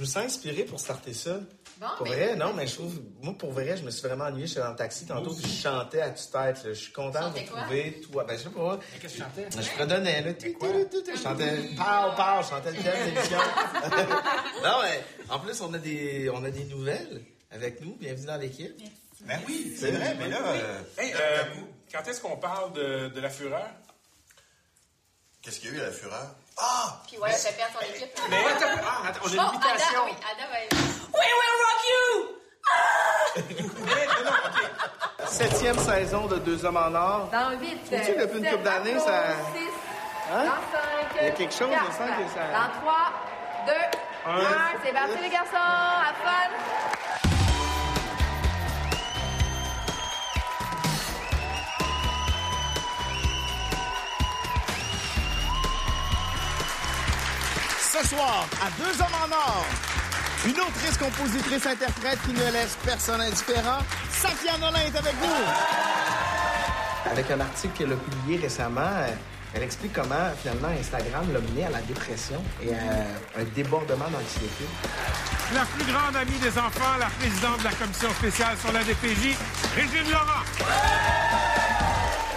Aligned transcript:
je 0.00 0.06
me 0.06 0.06
sens 0.10 0.24
inspiré 0.24 0.64
pour 0.64 0.80
starter 0.80 1.12
ça? 1.12 1.40
Bon, 1.78 1.86
Pour 1.98 2.06
mais- 2.08 2.14
vrai, 2.16 2.36
non, 2.36 2.54
mais 2.54 2.66
je 2.66 2.74
trouve, 2.74 2.98
moi, 3.22 3.34
pour 3.36 3.52
vrai, 3.52 3.76
je 3.76 3.82
me 3.82 3.90
suis 3.90 4.00
vraiment 4.06 4.24
ennuyé. 4.24 4.46
J'étais 4.46 4.60
dans 4.60 4.70
le 4.70 4.76
taxi 4.76 5.04
tantôt, 5.06 5.34
puis 5.34 5.46
je 5.50 5.62
chantais 5.62 6.00
à 6.00 6.08
toute-tête. 6.10 6.64
là. 6.64 6.72
Je 6.72 6.72
suis 6.72 6.92
content 6.92 7.28
de 7.30 7.38
retrouver 7.38 8.00
toi. 8.10 8.24
Ben, 8.24 8.38
je 8.38 8.44
sais 8.44 8.48
pas. 8.50 8.78
Qu'est-ce 9.00 9.12
que 9.14 9.18
tu 9.18 9.22
chantais? 9.22 9.48
Je 9.54 9.60
fredonnais, 9.68 10.22
là. 10.22 10.32
Je 10.40 11.20
chantais 11.22 11.56
pow, 11.76 12.16
pow, 12.16 12.42
je 12.42 12.48
chantais 12.48 12.70
le 12.70 12.82
thème 12.82 13.10
de 13.10 13.14
l'émission. 13.14 13.38
non, 14.64 14.78
mais 14.82 15.04
en 15.28 15.38
plus, 15.38 15.60
on 15.60 15.74
a 15.74 15.78
des, 15.78 16.30
on 16.30 16.42
a 16.44 16.50
des 16.50 16.64
nouvelles 16.64 17.22
avec 17.50 17.80
nous. 17.82 17.94
Bienvenue 17.96 18.26
dans 18.26 18.36
l'équipe. 18.38 18.72
Ben 19.26 19.38
oui, 19.46 19.74
c'est 19.78 19.90
vrai, 19.90 20.14
mais 20.18 20.28
là. 20.28 20.40
euh, 20.46 20.80
Hey, 20.96 21.12
euh, 21.14 21.44
quand 21.92 22.06
est-ce 22.08 22.22
qu'on 22.22 22.36
parle 22.38 22.72
de, 22.72 23.08
de 23.08 23.20
la 23.20 23.28
fureur? 23.28 23.68
Qu'est-ce 25.42 25.60
qu'il 25.60 25.70
y 25.70 25.74
a 25.74 25.76
eu 25.76 25.80
à 25.80 25.84
la 25.86 25.92
fureur? 25.92 26.34
Ah! 26.62 26.96
Puis 27.06 27.18
ouais, 27.18 27.30
fait 27.30 27.56
perdre 27.56 27.72
ton 27.78 27.86
équipe. 27.86 28.10
Mais 28.28 28.44
attends, 28.44 28.66
ah, 28.84 29.08
attends, 29.08 29.20
on 29.24 29.28
a 29.28 29.32
une 29.32 29.38
Ada, 29.40 29.48
invitation. 29.48 30.00
oui, 30.04 30.12
Ada 30.30 30.46
va 30.50 30.58
être... 30.60 30.76
Mais, 33.36 34.06
non, 34.06 34.24
non, 34.24 34.36
ok. 34.46 35.26
Septième 35.28 35.78
saison 35.78 36.26
de 36.26 36.36
Deux 36.38 36.64
Hommes 36.64 36.76
en 36.76 36.94
Or. 36.94 37.28
Dans 37.32 37.50
8. 37.58 37.84
Trouves-tu 37.84 38.14
que 38.14 38.20
depuis 38.20 38.38
une 38.38 38.50
couple 38.50 38.62
d'années, 38.62 38.98
ça- 38.98 39.22
Hein? 40.32 40.44
Dans 40.44 40.50
5. 40.50 41.20
Il 41.20 41.24
y 41.24 41.28
a 41.28 41.30
quelque 41.32 41.52
chose, 41.54 41.70
je 41.70 41.92
sens 41.92 42.10
que 42.18 42.28
ça- 42.34 42.52
Dans 42.52 42.70
3, 42.80 43.12
2, 43.66 43.72
1. 44.26 44.38
C'est 44.84 44.92
parti, 44.92 45.18
les 45.22 45.28
garçons. 45.30 45.56
À 45.56 46.12
fun. 46.14 46.50
Ce 58.02 58.08
soir, 58.08 58.46
à 58.62 58.70
Deux 58.82 58.98
Hommes 59.02 59.30
en 59.30 59.34
Or, 59.34 59.66
une 60.46 60.58
autrice, 60.58 60.96
compositrice, 60.96 61.66
interprète 61.66 62.18
qui 62.24 62.32
ne 62.32 62.50
laisse 62.50 62.78
personne 62.82 63.20
indifférent, 63.20 63.80
Safia 64.10 64.56
Nolin 64.56 64.80
est 64.80 64.96
avec 64.96 65.14
nous. 65.20 67.10
Avec 67.10 67.30
un 67.30 67.40
article 67.40 67.74
qu'elle 67.76 67.92
a 67.92 67.96
publié 67.96 68.38
récemment, 68.38 68.80
euh, 68.80 69.08
elle 69.54 69.64
explique 69.64 69.92
comment, 69.92 70.30
finalement, 70.40 70.68
Instagram 70.68 71.30
l'a 71.30 71.40
mené 71.40 71.66
à 71.66 71.70
la 71.70 71.82
dépression 71.82 72.42
et 72.62 72.72
à 72.72 73.40
un 73.40 73.44
débordement 73.54 74.08
d'anxiété. 74.08 74.64
La 75.54 75.66
plus 75.66 75.92
grande 75.92 76.16
amie 76.16 76.38
des 76.38 76.58
enfants, 76.58 76.96
la 76.98 77.10
présidente 77.18 77.58
de 77.58 77.64
la 77.64 77.72
commission 77.72 78.10
spéciale 78.14 78.56
sur 78.58 78.72
la 78.72 78.82
DPJ, 78.82 79.36
Régine 79.76 80.10
Laurent. 80.10 80.44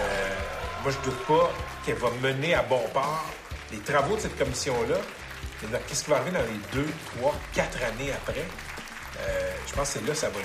Euh, 0.02 0.36
moi, 0.84 0.92
je 0.92 1.10
doute 1.10 1.26
pas 1.26 1.54
qu'elle 1.86 2.00
va 2.00 2.10
mener 2.22 2.54
à 2.54 2.64
bon 2.64 2.82
port 2.94 3.26
les 3.72 3.80
travaux 3.80 4.18
de 4.18 4.22
cette 4.22 4.38
commission-là. 4.38 4.98
Qu'est-ce 5.88 6.04
qui 6.04 6.10
va 6.10 6.18
arriver 6.18 6.32
dans 6.32 6.44
les 6.44 6.60
deux, 6.74 6.88
trois, 7.16 7.36
quatre 7.54 7.78
années 7.84 8.12
après? 8.12 8.46
Euh, 9.20 9.54
je 9.68 9.74
pense 9.74 9.90
que 9.90 10.00
c'est 10.00 10.08
là 10.08 10.14
que 10.14 10.20
ça 10.20 10.30
va. 10.30 10.40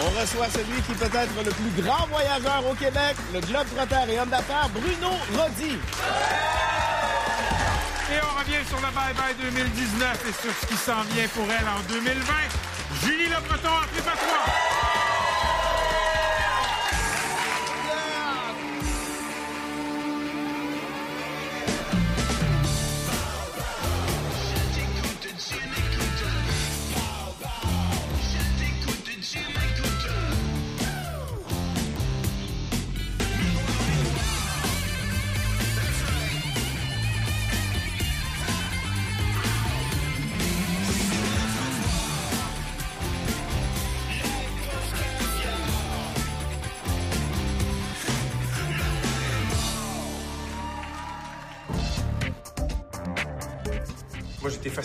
On 0.00 0.20
reçoit 0.20 0.48
celui 0.50 0.82
qui 0.82 0.92
peut 0.92 1.06
être 1.06 1.44
le 1.44 1.50
plus 1.50 1.82
grand 1.82 2.06
voyageur 2.08 2.62
au 2.68 2.74
Québec, 2.74 3.16
le 3.32 3.40
globe-trotteur 3.40 4.08
et 4.08 4.18
homme 4.18 4.28
d'affaires, 4.28 4.68
Bruno 4.70 5.16
Roddy. 5.36 5.78
Et 8.10 8.18
on 8.20 8.38
revient 8.40 8.66
sur 8.68 8.76
le 8.76 8.90
Bye 8.92 9.14
Bye 9.14 9.34
2019 9.40 10.24
et 10.28 10.42
sur 10.42 10.52
ce 10.60 10.66
qui 10.66 10.76
s'en 10.76 11.02
vient 11.14 11.28
pour 11.28 11.44
elle 11.44 11.68
en 11.68 11.80
2020. 11.88 12.22
Julie 13.02 13.28
Le 13.28 13.40
Breton 13.48 13.68
en 13.68 14.16
trois. 14.16 14.51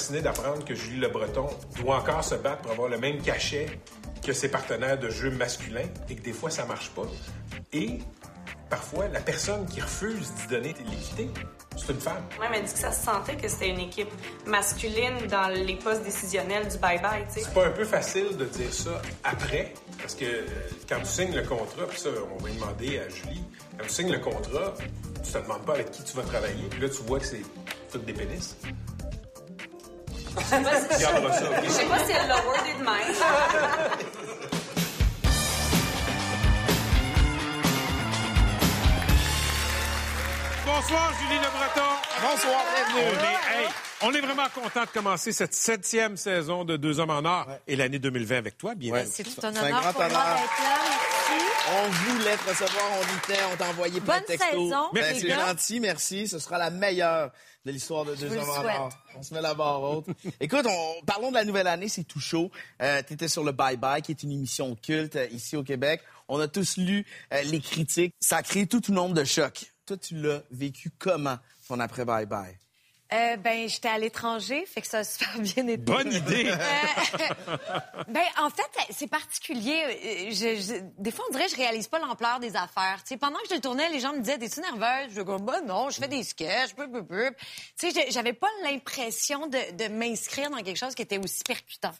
Fasciné 0.07 0.21
d'apprendre 0.21 0.63
que 0.63 0.73
Julie 0.73 1.01
Le 1.01 1.09
Breton 1.09 1.49
doit 1.81 1.97
encore 1.97 2.23
se 2.23 2.35
battre 2.35 2.61
pour 2.61 2.71
avoir 2.71 2.87
le 2.87 2.97
même 2.97 3.21
cachet 3.21 3.67
que 4.25 4.31
ses 4.31 4.49
partenaires 4.49 4.97
de 4.97 5.09
jeu 5.09 5.29
masculins 5.31 5.89
et 6.09 6.15
que 6.15 6.21
des 6.21 6.31
fois, 6.31 6.49
ça 6.49 6.63
marche 6.65 6.91
pas. 6.91 7.03
Et 7.73 7.99
parfois, 8.69 9.09
la 9.09 9.19
personne 9.19 9.65
qui 9.65 9.81
refuse 9.81 10.31
d'y 10.33 10.47
donner 10.47 10.73
l'équité, 10.89 11.29
c'est 11.75 11.91
une 11.91 11.99
femme. 11.99 12.23
Ouais, 12.39 12.47
mais 12.49 12.61
dit 12.61 12.71
que 12.71 12.79
ça 12.79 12.93
se 12.93 13.03
sentait 13.03 13.35
que 13.35 13.49
c'était 13.49 13.67
une 13.67 13.81
équipe 13.81 14.07
masculine 14.45 15.27
dans 15.29 15.49
les 15.49 15.75
postes 15.75 16.03
décisionnels 16.03 16.69
du 16.69 16.77
bye-bye, 16.77 17.27
tu 17.27 17.33
sais. 17.33 17.41
C'est 17.41 17.53
pas 17.53 17.67
un 17.67 17.71
peu 17.71 17.83
facile 17.83 18.37
de 18.37 18.45
dire 18.45 18.73
ça 18.73 19.01
après, 19.25 19.73
parce 19.99 20.15
que 20.15 20.23
euh, 20.23 20.45
quand 20.87 20.99
tu 20.99 21.07
signes 21.07 21.35
le 21.35 21.43
contrat, 21.43 21.85
puis 21.89 21.99
ça, 21.99 22.09
on 22.33 22.41
va 22.41 22.49
y 22.49 22.53
demander 22.53 22.99
à 22.99 23.09
Julie, 23.09 23.43
quand 23.77 23.83
tu 23.83 23.93
signes 23.93 24.11
le 24.13 24.19
contrat, 24.19 24.73
tu 25.21 25.31
te 25.33 25.37
demandes 25.37 25.65
pas 25.65 25.73
avec 25.73 25.91
qui 25.91 26.01
tu 26.01 26.15
vas 26.15 26.23
travailler, 26.23 26.63
puis 26.69 26.79
là, 26.79 26.87
tu 26.87 27.03
vois 27.03 27.19
que 27.19 27.25
c'est 27.25 27.43
tout 27.91 27.97
des 27.97 28.13
pénis. 28.13 28.55
Regardera 30.37 31.33
ça, 31.33 31.45
ok? 31.45 31.63
Je 31.65 31.69
sais 31.69 31.85
pas 31.85 31.99
si 31.99 32.11
elle 32.11 32.27
l'a 32.27 32.35
wordé 32.45 32.73
de 32.79 32.83
même. 32.83 34.17
Bonsoir, 40.65 41.11
Julie 41.19 41.39
Le 41.39 41.49
Breton. 41.57 41.91
Bonsoir, 42.21 42.61
On 42.65 42.93
bienvenue. 42.93 43.17
est, 43.17 43.61
hey, 43.61 43.67
on 44.01 44.11
est 44.13 44.19
vraiment 44.21 44.47
content 44.53 44.81
de 44.81 44.89
commencer 44.93 45.31
cette 45.31 45.53
septième 45.53 46.17
saison 46.17 46.65
de 46.65 46.75
Deux 46.77 46.99
Hommes 46.99 47.09
en 47.11 47.23
Or 47.25 47.47
et 47.67 47.75
l'année 47.75 47.99
2020 47.99 48.37
avec 48.37 48.57
toi, 48.57 48.75
bien 48.75 48.93
Ouais. 48.93 49.05
sûr. 49.05 49.13
C'est 49.15 49.23
tout 49.23 49.45
un 49.45 49.55
un 49.55 49.63
honneur 49.63 49.81
grand 49.81 49.93
pour 49.93 50.01
moi 50.01 50.09
honneur. 50.11 50.37
On 51.69 51.89
voulait 51.89 52.37
te 52.37 52.49
recevoir, 52.49 52.83
on 52.99 53.17
était, 53.17 53.39
on 53.53 53.57
t'a 53.57 53.69
envoyé 53.69 53.99
plein 53.99 54.15
de 54.21 54.25
Bonne 54.25 54.37
textos. 54.37 54.49
saison, 54.51 54.89
Ben, 54.93 55.01
Merci. 55.01 55.21
c'est 55.21 55.29
gentil, 55.29 55.79
merci. 55.81 56.27
Ce 56.27 56.39
sera 56.39 56.57
la 56.57 56.69
meilleure 56.69 57.31
de 57.65 57.71
l'histoire 57.71 58.05
de 58.05 58.15
Deux 58.15 58.31
Hommes 58.37 58.49
en 58.49 58.61
souhaite. 58.61 58.77
Or. 58.79 58.89
On 59.17 59.23
se 59.23 59.33
met 59.33 59.41
la 59.41 59.53
barre 59.53 59.81
haute. 59.83 60.05
Écoute, 60.39 60.65
on, 60.65 61.05
parlons 61.05 61.29
de 61.29 61.35
la 61.35 61.43
nouvelle 61.43 61.67
année, 61.67 61.89
c'est 61.89 62.05
tout 62.05 62.21
chaud. 62.21 62.49
Euh, 62.81 63.01
tu 63.05 63.13
étais 63.13 63.27
sur 63.27 63.43
le 63.43 63.51
Bye 63.51 63.75
Bye, 63.77 64.01
qui 64.01 64.11
est 64.11 64.23
une 64.23 64.31
émission 64.31 64.75
culte 64.75 65.17
euh, 65.17 65.27
ici 65.31 65.57
au 65.57 65.63
Québec. 65.63 66.01
On 66.29 66.39
a 66.39 66.47
tous 66.47 66.77
lu 66.77 67.05
euh, 67.33 67.41
les 67.43 67.59
critiques. 67.59 68.13
Ça 68.21 68.37
a 68.37 68.43
créé 68.43 68.65
tout 68.67 68.81
un 68.89 68.93
nombre 68.93 69.13
de 69.15 69.25
chocs. 69.25 69.65
Toi, 69.85 69.97
tu 69.97 70.15
l'as 70.15 70.41
vécu 70.51 70.91
comment, 70.97 71.37
ton 71.67 71.79
après 71.81 72.05
Bye 72.05 72.25
Bye? 72.25 72.57
Euh, 73.13 73.37
ben, 73.37 73.69
j'étais 73.69 73.87
à 73.87 73.97
l'étranger, 73.97 74.65
fait 74.65 74.81
que 74.81 74.87
ça 74.87 74.99
a 74.99 75.03
super 75.05 75.29
bien 75.39 75.65
été. 75.67 75.77
Bonne 75.77 76.11
idée. 76.11 76.47
Euh, 76.51 76.57
ben, 78.09 78.23
en 78.39 78.49
fait, 78.49 78.69
c'est 78.91 79.07
particulier. 79.07 79.81
Euh, 79.85 80.31
Je, 80.31 80.61
je- 80.61 80.81
des 80.97 81.11
fois, 81.11 81.23
on 81.29 81.31
dirait 81.31 81.45
que 81.45 81.51
je 81.51 81.55
réalise 81.55 81.87
pas 81.87 81.99
l'ampleur 81.99 82.39
des 82.39 82.55
affaires. 82.55 82.97
Tu 83.03 83.09
sais, 83.09 83.17
pendant 83.17 83.37
que 83.39 83.47
je 83.49 83.55
le 83.55 83.61
tournais, 83.61 83.89
les 83.89 83.99
gens 84.01 84.13
me 84.13 84.19
disaient, 84.19 84.37
t'es-tu 84.37 84.59
nerveuse? 84.59 85.13
Je 85.15 85.21
dis, 85.21 85.43
ben 85.43 85.61
non, 85.65 85.89
je 85.89 85.99
fais 85.99 86.07
des 86.09 86.23
sketchs. 86.23 86.71
Tu 87.79 87.91
sais, 87.91 88.11
j'avais 88.11 88.33
pas 88.33 88.49
l'impression 88.63 89.47
de, 89.47 89.71
de 89.77 89.87
m'inscrire 89.87 90.49
dans 90.49 90.57
quelque 90.57 90.77
chose 90.77 90.93
qui 90.95 91.01
était 91.01 91.17
aussi 91.17 91.43
percutant. 91.43 91.93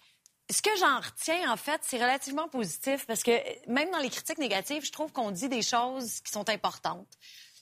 Ce 0.50 0.62
que 0.62 0.70
j'en 0.80 0.98
retiens, 1.00 1.52
en 1.52 1.58
fait, 1.58 1.82
c'est 1.84 1.98
relativement 1.98 2.48
positif 2.48 3.06
parce 3.06 3.22
que 3.24 3.32
euh, 3.32 3.42
même 3.68 3.92
dans 3.92 3.98
les 4.00 4.10
critiques 4.10 4.38
négatives, 4.38 4.86
je 4.86 4.92
trouve 4.94 5.12
qu'on 5.12 5.32
dit 5.32 5.50
des 5.50 5.62
choses 5.62 6.22
qui 6.22 6.32
sont 6.32 6.50
importantes. 6.50 7.08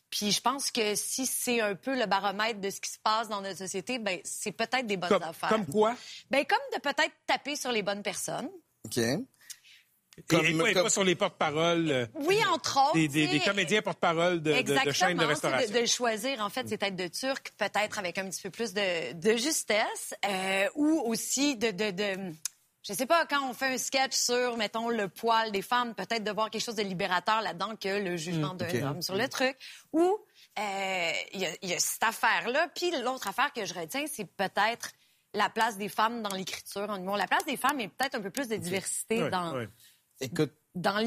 Puis 0.10 0.32
je 0.32 0.40
pense 0.42 0.72
que 0.72 0.96
si 0.96 1.26
c'est 1.26 1.60
un 1.62 1.76
peu 1.76 1.98
le 1.98 2.06
baromètre 2.06 2.60
de 2.62 2.70
ce 2.70 2.80
qui 2.80 2.90
se 2.92 3.00
passe 3.04 3.28
dans 3.28 3.42
notre 3.42 3.58
société, 3.58 4.00
ben 4.00 4.20
c'est 4.24 4.52
peut-être 4.52 4.86
des 4.88 4.98
bonnes 4.98 5.10
Comme, 5.10 5.24
affaires. 5.24 5.50
comme 5.50 5.66
quoi? 5.66 5.96
Ben 6.30 6.46
comme 6.46 6.58
de 6.76 6.80
peut-être 6.80 7.14
taper 7.28 7.56
sur 7.56 7.72
les 7.72 7.82
bonnes 7.82 8.04
personnes. 8.04 8.50
OK. 8.86 8.98
Et- 8.98 10.22
Comme- 10.30 10.46
et, 10.46 10.58
pas, 10.58 10.70
et 10.70 10.74
comme- 10.74 10.84
pas 10.84 10.90
sur 10.90 11.04
les 11.04 11.16
porte-paroles 11.16 11.92
euh, 11.92 12.06
Oui, 12.14 12.40
entre 12.46 12.78
autres. 12.82 12.94
des, 12.98 13.42
comédiens 13.44 13.82
porte-parole 13.82 14.42
de, 14.42 14.52
de, 14.52 14.54
de 14.54 14.60
Exactement, 14.60 14.94
chaînes 14.94 15.18
de 15.18 15.26
restauration. 15.26 15.74
De, 15.74 15.82
de 15.82 15.86
choisir, 15.86 16.40
en 16.42 16.50
fait, 16.50 16.70
c'est 16.70 16.82
être 16.82 16.96
de 16.96 17.08
turc, 17.10 17.52
peut-être 17.58 18.00
avec 18.00 18.18
un 18.18 18.30
petit 18.30 18.42
peu 18.44 18.50
plus 18.50 18.74
de, 18.74 19.12
de 19.12 19.36
justesse, 19.36 20.14
euh, 20.26 20.70
ou 20.76 21.02
aussi 21.06 21.58
de, 21.58 21.72
de, 21.72 21.92
de, 21.92 22.32
je 22.88 22.94
sais 22.94 23.06
pas, 23.06 23.26
quand 23.26 23.50
on 23.50 23.54
fait 23.54 23.74
un 23.74 23.78
sketch 23.78 24.14
sur, 24.14 24.58
mettons, 24.58 24.90
le 24.90 25.08
poil 25.08 25.52
des 25.52 25.62
femmes, 25.62 25.96
peut-être 25.96 26.24
de 26.24 26.32
voir 26.32 26.50
quelque 26.50 26.64
chose 26.64 26.76
de 26.76 26.84
libérateur 26.84 27.42
là-dedans 27.42 27.76
que 27.76 28.04
le 28.04 28.16
jugement 28.16 28.54
d'un 28.54 28.70
ok. 28.70 28.84
homme 28.84 29.02
sur 29.02 29.16
le 29.16 29.28
truc, 29.28 29.58
ou 29.92 30.18
euh, 30.60 31.12
il 31.34 31.40
y, 31.40 31.46
a, 31.46 31.50
il 31.62 31.70
y 31.70 31.74
a 31.74 31.80
cette 31.80 32.04
affaire-là, 32.04 32.68
puis 32.76 32.92
l'autre 33.02 33.28
affaire 33.28 33.52
que 33.54 33.66
je 33.66 33.74
retiens, 33.74 34.06
c'est 34.12 34.26
peut-être 34.26 34.92
la 35.34 35.50
place 35.50 35.78
des 35.78 35.90
femmes 35.90 36.22
dans 36.22 36.36
l'écriture 36.36 36.90
en 36.90 36.98
humour. 36.98 37.18
La 37.18 37.28
place 37.28 37.46
des 37.46 37.58
femmes 37.58 37.80
est 37.80 37.90
peut-être 37.90 38.16
un 38.16 38.22
peu 38.22 38.30
plus 38.30 38.48
de 38.48 38.56
diversité 38.56 39.30
dans. 39.30 39.66
Écoute, 40.22 40.54
dans 40.76 40.98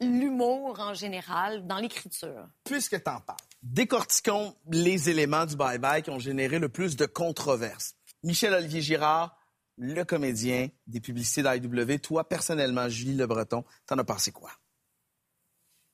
l'humour 0.00 0.80
en 0.80 0.94
général, 0.94 1.66
dans 1.66 1.78
l'écriture. 1.78 2.48
puisque 2.64 3.02
t'en 3.02 3.20
parles, 3.20 3.38
décortiquons 3.62 4.54
les 4.70 5.10
éléments 5.10 5.46
du 5.46 5.56
bye-bye 5.56 6.02
qui 6.02 6.10
ont 6.10 6.18
généré 6.18 6.58
le 6.58 6.68
plus 6.68 6.96
de 6.96 7.06
controverses. 7.06 7.94
Michel-Olivier 8.22 8.80
Girard, 8.80 9.36
le 9.76 10.04
comédien 10.04 10.68
des 10.86 11.00
publicités 11.00 11.42
d'IW. 11.42 11.98
Toi, 12.00 12.28
personnellement, 12.28 12.88
Julie 12.88 13.16
Le 13.16 13.26
Breton, 13.26 13.64
t'en 13.86 13.98
as 13.98 14.04
pensé 14.04 14.32
quoi? 14.32 14.50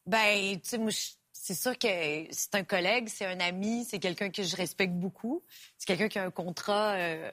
Ben, 0.06 0.60
tu 0.60 0.68
sais, 0.68 1.12
c'est 1.32 1.54
sûr 1.54 1.76
que 1.76 1.88
c'est 2.30 2.54
un 2.54 2.64
collègue, 2.64 3.08
c'est 3.08 3.26
un 3.26 3.40
ami, 3.40 3.84
c'est 3.88 3.98
quelqu'un 3.98 4.30
que 4.30 4.42
je 4.42 4.56
respecte 4.56 4.94
beaucoup. 4.94 5.42
C'est 5.76 5.86
quelqu'un 5.86 6.08
qui 6.08 6.18
a 6.18 6.24
un 6.24 6.30
contrat 6.30 6.94
euh, 6.94 7.30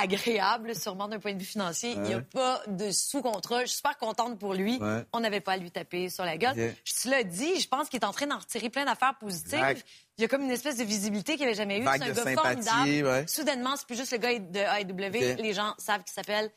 agréable, 0.00 0.74
sûrement 0.74 1.08
d'un 1.08 1.18
point 1.18 1.32
de 1.34 1.38
vue 1.38 1.44
financier. 1.44 1.92
Il 1.92 2.00
n'y 2.02 2.14
a 2.14 2.20
pas 2.20 2.62
de 2.66 2.90
sous-contrat. 2.90 3.62
Je 3.62 3.66
suis 3.66 3.76
super 3.76 3.96
contente 3.98 4.38
pour 4.38 4.54
lui. 4.54 4.78
Ouais. 4.78 5.04
On 5.12 5.20
n'avait 5.20 5.40
pas 5.40 5.52
à 5.52 5.56
lui 5.56 5.70
taper 5.70 6.08
sur 6.10 6.24
la 6.24 6.36
gueule. 6.36 6.74
Je 6.84 6.92
te 6.92 7.08
l'ai 7.08 7.24
dit, 7.24 7.60
je 7.60 7.68
pense 7.68 7.88
qu'il 7.88 8.00
est 8.00 8.04
en 8.04 8.12
train 8.12 8.26
d'en 8.26 8.38
retirer 8.38 8.70
plein 8.70 8.84
d'affaires 8.84 9.16
positives. 9.18 9.54
Exact. 9.54 9.86
Il 10.18 10.22
y 10.22 10.24
a 10.24 10.28
comme 10.28 10.42
une 10.42 10.50
espèce 10.50 10.76
de 10.76 10.84
visibilité 10.84 11.32
qu'il 11.36 11.44
n'avait 11.46 11.54
jamais 11.54 11.78
eue. 11.78 11.84
C'est 11.84 12.02
un 12.02 12.12
gars 12.12 12.34
formidable. 12.34 13.06
ouais. 13.06 13.24
Soudainement, 13.26 13.76
c'est 13.76 13.86
plus 13.86 13.96
juste 13.96 14.12
le 14.12 14.18
gars 14.18 14.38
de 14.38 14.58
AEW. 14.58 15.40
Les 15.42 15.54
gens 15.54 15.74
savent 15.78 16.02
qu'il 16.04 16.12
s'appelle 16.12 16.50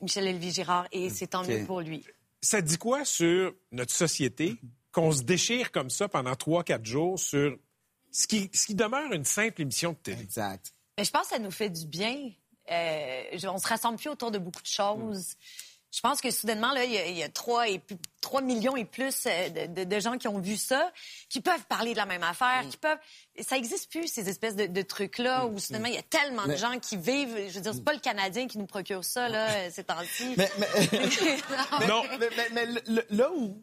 Michel 0.00 0.26
Elvie 0.26 0.52
Girard 0.52 0.86
et 0.92 1.10
c'est 1.10 1.26
tant 1.28 1.44
mieux 1.44 1.64
pour 1.64 1.80
lui. 1.80 2.04
Ça 2.40 2.60
dit 2.60 2.78
quoi 2.78 3.04
sur 3.04 3.52
notre 3.70 3.92
société 3.92 4.56
qu'on 4.90 5.12
se 5.12 5.22
déchire 5.22 5.70
comme 5.72 5.90
ça 5.90 6.08
pendant 6.08 6.34
trois, 6.34 6.64
quatre 6.64 6.84
jours 6.84 7.18
sur 7.18 7.56
ce 8.10 8.26
qui, 8.26 8.50
ce 8.52 8.66
qui 8.66 8.74
demeure 8.74 9.12
une 9.12 9.24
simple 9.24 9.62
émission 9.62 9.92
de 9.92 9.96
télé? 9.96 10.20
Exact. 10.22 10.72
Mais 10.98 11.04
je 11.04 11.10
pense 11.10 11.22
que 11.28 11.34
ça 11.34 11.38
nous 11.38 11.50
fait 11.50 11.70
du 11.70 11.86
bien. 11.86 12.30
Euh, 12.72 13.22
je- 13.38 13.46
on 13.48 13.58
se 13.58 13.68
rassemble 13.68 13.98
plus 13.98 14.08
autour 14.10 14.30
de 14.30 14.38
beaucoup 14.38 14.62
de 14.62 14.66
choses. 14.66 15.34
Je 15.94 16.00
pense 16.00 16.22
que 16.22 16.30
soudainement, 16.30 16.72
là, 16.72 16.84
il 16.84 16.92
y 16.92 16.96
a, 16.96 17.06
il 17.06 17.18
y 17.18 17.22
a 17.22 17.28
3, 17.28 17.68
et 17.68 17.78
plus, 17.78 17.98
3 18.22 18.40
millions 18.40 18.76
et 18.78 18.86
plus 18.86 19.26
euh, 19.26 19.48
de, 19.50 19.66
de- 19.74 19.84
de 19.84 20.00
gens 20.00 20.16
qui 20.16 20.26
ont 20.26 20.38
vu 20.38 20.56
ça, 20.56 20.90
qui 21.28 21.42
peuvent 21.42 21.66
parler 21.68 21.92
de 21.92 21.98
la 21.98 22.06
même 22.06 22.22
affaire, 22.22 22.62
qui 22.70 22.78
peuvent... 22.78 22.96
Ça 23.42 23.58
existe 23.58 23.90
plus, 23.90 24.06
ces 24.10 24.26
espèces 24.30 24.56
de, 24.56 24.64
de 24.64 24.80
trucs-là, 24.82 25.44
où 25.46 25.58
soudainement, 25.58 25.88
il 25.88 25.94
y 25.96 25.98
a 25.98 26.02
tellement 26.02 26.46
de 26.46 26.56
gens 26.56 26.78
qui 26.78 26.96
vivent... 26.96 27.36
Je 27.48 27.52
veux 27.56 27.60
dire, 27.60 27.74
c'est 27.74 27.84
pas 27.84 27.92
le 27.92 27.98
Canadien 28.00 28.46
qui 28.48 28.56
nous 28.56 28.64
procure 28.66 29.04
ça, 29.04 29.28
là, 29.28 29.50
euh, 29.50 29.68
ces 29.70 29.84
temps-ci. 29.84 30.32
Mais, 30.38 30.50
mais- 30.58 31.86
Non. 31.86 32.02
Mais, 32.18 32.28
mais- 32.38 32.48
mais 32.54 32.66
le- 32.66 32.82
le- 32.86 33.06
là 33.10 33.30
où 33.30 33.60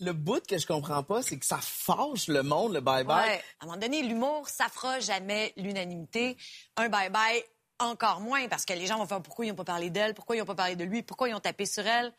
le 0.00 0.12
bout 0.12 0.44
que 0.46 0.58
je 0.58 0.66
comprends 0.66 1.02
pas, 1.02 1.22
c'est 1.22 1.38
que 1.38 1.46
ça 1.46 1.60
fâche 1.62 2.26
le 2.28 2.42
monde, 2.42 2.74
le 2.74 2.80
bye-bye. 2.82 3.06
Ouais. 3.26 3.42
À 3.60 3.64
un 3.64 3.66
moment 3.68 3.78
donné, 3.78 4.02
l'humour, 4.02 4.48
ça 4.50 4.66
fera 4.68 5.00
jamais 5.00 5.54
l'unanimité. 5.56 6.36
Un 6.76 6.88
bye-bye, 6.88 7.42
encore 7.78 8.20
moins, 8.20 8.48
parce 8.48 8.64
que 8.64 8.72
les 8.72 8.86
gens 8.86 8.98
vont 8.98 9.06
faire 9.06 9.22
pourquoi 9.22 9.46
ils 9.46 9.50
n'ont 9.50 9.54
pas 9.54 9.64
parlé 9.64 9.90
d'elle, 9.90 10.14
pourquoi 10.14 10.36
ils 10.36 10.40
n'ont 10.40 10.44
pas 10.44 10.54
parlé 10.54 10.76
de 10.76 10.84
lui, 10.84 11.02
pourquoi 11.02 11.28
ils 11.28 11.34
ont 11.34 11.40
tapé 11.40 11.66
sur 11.66 11.86
elle? 11.86 12.12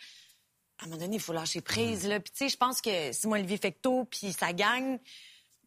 À 0.79 0.85
un 0.85 0.87
moment 0.87 0.99
donné, 0.99 1.15
il 1.15 1.21
faut 1.21 1.33
lâcher 1.33 1.61
prise. 1.61 2.07
Là. 2.07 2.19
Puis, 2.19 2.31
tu 2.31 2.37
sais, 2.39 2.49
je 2.49 2.57
pense 2.57 2.81
que 2.81 3.11
Simon 3.13 3.35
Olivier 3.35 3.57
Fecteau, 3.57 4.05
puis 4.05 4.33
sa 4.33 4.51
gang 4.51 4.99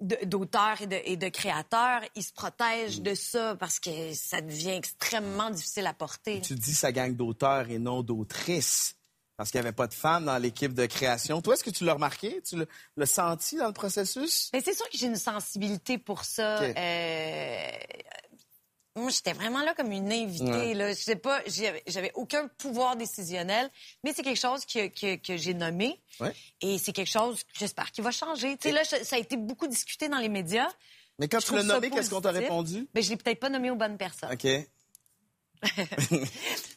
d'auteurs 0.00 0.80
et 0.82 0.86
de, 0.86 1.00
et 1.04 1.16
de 1.16 1.28
créateurs, 1.28 2.02
ils 2.14 2.22
se 2.22 2.32
protègent 2.32 3.00
de 3.00 3.14
ça 3.14 3.56
parce 3.56 3.80
que 3.80 4.12
ça 4.14 4.40
devient 4.40 4.70
extrêmement 4.70 5.50
difficile 5.50 5.86
à 5.86 5.94
porter. 5.94 6.40
Tu 6.40 6.54
dis 6.54 6.74
sa 6.74 6.92
gang 6.92 7.16
d'auteurs 7.16 7.68
et 7.70 7.78
non 7.78 8.02
d'autrices. 8.02 8.94
Parce 9.36 9.52
qu'il 9.52 9.60
n'y 9.60 9.66
avait 9.68 9.74
pas 9.74 9.86
de 9.86 9.94
femmes 9.94 10.24
dans 10.24 10.36
l'équipe 10.36 10.74
de 10.74 10.84
création. 10.86 11.40
Toi, 11.40 11.54
est-ce 11.54 11.62
que 11.62 11.70
tu 11.70 11.84
l'as 11.84 11.94
remarqué? 11.94 12.42
Tu 12.42 12.56
l'as- 12.96 13.06
senti 13.06 13.56
dans 13.56 13.68
le 13.68 13.72
processus? 13.72 14.50
Mais 14.52 14.60
c'est 14.60 14.74
sûr 14.74 14.88
que 14.90 14.98
j'ai 14.98 15.06
une 15.06 15.14
sensibilité 15.14 15.96
pour 15.96 16.24
ça. 16.24 16.60
Euh, 16.60 17.70
Moi, 18.98 19.10
j'étais 19.10 19.32
vraiment 19.32 19.62
là 19.62 19.74
comme 19.74 19.92
une 19.92 20.12
invitée. 20.12 20.44
Ouais. 20.44 20.74
Là. 20.74 20.90
Je 20.90 21.00
sais 21.00 21.16
pas, 21.16 21.40
j'avais 21.86 22.12
aucun 22.14 22.48
pouvoir 22.48 22.96
décisionnel, 22.96 23.70
mais 24.04 24.12
c'est 24.12 24.22
quelque 24.22 24.40
chose 24.40 24.64
que, 24.64 24.88
que, 24.88 25.16
que 25.16 25.36
j'ai 25.36 25.54
nommé. 25.54 26.00
Ouais. 26.20 26.34
Et 26.60 26.78
c'est 26.78 26.92
quelque 26.92 27.10
chose 27.10 27.42
j'espère 27.58 27.90
qui 27.92 28.00
va 28.00 28.10
changer. 28.10 28.56
Tu 28.56 28.68
sais, 28.68 28.72
là, 28.74 28.84
ça 28.84 29.16
a 29.16 29.18
été 29.18 29.36
beaucoup 29.36 29.66
discuté 29.66 30.08
dans 30.08 30.18
les 30.18 30.28
médias. 30.28 30.68
Mais 31.18 31.28
quand 31.28 31.40
Je 31.40 31.46
tu 31.46 31.54
l'as 31.54 31.62
nommé, 31.62 31.90
qu'est-ce 31.90 32.10
qu'on 32.10 32.20
t'a 32.20 32.30
répondu? 32.30 32.88
Mais 32.94 33.02
je 33.02 33.10
l'ai 33.10 33.16
peut-être 33.16 33.40
pas 33.40 33.48
nommé 33.50 33.70
aux 33.70 33.76
bonnes 33.76 33.98
personnes. 33.98 34.30
OK. 34.32 34.46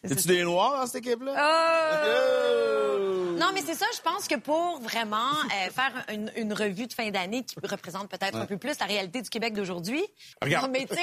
Es-tu 0.03 0.27
des 0.27 0.43
noirs 0.43 0.79
dans 0.79 0.85
cette 0.87 1.05
équipe-là? 1.05 1.33
Oh! 1.37 3.35
Non, 3.37 3.47
mais 3.53 3.61
c'est 3.65 3.75
ça, 3.75 3.85
je 3.95 4.01
pense 4.01 4.27
que 4.27 4.35
pour 4.35 4.79
vraiment 4.81 5.31
euh, 5.45 5.69
faire 5.71 6.05
une, 6.11 6.31
une 6.35 6.53
revue 6.53 6.87
de 6.87 6.93
fin 6.93 7.09
d'année 7.09 7.43
qui 7.43 7.55
représente 7.63 8.09
peut-être 8.09 8.35
un 8.37 8.45
peu 8.45 8.57
plus 8.57 8.77
la 8.79 8.85
réalité 8.85 9.21
du 9.21 9.29
Québec 9.29 9.53
d'aujourd'hui. 9.53 10.03
Regarde. 10.41 10.65
Non, 10.67 10.71
mais 10.71 10.85
tu 10.85 10.93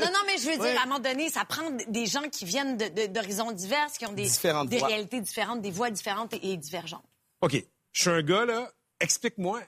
non, 0.00 0.06
non, 0.06 0.18
mais 0.26 0.38
je 0.38 0.46
veux 0.50 0.56
dire, 0.56 0.78
à 0.80 0.82
un 0.82 0.86
moment 0.86 0.98
donné, 0.98 1.28
ça 1.30 1.44
prend 1.44 1.70
des 1.70 2.06
gens 2.06 2.28
qui 2.30 2.44
viennent 2.44 2.76
d'horizons 2.76 3.52
divers, 3.52 3.86
qui 3.96 4.06
ont 4.06 4.12
des, 4.12 4.24
Différentes 4.24 4.68
des 4.68 4.78
voix. 4.78 4.88
réalités 4.88 5.20
différentes, 5.20 5.60
des 5.60 5.70
voix 5.70 5.90
différentes 5.90 6.34
et, 6.34 6.52
et 6.52 6.56
divergentes. 6.56 7.04
OK. 7.42 7.52
Je 7.92 8.00
suis 8.00 8.10
un 8.10 8.22
gars, 8.22 8.44
là. 8.44 8.70
Explique-moi. 9.00 9.60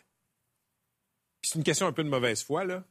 C'est 1.43 1.56
une 1.56 1.64
question 1.64 1.87
un 1.87 1.93
peu 1.93 2.05
de 2.05 2.08
mauvaise 2.08 2.43
foi, 2.43 2.64
là. 2.64 2.82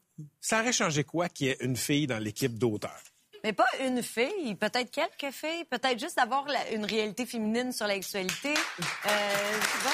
Ça 0.41 0.61
aurait 0.61 0.73
changé 0.73 1.03
quoi 1.03 1.29
qu'il 1.29 1.47
y 1.47 1.49
ait 1.51 1.57
une 1.61 1.77
fille 1.77 2.07
dans 2.07 2.17
l'équipe 2.19 2.57
d'auteurs? 2.57 3.01
Mais 3.43 3.53
pas 3.53 3.65
une 3.85 4.03
fille, 4.03 4.55
peut-être 4.55 4.91
quelques 4.91 5.33
filles, 5.33 5.63
peut-être 5.65 5.97
juste 5.99 6.17
d'avoir 6.17 6.45
la- 6.47 6.71
une 6.71 6.85
réalité 6.85 7.25
féminine 7.25 7.71
sur 7.71 7.87
l'actualité. 7.87 8.53
Euh, 8.53 9.59
tu 9.71 9.77
vois? 9.79 9.91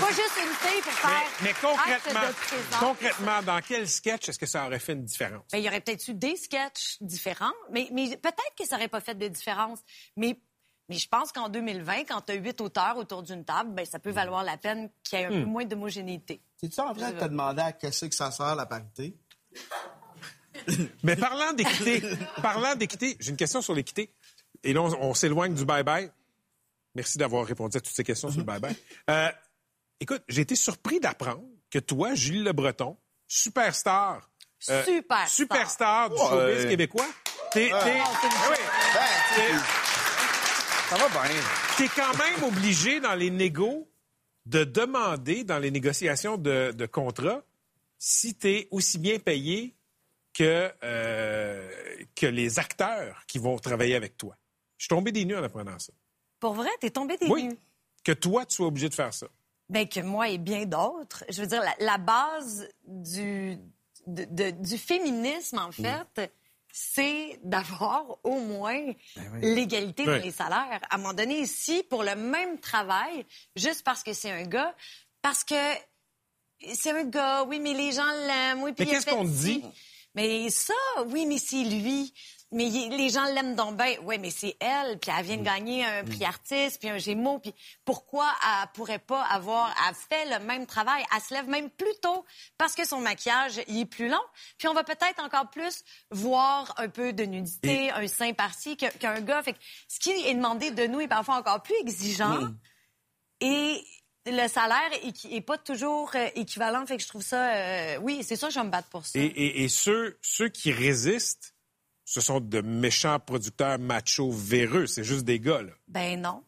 Pas 0.00 0.08
juste 0.12 0.32
une 0.42 0.68
fille 0.68 0.82
pour 0.82 0.92
Mais, 0.92 1.10
faire 1.10 1.30
mais 1.42 1.54
concrètement, 1.60 2.20
présence. 2.42 2.80
concrètement, 2.80 3.42
dans 3.42 3.60
quel 3.60 3.88
sketch 3.88 4.28
est-ce 4.28 4.38
que 4.38 4.46
ça 4.46 4.66
aurait 4.66 4.80
fait 4.80 4.94
une 4.94 5.04
différence? 5.04 5.44
Ben, 5.52 5.58
il 5.58 5.64
y 5.64 5.68
aurait 5.68 5.80
peut-être 5.80 6.08
eu 6.08 6.14
des 6.14 6.34
sketchs 6.36 6.96
différents, 7.00 7.52
mais, 7.70 7.88
mais 7.92 8.16
peut-être 8.16 8.54
que 8.58 8.66
ça 8.66 8.76
n'aurait 8.76 8.88
pas 8.88 9.00
fait 9.00 9.14
de 9.14 9.28
différence. 9.28 9.78
Mais, 10.16 10.40
mais 10.88 10.96
je 10.96 11.06
pense 11.06 11.30
qu'en 11.30 11.48
2020, 11.48 12.00
quand 12.08 12.20
tu 12.22 12.32
as 12.32 12.34
huit 12.36 12.60
auteurs 12.60 12.96
autour 12.96 13.22
d'une 13.22 13.44
table, 13.44 13.70
ben, 13.74 13.86
ça 13.86 14.00
peut 14.00 14.10
valoir 14.10 14.42
la 14.42 14.56
peine 14.56 14.90
qu'il 15.04 15.20
y 15.20 15.22
ait 15.22 15.26
un 15.26 15.28
peu 15.30 15.44
moins 15.44 15.64
d'homogénéité. 15.64 16.42
T'es-tu 16.60 16.80
en 16.80 16.92
train 16.92 17.12
de 17.12 17.18
te 17.20 17.24
demander 17.26 17.62
à 17.62 17.72
qu'est-ce 17.72 18.06
que 18.06 18.14
ça 18.14 18.32
sert, 18.32 18.56
la 18.56 18.66
parité? 18.66 19.14
Mais 21.02 21.16
parlant 21.16 21.52
d'équité, 21.52 22.02
parlant 22.42 22.74
d'équité, 22.74 23.16
j'ai 23.20 23.30
une 23.30 23.36
question 23.36 23.62
sur 23.62 23.74
l'équité. 23.74 24.12
Et 24.62 24.72
là, 24.72 24.82
on, 24.82 25.10
on 25.10 25.14
s'éloigne 25.14 25.54
du 25.54 25.64
bye-bye. 25.64 26.10
Merci 26.94 27.18
d'avoir 27.18 27.44
répondu 27.46 27.76
à 27.76 27.80
toutes 27.80 27.94
ces 27.94 28.04
questions 28.04 28.30
sur 28.30 28.40
le 28.40 28.44
bye-bye. 28.46 28.74
Euh, 29.10 29.28
écoute, 30.00 30.22
j'ai 30.28 30.42
été 30.42 30.54
surpris 30.56 31.00
d'apprendre 31.00 31.42
que 31.70 31.78
toi, 31.78 32.14
Julie 32.14 32.42
Le 32.42 32.52
Breton, 32.52 32.96
superstar, 33.26 34.28
euh, 34.68 34.84
Superstar. 34.84 35.28
superstar 35.28 36.10
du 36.10 36.16
Ouais. 36.16 36.28
showbiz 36.28 36.66
québécois, 36.68 37.06
t'es, 37.52 37.68
t'es- 37.68 37.70
une 37.70 38.02
Ah 38.02 38.50
oui, 38.50 38.56
Ben, 38.94 39.00
tu 39.34 39.40
sais, 39.40 39.58
ça 40.90 40.96
va 40.96 41.08
bien. 41.08 41.40
t'es 41.76 41.88
quand 41.88 42.16
même 42.18 42.44
obligé 42.44 43.00
dans 43.00 43.14
les 43.14 43.30
négos 43.30 43.88
de 44.46 44.64
demander, 44.64 45.44
dans 45.44 45.58
les 45.58 45.70
négociations 45.70 46.36
de, 46.36 46.72
de 46.72 46.86
contrat, 46.86 47.42
si 47.98 48.34
t'es 48.34 48.66
aussi 48.70 48.98
bien 48.98 49.18
payé 49.18 49.74
que, 50.40 50.72
euh, 50.82 51.70
que 52.14 52.24
les 52.26 52.58
acteurs 52.58 53.24
qui 53.26 53.38
vont 53.38 53.58
travailler 53.58 53.94
avec 53.94 54.16
toi. 54.16 54.34
Je 54.78 54.84
suis 54.84 54.88
tombé 54.88 55.12
des 55.12 55.26
nues 55.26 55.36
en 55.36 55.42
apprenant 55.44 55.78
ça. 55.78 55.92
Pour 56.38 56.54
vrai, 56.54 56.70
t'es 56.80 56.88
tombé 56.88 57.18
des 57.18 57.26
Oui. 57.26 57.44
nues? 57.44 57.58
Que 58.02 58.12
toi, 58.12 58.46
tu 58.46 58.56
sois 58.56 58.66
obligé 58.68 58.88
de 58.88 58.94
faire 58.94 59.12
ça. 59.12 59.26
Ben, 59.68 59.86
que 59.86 60.00
moi 60.00 60.30
et 60.30 60.38
bien 60.38 60.64
d'autres. 60.64 61.24
Je 61.28 61.42
veux 61.42 61.46
dire, 61.46 61.60
la, 61.62 61.74
la 61.84 61.98
base 61.98 62.66
du, 62.86 63.58
de- 64.06 64.24
de- 64.30 64.50
du 64.52 64.78
féminisme, 64.78 65.58
en 65.58 65.72
fait, 65.72 66.32
c'est 66.72 67.38
d'avoir 67.44 68.06
au 68.24 68.40
moins 68.40 68.80
l'égalité 69.42 70.04
Oui. 70.04 70.08
dans 70.18 70.24
les 70.24 70.30
salaires. 70.30 70.80
À 70.88 70.94
un 70.94 70.98
moment 70.98 71.12
donné, 71.12 71.40
ici, 71.40 71.82
pour 71.90 72.02
le 72.02 72.14
même 72.16 72.58
travail, 72.60 73.26
juste 73.56 73.84
parce 73.84 74.02
que 74.02 74.14
c'est 74.14 74.30
un 74.30 74.44
gars, 74.44 74.74
parce 75.20 75.44
que 75.44 75.54
c'est 76.74 76.92
un 76.92 77.04
gars, 77.04 77.42
oui, 77.44 77.60
mais 77.60 77.74
les 77.74 77.92
gens 77.92 78.10
l'aiment, 78.26 78.62
oui, 78.62 78.72
puis 78.72 78.86
Mais 78.86 78.92
qu'est-ce 78.92 79.06
qu'on 79.06 79.24
dit? 79.24 79.62
Mais 80.14 80.50
ça, 80.50 80.74
oui, 81.06 81.26
mais 81.26 81.38
c'est 81.38 81.62
lui. 81.64 82.12
Mais 82.52 82.66
il- 82.66 82.90
les 82.96 83.10
gens 83.10 83.22
l'aiment 83.26 83.54
donc 83.54 83.76
bien. 83.76 83.94
Oui, 84.02 84.18
mais 84.18 84.30
c'est 84.30 84.56
elle, 84.58 84.98
puis 84.98 85.12
elle 85.16 85.24
vient 85.24 85.36
de 85.36 85.44
gagner 85.44 85.84
un 85.84 86.02
prix 86.04 86.24
artiste, 86.24 86.80
puis 86.80 86.88
un 86.88 86.98
Gémeaux, 86.98 87.38
puis 87.38 87.54
pourquoi 87.84 88.26
elle 88.42 88.66
pourrait 88.74 88.98
pas 88.98 89.22
avoir... 89.22 89.72
Elle 89.88 89.94
fait 89.94 90.36
le 90.36 90.44
même 90.44 90.66
travail, 90.66 91.04
elle 91.14 91.22
se 91.22 91.32
lève 91.32 91.48
même 91.48 91.70
plus 91.70 91.94
tôt 92.02 92.24
parce 92.58 92.74
que 92.74 92.84
son 92.84 92.98
maquillage, 93.00 93.60
il 93.68 93.78
est 93.82 93.84
plus 93.86 94.08
long. 94.08 94.18
Puis 94.58 94.66
on 94.66 94.74
va 94.74 94.82
peut-être 94.82 95.22
encore 95.22 95.48
plus 95.50 95.84
voir 96.10 96.74
un 96.78 96.88
peu 96.88 97.12
de 97.12 97.22
nudité, 97.22 97.92
un 97.92 98.08
sein 98.08 98.32
par-ci 98.32 98.76
qu'un 98.76 99.20
gars. 99.20 99.44
Fait 99.44 99.52
que 99.52 99.58
ce 99.86 100.00
qui 100.00 100.10
est 100.10 100.34
demandé 100.34 100.72
de 100.72 100.88
nous 100.88 100.98
est 101.00 101.06
parfois 101.08 101.36
encore 101.36 101.62
plus 101.62 101.76
exigeant. 101.80 102.48
Et 103.40 103.80
le 104.26 104.48
salaire 104.48 104.90
est, 105.02 105.24
est 105.24 105.40
pas 105.40 105.58
toujours 105.58 106.10
euh, 106.14 106.28
équivalent. 106.34 106.84
Fait 106.86 106.96
que 106.96 107.02
je 107.02 107.08
trouve 107.08 107.22
ça... 107.22 107.54
euh, 107.54 107.98
oui, 108.02 108.22
c'est 108.22 108.36
que 108.48 108.54
je 108.54 108.58
vais 108.58 108.66
me 108.66 108.70
battre 108.70 108.88
pour 108.88 109.06
ça. 109.06 109.18
Et, 109.18 109.24
et- 109.24 109.62
et 109.64 109.68
ceux, 109.68 110.18
ceux 110.22 110.48
qui 110.48 110.72
résistent, 110.72 111.54
ce 112.04 112.20
sont 112.20 112.40
de 112.40 112.60
méchants 112.60 113.18
producteurs 113.20 113.78
machos 113.78 114.30
véreux. 114.32 114.86
C'est 114.86 115.04
juste 115.04 115.24
des 115.24 115.40
gars, 115.40 115.62
là. 115.62 115.72
Ben 115.88 116.20
non. 116.20 116.44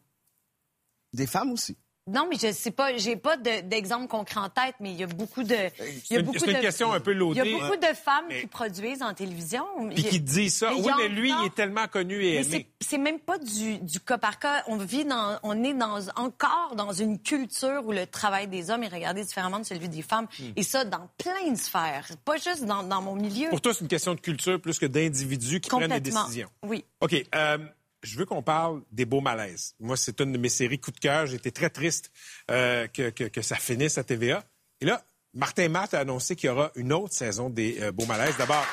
Des 1.13 1.27
femmes 1.27 1.51
aussi. 1.51 1.77
Non, 2.11 2.27
mais 2.29 2.35
je 2.35 2.51
sais 2.51 2.71
pas, 2.71 2.97
j'ai 2.97 3.15
pas 3.15 3.37
de- 3.37 3.61
d'exemple 3.61 4.07
concret 4.07 4.41
en 4.41 4.49
tête, 4.49 4.75
mais 4.81 4.91
il 4.91 4.99
y 4.99 5.03
a 5.03 5.07
beaucoup 5.07 5.41
de. 5.41 5.55
il 5.55 5.85
y 5.87 6.01
C'est 6.05 6.15
a 6.17 6.19
une, 6.19 6.25
beaucoup 6.25 6.39
c'est 6.39 6.47
une 6.51 6.57
de- 6.57 6.61
question 6.61 6.91
un 6.91 6.99
peu 6.99 7.11
Il 7.11 7.15
y 7.15 7.19
loadée. 7.19 7.39
a 7.39 7.45
beaucoup 7.45 7.77
de 7.77 7.93
femmes 7.95 8.25
Mais- 8.27 8.41
qui 8.41 8.47
produisent 8.47 9.01
en 9.01 9.13
télévision. 9.13 9.63
Puis 9.95 10.03
qui 10.03 10.19
disent 10.19 10.57
ça. 10.57 10.71
Mais 10.71 10.81
Oui, 10.81 10.91
mais 10.97 11.07
lui, 11.07 11.29
il 11.31 11.45
est 11.45 11.55
tellement 11.55 11.87
connu 11.87 12.15
et 12.25 12.39
Mais 12.41 12.45
aimé. 12.45 12.67
c'est- 12.81 12.97
même 12.97 13.19
pas 13.19 13.37
du, 13.37 13.77
du 13.79 14.01
cas 14.01 14.17
par 14.17 14.37
cas. 14.37 14.63
On 14.67 14.75
vit 14.75 15.05
dans, 15.05 15.39
on 15.43 15.63
est 15.63 15.73
dans, 15.73 16.09
encore 16.17 16.73
dans 16.75 16.91
une 16.91 17.19
culture 17.19 17.83
où 17.85 17.93
le 17.93 18.05
travail 18.05 18.47
des 18.49 18.69
hommes 18.69 18.83
est 18.83 18.89
regardé 18.89 19.23
différemment 19.23 19.59
de 19.59 19.65
celui 19.65 19.87
des 19.87 20.01
femmes. 20.01 20.27
Hmm. 20.39 20.51
Et 20.57 20.63
ça, 20.63 20.83
dans 20.83 21.07
plein 21.17 21.51
de 21.51 21.57
sphères. 21.57 22.07
Pas 22.25 22.35
juste 22.35 22.65
dans, 22.65 22.83
dans 22.83 23.01
mon 23.01 23.15
milieu. 23.15 23.47
Pour 23.49 23.61
toi, 23.61 23.73
c'est 23.73 23.79
une 23.81 23.87
question 23.87 24.13
de 24.13 24.19
culture 24.19 24.59
plus 24.59 24.77
que 24.77 24.85
d'individus 24.87 25.61
qui 25.61 25.69
prennent 25.69 25.83
des 25.87 25.95
Complètement. 25.95 26.23
décisions. 26.25 26.49
Oui. 26.63 26.83
OK. 26.99 27.15
euh, 27.33 27.57
je 28.03 28.17
veux 28.17 28.25
qu'on 28.25 28.43
parle 28.43 28.81
des 28.91 29.05
beaux 29.05 29.21
malaises. 29.21 29.73
Moi, 29.79 29.97
c'est 29.97 30.19
une 30.21 30.31
de 30.33 30.37
mes 30.37 30.49
séries 30.49 30.79
coup 30.79 30.91
de 30.91 30.99
cœur. 30.99 31.25
J'étais 31.25 31.51
très 31.51 31.69
triste 31.69 32.11
euh, 32.51 32.87
que, 32.87 33.09
que- 33.09 33.41
ça 33.41 33.55
finisse 33.55 33.97
à 33.97 34.03
TVA. 34.03 34.43
Et 34.81 34.85
là, 34.85 35.01
Martin 35.33 35.69
Matt 35.69 35.93
a 35.93 35.99
annoncé 36.01 36.35
qu'il 36.35 36.47
y 36.47 36.49
aura 36.51 36.71
une 36.75 36.91
autre 36.93 37.13
saison 37.13 37.49
des 37.49 37.81
euh, 37.81 37.91
beaux 37.91 38.05
malaises. 38.05 38.35
D'abord, 38.37 38.65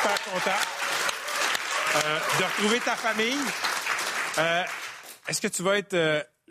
super 0.00 0.24
content 0.24 0.56
euh, 1.96 2.18
de 2.38 2.44
retrouver 2.44 2.80
ta 2.80 2.96
famille. 2.96 3.38
Est-ce 5.28 5.40
que 5.40 5.48
tu 5.48 5.62
vas 5.62 5.76
être 5.78 5.94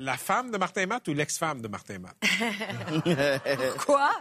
la 0.01 0.17
femme 0.17 0.51
de 0.51 0.58
Martin 0.58 0.86
Matt 0.88 1.08
ou 1.08 1.13
l'ex-femme 1.13 1.62
de 1.62 1.67
Martin 1.67 2.00
Matt? 2.00 2.15
Quoi? 3.86 4.12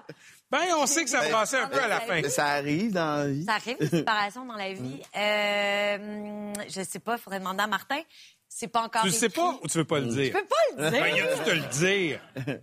Ben, 0.50 0.58
on 0.76 0.86
sait 0.86 1.04
que 1.04 1.10
ça 1.10 1.28
brassait 1.28 1.58
un 1.58 1.68
peu 1.68 1.80
à 1.80 1.88
la 1.88 2.00
fin. 2.00 2.20
Mais 2.20 2.28
ça 2.28 2.46
arrive 2.46 2.92
dans 2.92 3.24
la 3.24 3.28
vie. 3.28 3.44
Ça 3.44 3.54
arrive, 3.54 3.76
une 3.80 3.88
séparation 3.88 4.44
dans 4.44 4.56
la 4.56 4.72
vie. 4.72 5.00
Euh, 5.16 6.52
je 6.68 6.82
sais 6.82 6.98
pas, 6.98 7.16
il 7.16 7.20
faudrait 7.20 7.38
demander 7.38 7.62
à 7.62 7.66
Martin. 7.66 8.00
C'est 8.52 8.66
pas 8.66 8.82
encore 8.82 9.02
Tu 9.02 9.08
le 9.08 9.14
sais 9.14 9.26
écrit. 9.26 9.40
pas 9.40 9.60
ou 9.62 9.68
tu 9.68 9.78
veux 9.78 9.84
pas 9.84 10.00
le 10.00 10.06
dire? 10.08 10.24
Je 10.26 10.32
peux 10.32 10.44
pas 10.44 10.56
le 10.84 10.90
dire. 10.90 11.00
Ben, 11.00 11.14
il 11.16 11.20
a 11.22 11.34
dû 11.36 11.42
te 11.44 11.50
le 11.50 11.68
dire. 11.78 12.20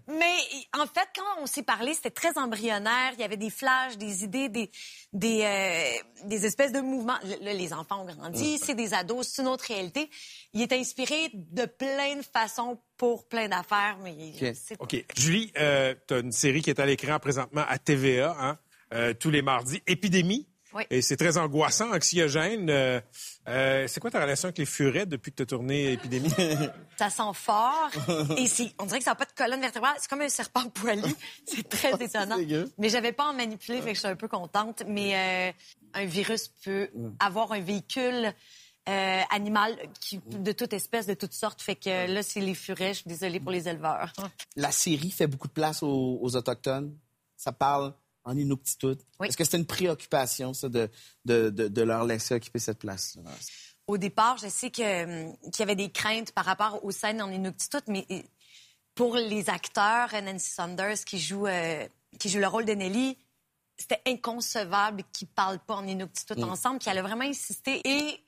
Mais 0.10 0.36
en 0.78 0.86
fait, 0.86 1.08
quand 1.16 1.42
on 1.42 1.46
s'est 1.46 1.64
parlé, 1.64 1.94
c'était 1.94 2.12
très 2.12 2.38
embryonnaire. 2.38 3.14
Il 3.14 3.22
y 3.22 3.24
avait 3.24 3.38
des 3.38 3.50
flashs, 3.50 3.98
des 3.98 4.26
idées, 4.26 4.50
des, 4.50 4.70
des, 5.14 5.44
euh, 5.44 6.26
des 6.28 6.46
espèces 6.46 6.74
de 6.74 6.82
mouvements. 6.82 7.18
Là, 7.42 7.54
les 7.54 7.72
enfants 7.74 8.02
ont 8.02 8.06
grandi, 8.14 8.58
c'est 8.60 8.76
des 8.76 8.94
ados, 8.94 9.30
c'est 9.30 9.42
une 9.42 9.48
autre 9.48 9.64
réalité. 9.70 10.10
Il 10.54 10.62
est 10.62 10.74
inspiré 10.74 11.32
de 11.34 11.66
plein 11.66 12.18
de 12.18 12.22
façons 12.22 12.78
pour 12.98 13.26
plein 13.30 13.48
d'affaires, 13.48 13.98
mais 14.04 14.34
c'est 14.56 14.76
OK. 14.80 15.06
Julie, 15.16 15.54
euh, 15.58 15.96
tu 16.06 16.14
as 16.16 16.20
une 16.20 16.34
série 16.34 16.62
qui 16.62 16.70
est 16.70 16.82
à 16.82 16.86
l'écran 16.86 17.18
présentement 17.20 17.64
à 17.66 17.78
TVA, 17.80 18.36
hein, 18.38 18.58
euh, 18.94 19.14
tous 19.14 19.30
les 19.30 19.42
mardis. 19.42 19.82
Épidémie? 19.88 20.50
Oui. 20.78 20.84
Et 20.92 21.02
c'est 21.02 21.18
très 21.18 21.38
angoissant, 21.38 21.92
anxiogène. 21.92 22.70
Euh, 22.70 23.02
euh, 23.48 23.88
c'est 23.88 24.00
quoi 24.00 24.12
ta 24.12 24.22
relation 24.22 24.48
avec 24.48 24.60
les 24.60 24.66
furets 24.66 25.06
depuis 25.06 25.32
que 25.32 25.38
tu 25.38 25.44
as 25.44 25.46
tourné 25.48 25.94
Épidémie? 25.94 26.30
ça 26.98 27.10
sent 27.10 27.34
fort. 27.34 27.90
Et 28.38 28.46
on 28.78 28.86
dirait 28.86 29.00
que 29.00 29.04
ça 29.04 29.12
n'a 29.12 29.16
pas 29.16 29.26
de 29.26 29.32
colonne 29.36 29.62
vertébrale. 29.62 29.96
C'est 30.00 30.10
comme 30.10 30.22
un 30.22 30.30
serpent 30.30 30.70
poilu. 30.74 31.14
C'est 31.46 31.68
très 31.68 31.92
étonnant. 32.04 32.38
Mais 32.78 32.90
j'avais 32.90 33.12
pas 33.12 33.26
à 33.26 33.28
en 33.28 33.34
manipuler, 33.34 33.82
fait 33.82 33.90
que 33.90 33.96
je 33.96 34.00
suis 34.00 34.08
un 34.08 34.16
peu 34.16 34.28
contente. 34.28 34.84
Mais 34.88 35.16
euh, 35.16 35.52
un 35.94 36.06
virus 36.06 36.50
peut 36.64 36.90
avoir 37.20 37.52
un 37.54 37.62
véhicule 37.62 38.34
euh, 38.90 39.22
animal 39.32 39.76
qui, 40.00 40.20
de 40.26 40.52
toute 40.52 40.74
espèce, 40.74 41.08
de 41.08 41.14
toutes 41.14 41.34
sortes. 41.34 41.62
Fait 41.62 41.76
que 41.76 42.12
là, 42.12 42.24
c'est 42.24 42.40
les 42.42 42.54
furets. 42.54 42.94
Je 42.94 43.00
suis 43.00 43.10
désolée 43.10 43.40
pour 43.40 43.52
les 43.52 43.68
éleveurs. 43.68 44.14
La 44.56 44.72
série 44.72 45.12
fait 45.12 45.28
beaucoup 45.28 45.48
de 45.48 45.54
place 45.54 45.84
aux, 45.84 46.20
aux 46.22 46.36
Autochtones. 46.36 46.96
Ça 47.36 47.52
parle 47.52 47.94
en 48.28 48.38
Inuktitut. 48.38 48.98
Oui. 49.20 49.28
Est-ce 49.28 49.38
que 49.38 49.44
c'était 49.44 49.58
une 49.58 49.66
préoccupation, 49.66 50.54
ça, 50.54 50.70
de, 50.70 50.90
de, 51.26 51.50
de, 51.50 51.68
de 51.68 51.82
leur 51.82 52.04
laisser 52.04 52.36
occuper 52.36 52.60
cette 52.60 52.80
place? 52.80 53.18
Au 53.88 53.98
départ, 53.98 54.38
je 54.38 54.50
sais 54.50 54.70
que, 54.70 55.28
hum, 55.28 55.38
qu'il 55.52 55.60
y 55.60 55.64
avait 55.64 55.76
des 55.76 55.90
craintes 55.90 56.34
par 56.34 56.46
rapport 56.46 56.84
aux 56.84 56.92
scènes 56.92 57.22
en 57.22 57.32
Inuktitut, 57.32 57.84
mais 57.88 58.06
euh, 58.12 58.22
pour 58.94 59.16
les 59.16 59.50
acteurs, 59.50 60.10
Nancy 60.22 60.52
Saunders 60.52 61.06
qui 61.06 61.20
joue, 61.20 61.48
euh, 61.48 61.88
qui 62.20 62.30
joue 62.30 62.40
le 62.40 62.48
rôle 62.48 62.66
de 62.66 62.74
Nelly, 62.74 63.18
c'était 63.78 64.02
inconcevable 64.08 65.04
qu'ils 65.14 65.28
parlent 65.28 65.60
pas 65.60 65.76
en 65.76 65.88
Inuktitut 65.88 66.44
ensemble, 66.44 66.80
puis 66.80 66.90
elle 66.90 66.98
a 66.98 67.04
vraiment 67.04 67.26
insisté 67.26 67.82
et 67.86 68.20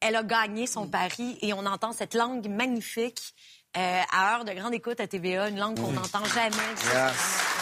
elle 0.00 0.16
a 0.16 0.22
gagné 0.22 0.66
son 0.66 0.88
pari 0.88 1.38
et 1.40 1.54
on 1.54 1.64
entend 1.64 1.92
cette 1.92 2.14
langue 2.14 2.48
magnifique 2.48 3.34
euh, 3.76 4.00
à 4.12 4.34
heure 4.34 4.44
de 4.44 4.52
grande 4.52 4.74
écoute 4.74 5.00
à 5.00 5.06
TVA, 5.06 5.48
une 5.48 5.58
langue 5.58 5.78
qu'on 5.78 5.92
n'entend 5.92 6.24
jamais. 6.24 7.55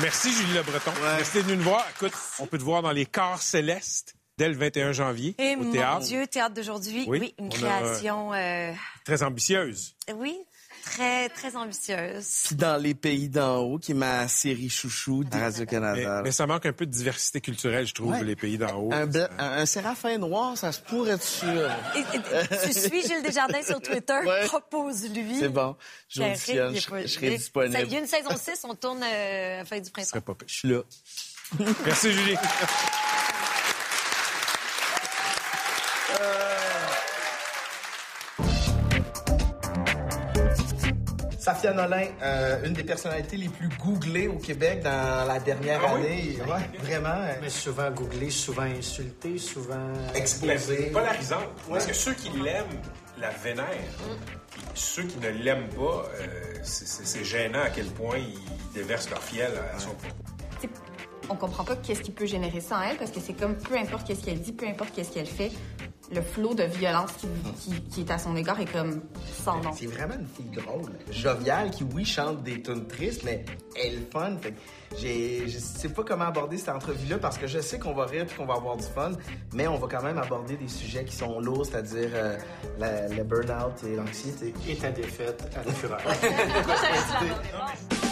Merci, 0.00 0.32
Julie 0.32 0.54
Le 0.54 0.62
Breton. 0.62 0.92
Merci 1.16 1.40
venue 1.40 1.56
nous 1.56 1.62
voir. 1.64 1.84
Écoute, 1.96 2.12
on 2.38 2.46
peut 2.46 2.58
te 2.58 2.62
voir 2.62 2.82
dans 2.82 2.92
les 2.92 3.06
Corps 3.06 3.42
célestes 3.42 4.14
dès 4.36 4.48
le 4.48 4.54
21 4.56 4.92
janvier 4.92 5.34
Et 5.38 5.56
au 5.56 5.62
mon 5.64 5.72
théâtre. 5.72 6.04
Dieu, 6.06 6.26
théâtre 6.28 6.54
d'aujourd'hui, 6.54 7.04
Oui, 7.08 7.18
oui, 7.20 7.34
une 7.38 7.46
on 7.46 7.50
a, 7.50 7.54
création, 7.56 8.32
euh, 8.32 8.72
Très 9.04 9.22
ambitieuse. 9.24 9.96
oui, 10.14 10.38
très, 10.90 11.28
très 11.28 11.56
ambitieuse. 11.56 12.42
Puis 12.46 12.56
dans 12.56 12.80
Les 12.80 12.94
Pays 12.94 13.28
d'en 13.28 13.58
haut, 13.58 13.78
qui 13.78 13.92
est 13.92 13.94
ma 13.94 14.26
série 14.28 14.68
chouchou 14.68 15.24
de 15.24 15.34
Mais, 15.34 15.42
Radio-Canada. 15.42 16.22
mais 16.24 16.32
ça 16.32 16.46
manque 16.46 16.66
un 16.66 16.72
peu 16.72 16.86
de 16.86 16.90
diversité 16.90 17.40
culturelle, 17.40 17.86
je 17.86 17.94
trouve, 17.94 18.12
Ouais. 18.12 18.24
les 18.24 18.36
pays 18.36 18.58
d'en 18.58 18.74
haut. 18.74 18.92
Un, 18.92 19.06
bla- 19.06 19.28
un, 19.38 19.58
un 19.58 19.66
séraphin 19.66 20.18
noir, 20.18 20.56
ça 20.56 20.72
se 20.72 20.80
pourrait 20.80 21.12
être 21.12 21.22
sûr. 21.22 21.70
Et- 21.96 22.16
et- 22.16 22.58
tu 22.72 22.72
suis 22.78 23.02
Gilles 23.02 23.22
Desjardins 23.22 23.62
sur 23.62 23.80
Twitter, 23.80 24.18
Ouais. 24.26 24.46
propose-lui. 24.46 25.38
C'est 25.40 25.48
bon. 25.48 25.76
Je 26.08 26.16
je, 26.16 26.20
pas- 26.20 27.02
je 27.02 27.06
serai 27.06 27.30
ça- 27.30 27.36
disponible. 27.36 27.78
Il 27.86 27.92
y 27.92 27.96
a 27.96 28.00
une 28.00 28.06
saison 28.06 28.30
6, 28.36 28.60
on 28.64 28.74
tourne 28.74 29.02
euh, 29.02 29.54
à 29.54 29.58
la 29.58 29.64
fin 29.64 29.78
du 29.80 29.90
printemps. 29.90 30.08
serait 30.08 30.20
pas 30.20 30.34
pire. 30.34 30.48
Je 30.48 30.54
suis 30.54 30.68
là. 30.68 30.80
Merci, 31.86 32.12
Julie. 32.12 32.36
Safia 41.58 41.72
Nolin, 41.74 42.06
euh, 42.22 42.64
une 42.66 42.72
des 42.72 42.84
personnalités 42.84 43.36
les 43.36 43.48
plus 43.48 43.68
googlées 43.84 44.28
au 44.28 44.36
Québec 44.38 44.80
dans 44.84 45.26
la 45.26 45.40
dernière 45.40 45.80
Ah 45.84 45.94
oui? 45.96 46.06
année. 46.06 46.38
Ouais, 46.42 46.78
vraiment. 46.80 47.08
euh, 47.20 47.32
Mais 47.42 47.50
souvent 47.50 47.90
googlé, 47.90 48.30
souvent 48.30 48.62
insulté, 48.62 49.38
souvent. 49.38 49.92
exposée. 50.14 50.90
Polarisante. 50.92 51.48
Parce 51.68 51.86
que 51.86 51.92
ceux 51.94 52.14
qui 52.14 52.30
l'aiment 52.38 52.80
la 53.20 53.30
vénèrent. 53.30 53.66
Puis 54.52 54.62
ceux 54.74 55.02
qui 55.02 55.18
ne 55.18 55.30
l'aiment 55.30 55.68
pas, 55.70 56.04
euh, 56.20 56.54
c'est- 56.62 57.24
gênant 57.24 57.62
à 57.62 57.70
quel 57.70 57.86
point 57.86 58.18
ils 58.18 58.72
déversent 58.72 59.10
leur 59.10 59.22
fiel 59.22 59.50
à 59.74 59.78
son 59.80 59.90
propos. 59.90 60.14
On 61.30 61.34
comprend 61.34 61.64
pas 61.64 61.74
qu'est-ce 61.76 62.00
qui 62.02 62.12
peut 62.12 62.24
générer 62.26 62.60
ça 62.60 62.78
en 62.78 62.82
elle 62.82 62.96
parce 62.96 63.10
que 63.10 63.18
c'est 63.20 63.34
comme 63.34 63.56
peu 63.56 63.76
importe 63.76 64.06
qu'est-ce 64.06 64.24
qu'elle 64.24 64.40
dit, 64.40 64.52
peu 64.52 64.66
importe 64.66 64.94
qu'est-ce 64.94 65.10
qu'elle 65.10 65.26
fait, 65.26 65.50
le 66.10 66.22
flot 66.22 66.54
de 66.54 66.62
violence 66.64 67.10
qui, 67.18 67.28
qui- 67.60 67.80
qui 67.82 68.00
est 68.00 68.10
à 68.10 68.18
son 68.18 68.34
égard 68.36 68.58
est 68.60 68.70
comme 68.72 69.02
sans 69.44 69.60
nom. 69.62 69.70
C'est 69.74 69.86
vraiment 69.86 70.14
une 70.14 70.26
fille 70.26 70.62
drôle, 70.64 70.90
joviale, 71.10 71.70
qui, 71.70 71.84
oui, 71.94 72.04
chante 72.04 72.42
des 72.42 72.62
tunes 72.62 72.86
tristes, 72.86 73.22
mais 73.24 73.44
elle 73.76 73.94
est 73.94 74.12
fun. 74.12 74.36
Fait 74.40 74.52
que 74.52 74.56
je 74.96 75.58
sais 75.58 75.90
pas 75.90 76.02
comment 76.02 76.24
aborder 76.24 76.56
cette 76.56 76.70
entrevue-là 76.70 77.18
parce 77.18 77.36
que 77.36 77.46
je 77.46 77.60
sais 77.60 77.78
qu'on 77.78 77.92
va 77.94 78.06
rire 78.06 78.24
et 78.30 78.34
qu'on 78.36 78.46
va 78.46 78.54
avoir 78.54 78.76
du 78.76 78.84
fun, 78.84 79.12
mais 79.52 79.68
on 79.68 79.76
va 79.76 79.86
quand 79.86 80.02
même 80.02 80.18
aborder 80.18 80.56
des 80.56 80.68
sujets 80.68 81.04
qui 81.04 81.14
sont 81.14 81.40
lourds, 81.40 81.66
c'est-à-dire 81.66 82.10
euh, 82.14 82.38
le 82.80 83.22
burn-out 83.22 83.74
et 83.86 83.96
l'anxiété. 83.96 84.54
Et 84.66 84.76
ta 84.76 84.90
défaite 84.90 85.44
à 85.54 85.62
la 85.64 85.72
fureur. 85.72 86.00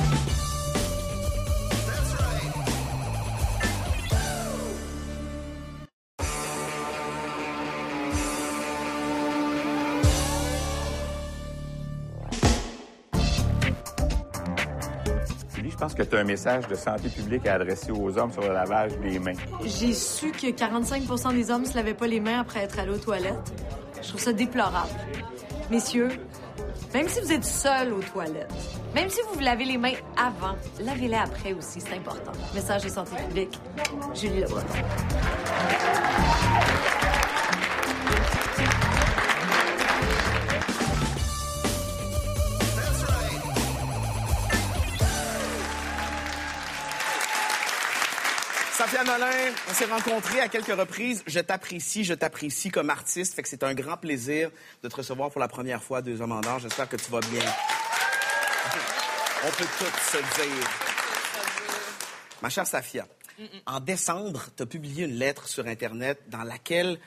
as 16.14 16.18
un 16.18 16.24
message 16.24 16.66
de 16.68 16.74
santé 16.74 17.08
publique 17.08 17.46
à 17.46 17.54
adresser 17.54 17.90
aux 17.90 18.18
hommes 18.18 18.32
sur 18.32 18.42
le 18.42 18.52
lavage 18.52 18.98
des 18.98 19.18
mains. 19.18 19.32
J'ai 19.64 19.92
su 19.92 20.30
que 20.30 20.48
45% 20.48 21.34
des 21.34 21.50
hommes 21.50 21.64
se 21.64 21.74
lavaient 21.74 21.94
pas 21.94 22.06
les 22.06 22.20
mains 22.20 22.40
après 22.40 22.60
être 22.60 22.78
allés 22.78 22.92
aux 22.92 22.98
toilettes. 22.98 23.52
Je 24.02 24.08
trouve 24.08 24.20
ça 24.20 24.32
déplorable. 24.32 24.90
Messieurs, 25.70 26.10
même 26.94 27.08
si 27.08 27.20
vous 27.20 27.32
êtes 27.32 27.44
seul 27.44 27.92
aux 27.92 28.02
toilettes, 28.02 28.52
même 28.94 29.08
si 29.10 29.20
vous 29.22 29.34
vous 29.34 29.40
lavez 29.40 29.64
les 29.64 29.78
mains 29.78 29.94
avant, 30.16 30.56
lavez-les 30.80 31.16
après 31.16 31.52
aussi, 31.52 31.80
c'est 31.80 31.96
important. 31.96 32.32
Message 32.54 32.84
de 32.84 32.88
santé 32.88 33.16
publique, 33.16 33.58
Julie 34.14 34.40
Le. 34.40 34.46
Safia 48.86 49.02
Nolin, 49.02 49.52
on 49.68 49.74
s'est 49.74 49.86
rencontrés 49.86 50.40
à 50.40 50.46
quelques 50.46 50.68
reprises. 50.68 51.24
Je 51.26 51.40
t'apprécie, 51.40 52.04
je 52.04 52.14
t'apprécie 52.14 52.70
comme 52.70 52.88
artiste. 52.88 53.34
Fait 53.34 53.42
que 53.42 53.48
c'est 53.48 53.64
un 53.64 53.74
grand 53.74 53.96
plaisir 53.96 54.48
de 54.84 54.88
te 54.88 54.94
recevoir 54.94 55.32
pour 55.32 55.40
la 55.40 55.48
première 55.48 55.82
fois 55.82 56.02
Deux 56.02 56.22
Hommes 56.22 56.30
en 56.30 56.40
Or. 56.46 56.60
J'espère 56.60 56.88
que 56.88 56.94
tu 56.94 57.10
vas 57.10 57.18
bien. 57.18 57.42
On 59.44 59.50
peut 59.50 59.64
tout 59.76 59.84
se 59.84 60.18
dire. 60.18 60.68
Ma 62.40 62.48
chère 62.48 62.64
Safia, 62.64 63.08
en 63.66 63.80
décembre, 63.80 64.44
tu 64.56 64.62
as 64.62 64.66
publié 64.66 65.06
une 65.06 65.16
lettre 65.16 65.48
sur 65.48 65.66
Internet 65.66 66.20
dans 66.28 66.44
laquelle 66.44 67.00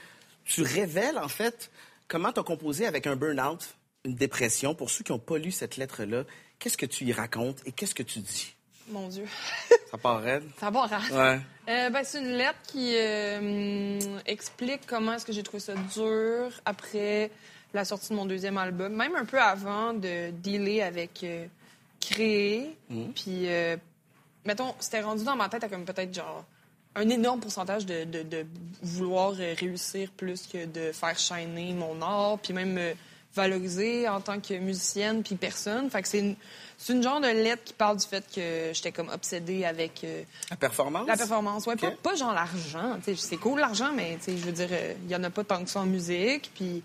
tu 0.44 0.64
révèles, 0.64 1.18
en 1.18 1.30
fait, 1.30 1.72
comment 2.10 2.34
tu 2.34 2.42
as 2.42 2.44
composé 2.44 2.88
avec 2.88 3.08
un 3.08 3.16
burn-out 3.16 3.74
une 4.04 4.16
dépression. 4.16 4.76
Pour 4.76 4.90
ceux 4.90 5.06
qui 5.06 5.14
n'ont 5.14 5.20
pas 5.20 5.38
lu 5.38 5.52
cette 5.52 5.78
lettre-là, 5.78 6.26
qu'est-ce 6.60 6.78
que 6.78 6.86
tu 6.86 7.06
y 7.06 7.14
racontes 7.14 7.62
et 7.66 7.72
qu'est-ce 7.72 7.96
que 7.96 8.04
tu 8.04 8.20
dis? 8.20 8.56
Mon 8.90 9.08
Dieu. 9.08 9.26
Ça 9.92 9.98
part 9.98 10.22
raide? 10.22 10.44
Ça 10.60 10.70
va 10.70 10.82
rare. 10.88 11.04
Ouais. 11.12 11.40
Euh, 11.70 11.90
ben, 11.90 12.02
c'est 12.04 12.20
une 12.20 12.32
lettre 12.38 12.60
qui 12.68 12.94
euh, 12.98 14.00
explique 14.26 14.82
comment 14.88 15.14
est-ce 15.14 15.26
que 15.26 15.34
j'ai 15.34 15.44
trouvé 15.44 15.60
ça 15.60 15.74
dur 15.94 16.50
après 16.66 17.32
la 17.74 17.86
sortie 17.86 18.10
de 18.10 18.16
mon 18.16 18.26
deuxième 18.26 18.58
album, 18.58 18.94
même 18.96 19.16
un 19.16 19.26
peu 19.26 19.40
avant 19.40 19.94
de 19.94 20.32
dealer 20.32 20.82
avec 20.82 21.24
euh, 21.24 21.46
créer. 22.00 22.76
Mhm. 22.90 23.14
Puis, 23.14 23.48
mettons, 24.46 24.74
c'était 24.80 25.02
rendu 25.02 25.24
dans 25.24 25.36
ma 25.36 25.50
tête 25.50 25.64
à 25.64 25.70
comme 25.70 25.86
peut-être 25.86 26.14
genre 26.14 26.44
un 26.96 27.08
énorme 27.10 27.40
pourcentage 27.40 27.86
de, 27.86 28.04
de- 28.06 28.24
de 28.24 28.46
vouloir 28.82 29.34
réussir 29.34 30.10
plus 30.18 30.48
que 30.48 30.66
de 30.66 30.92
faire 30.92 31.18
shiner 31.18 31.74
mon 31.74 32.02
art, 32.02 32.40
puis 32.40 32.54
même 32.54 32.74
me 32.74 32.94
valoriser 33.36 34.10
en 34.10 34.20
tant 34.22 34.40
que 34.40 34.56
musicienne 34.56 35.22
puis 35.22 35.36
personne. 35.36 35.90
Fait 35.92 36.02
que 36.02 36.08
c'est 36.08 36.20
une, 36.20 36.36
c'est 36.82 36.94
une 36.94 37.04
genre 37.04 37.20
de 37.20 37.28
lettre 37.28 37.64
qui 37.66 37.74
parle 37.74 37.98
du 37.98 38.06
fait 38.08 38.24
que 38.34 38.72
j'étais 38.74 38.94
comme 38.94 39.10
obsédée 39.10 39.66
avec 39.66 40.02
euh, 40.06 40.24
La 40.50 40.56
performance? 40.56 41.06
la 41.08 41.18
performance. 41.18 41.68
Ouais, 41.68 41.76
pas, 41.76 41.92
pas 41.92 42.16
genre 42.16 42.34
l'argent. 42.34 42.98
tu 43.04 43.16
sais, 43.16 43.22
C'est 43.22 43.36
cool 43.38 43.60
l'argent, 43.60 43.92
mais 43.94 44.16
tu 44.24 44.32
sais, 44.32 44.38
je 44.38 44.46
veux 44.46 44.54
dire, 44.54 44.70
euh, 44.72 44.94
il 45.06 45.12
y 45.12 45.16
en 45.16 45.24
a 45.26 45.30
pas 45.30 45.44
tant 45.44 45.62
que 45.62 45.70
ça 45.70 45.82
en 45.82 45.86
musique. 45.86 46.50
Puis 46.56 46.82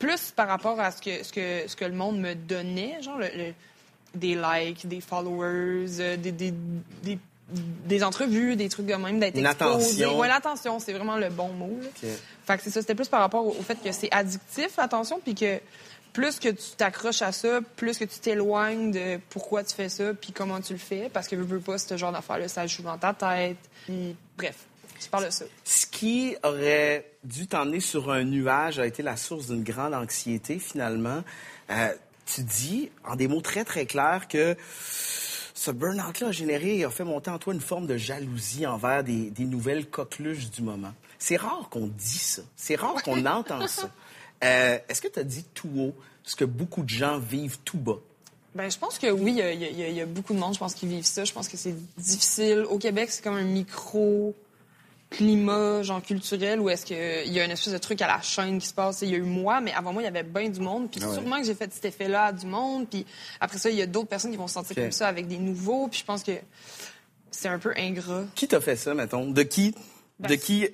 plus 0.00 0.32
par 0.34 0.48
rapport 0.48 0.80
à 0.80 0.90
ce 0.90 1.00
que, 1.00 1.22
ce 1.22 1.32
que, 1.32 1.68
ce 1.68 1.76
que 1.76 1.84
le 1.84 1.92
monde 1.94 2.18
me 2.18 2.34
donnait, 2.34 3.00
genre 3.02 3.18
le- 3.18 3.30
le- 3.36 3.54
des 4.16 4.34
likes, 4.34 4.88
des 4.88 5.00
followers, 5.00 5.86
euh, 6.00 6.16
des, 6.16 6.32
des, 6.32 6.52
des, 7.02 7.18
des 7.48 8.02
entrevues, 8.02 8.56
des 8.56 8.68
trucs 8.68 8.86
de 8.86 8.94
même, 8.94 9.20
d'être 9.20 9.38
exposé. 9.38 10.06
Ouais, 10.06 10.26
l'attention, 10.26 10.80
c'est 10.80 10.92
vraiment 10.92 11.16
le 11.16 11.28
bon 11.28 11.48
mot. 11.50 11.78
Fait 12.46 12.56
que 12.56 12.62
c'est 12.64 12.70
ça, 12.70 12.80
c'était 12.80 12.94
plus 12.96 13.08
par 13.08 13.20
rapport 13.20 13.46
au, 13.46 13.50
au 13.50 13.62
fait 13.62 13.76
que 13.82 13.92
c'est 13.92 14.10
addictif, 14.12 14.76
l'attention, 14.76 15.20
puis 15.22 15.34
que 15.36 15.60
plus 16.16 16.40
que 16.40 16.48
tu 16.48 16.70
t'accroches 16.78 17.20
à 17.20 17.30
ça, 17.30 17.60
plus 17.76 17.98
que 17.98 18.04
tu 18.04 18.18
t'éloignes 18.20 18.90
de 18.90 19.20
pourquoi 19.28 19.62
tu 19.62 19.74
fais 19.74 19.90
ça, 19.90 20.14
puis 20.14 20.32
comment 20.32 20.62
tu 20.62 20.72
le 20.72 20.78
fais, 20.78 21.10
parce 21.12 21.28
que 21.28 21.36
veux, 21.36 21.42
veux 21.42 21.60
pas, 21.60 21.76
ce 21.76 21.94
genre 21.98 22.10
d'affaire-là, 22.10 22.48
ça 22.48 22.66
joue 22.66 22.82
dans 22.82 22.96
ta 22.96 23.12
tête. 23.12 23.58
Puis, 23.84 24.16
bref, 24.38 24.56
tu 24.98 25.10
parles 25.10 25.26
de 25.26 25.30
ça. 25.30 25.44
Ce 25.64 25.84
qui 25.84 26.34
aurait 26.42 27.04
dû 27.22 27.46
t'emmener 27.46 27.80
sur 27.80 28.10
un 28.10 28.24
nuage 28.24 28.78
a 28.78 28.86
été 28.86 29.02
la 29.02 29.18
source 29.18 29.48
d'une 29.48 29.62
grande 29.62 29.92
anxiété, 29.92 30.58
finalement. 30.58 31.22
Euh, 31.68 31.92
tu 32.24 32.40
dis, 32.40 32.90
en 33.04 33.14
des 33.14 33.28
mots 33.28 33.42
très, 33.42 33.66
très 33.66 33.84
clairs, 33.84 34.26
que 34.26 34.56
ce 35.52 35.70
burn-out-là 35.70 36.28
a 36.28 36.32
généré 36.32 36.78
et 36.78 36.84
a 36.86 36.90
fait 36.90 37.04
monter 37.04 37.30
en 37.30 37.38
toi 37.38 37.52
une 37.52 37.60
forme 37.60 37.86
de 37.86 37.98
jalousie 37.98 38.66
envers 38.66 39.04
des, 39.04 39.28
des 39.28 39.44
nouvelles 39.44 39.84
coqueluches 39.84 40.50
du 40.50 40.62
moment. 40.62 40.94
C'est 41.18 41.36
rare 41.36 41.68
qu'on 41.70 41.88
dit 41.88 42.18
ça. 42.18 42.40
C'est 42.56 42.76
rare 42.76 43.02
qu'on 43.02 43.26
entend 43.26 43.66
ça. 43.66 43.90
Euh, 44.44 44.78
Est-ce 44.88 45.00
que 45.00 45.08
tu 45.08 45.18
as 45.18 45.24
dit 45.24 45.44
tout 45.54 45.70
haut 45.78 45.94
ce 46.22 46.36
que 46.36 46.44
beaucoup 46.44 46.82
de 46.82 46.88
gens 46.88 47.18
vivent 47.18 47.58
tout 47.64 47.78
bas? 47.78 47.98
Ben, 48.54 48.70
je 48.70 48.78
pense 48.78 48.98
que 48.98 49.10
oui, 49.10 49.32
il 49.32 49.36
y 49.38 49.42
a- 49.42 49.52
il 49.52 49.60
y, 49.60 49.82
a- 49.82 49.88
il 49.88 49.94
y 49.94 50.00
a 50.00 50.06
beaucoup 50.06 50.32
de 50.34 50.38
monde, 50.38 50.54
je 50.54 50.58
pense, 50.58 50.74
qui 50.74 50.86
vivent 50.86 51.04
ça. 51.04 51.24
Je 51.24 51.32
pense 51.32 51.46
que 51.48 51.56
c'est 51.56 51.74
difficile. 51.98 52.64
Au 52.70 52.78
Québec, 52.78 53.10
c'est 53.10 53.22
comme 53.22 53.36
un 53.36 53.42
micro 53.42 54.34
climat 55.08 55.82
genre 55.82 56.02
culturel 56.02 56.58
où 56.60 56.68
est-ce 56.68 56.84
qu'il 56.84 56.96
y 57.32 57.38
a 57.40 57.44
une 57.44 57.50
espèce 57.52 57.72
de 57.72 57.78
truc 57.78 58.02
à 58.02 58.08
la 58.08 58.20
chaîne 58.22 58.58
qui 58.58 58.66
se 58.66 58.74
passe. 58.74 59.02
Il 59.02 59.10
y 59.10 59.14
a 59.14 59.18
eu 59.18 59.22
moi, 59.22 59.60
mais 59.60 59.72
avant 59.72 59.92
moi, 59.92 60.02
il 60.02 60.06
y 60.06 60.08
avait 60.08 60.22
bien 60.24 60.48
du 60.48 60.60
monde. 60.60 60.90
Puis 60.90 61.00
Ah 61.02 61.08
ouais. 61.08 61.14
sûrement 61.14 61.38
que 61.38 61.44
j'ai 61.46 61.54
fait 61.54 61.72
cet 61.72 61.84
effet-là 61.84 62.24
à 62.26 62.32
du 62.32 62.46
monde. 62.46 62.88
Puis 62.88 63.06
après 63.40 63.58
ça, 63.58 63.70
il 63.70 63.76
y 63.76 63.82
a 63.82 63.86
d'autres 63.86 64.08
personnes 64.08 64.30
qui 64.32 64.36
vont 64.36 64.48
se 64.48 64.54
sentir 64.54 64.74
comme 64.74 64.92
ça 64.92 65.06
avec 65.08 65.28
des 65.28 65.38
nouveaux. 65.38 65.86
Puis 65.88 66.00
je 66.00 66.04
pense 66.04 66.22
que 66.22 66.32
c'est 67.30 67.48
un 67.48 67.58
peu 67.58 67.72
ingrat. 67.76 68.24
Qui 68.34 68.48
t'a 68.48 68.60
fait 68.60 68.76
ça, 68.76 68.94
mettons? 68.94 69.30
De 69.30 69.42
qui, 69.42 69.74
Ben, 70.18 70.28
de 70.30 70.34
qui 70.34 70.66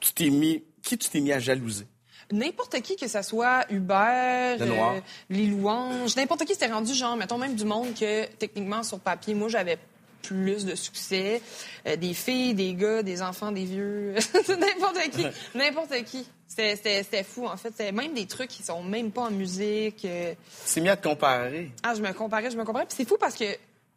tu 0.00 0.12
t'es 0.14 0.30
mis, 0.30 0.62
qui 0.82 0.96
tu 0.96 1.08
t'es 1.10 1.20
mis 1.20 1.32
à 1.32 1.38
jalouser? 1.40 1.86
N'importe 2.30 2.80
qui, 2.82 2.96
que 2.96 3.08
ça 3.08 3.22
soit 3.22 3.64
Hubert, 3.70 4.58
Le 4.58 4.70
euh, 4.70 5.00
les 5.30 5.46
louanges, 5.46 6.14
n'importe 6.16 6.44
qui, 6.44 6.52
c'était 6.52 6.66
rendu 6.66 6.92
genre, 6.94 7.16
mettons 7.16 7.38
même 7.38 7.54
du 7.54 7.64
monde 7.64 7.94
que 7.94 8.26
techniquement 8.36 8.82
sur 8.82 8.98
papier, 9.00 9.34
moi 9.34 9.48
j'avais 9.48 9.78
plus 10.22 10.66
de 10.66 10.74
succès. 10.74 11.40
Euh, 11.86 11.96
des 11.96 12.12
filles, 12.12 12.52
des 12.54 12.74
gars, 12.74 13.02
des 13.02 13.22
enfants, 13.22 13.50
des 13.52 13.64
vieux, 13.64 14.14
n'importe 14.48 15.00
qui, 15.10 15.26
n'importe 15.58 16.04
qui. 16.04 16.26
C'était- 16.46 17.22
fou 17.22 17.46
en 17.46 17.56
fait. 17.56 17.68
C'était 17.70 17.92
même 17.92 18.14
des 18.14 18.26
trucs 18.26 18.48
qui 18.48 18.62
sont 18.62 18.82
même 18.82 19.10
pas 19.12 19.22
en 19.22 19.30
musique. 19.30 20.04
euh. 20.04 20.34
T'es 20.74 20.80
mis 20.80 20.88
à 20.88 20.96
te 20.96 21.06
comparer. 21.08 21.70
Ah, 21.82 21.94
je 21.94 22.02
me 22.02 22.12
comparais, 22.12 22.50
je 22.50 22.56
me 22.56 22.64
comparais. 22.64 22.86
Puis 22.86 22.96
c'est 22.96 23.08
fou 23.08 23.16
parce 23.18 23.36
que 23.36 23.44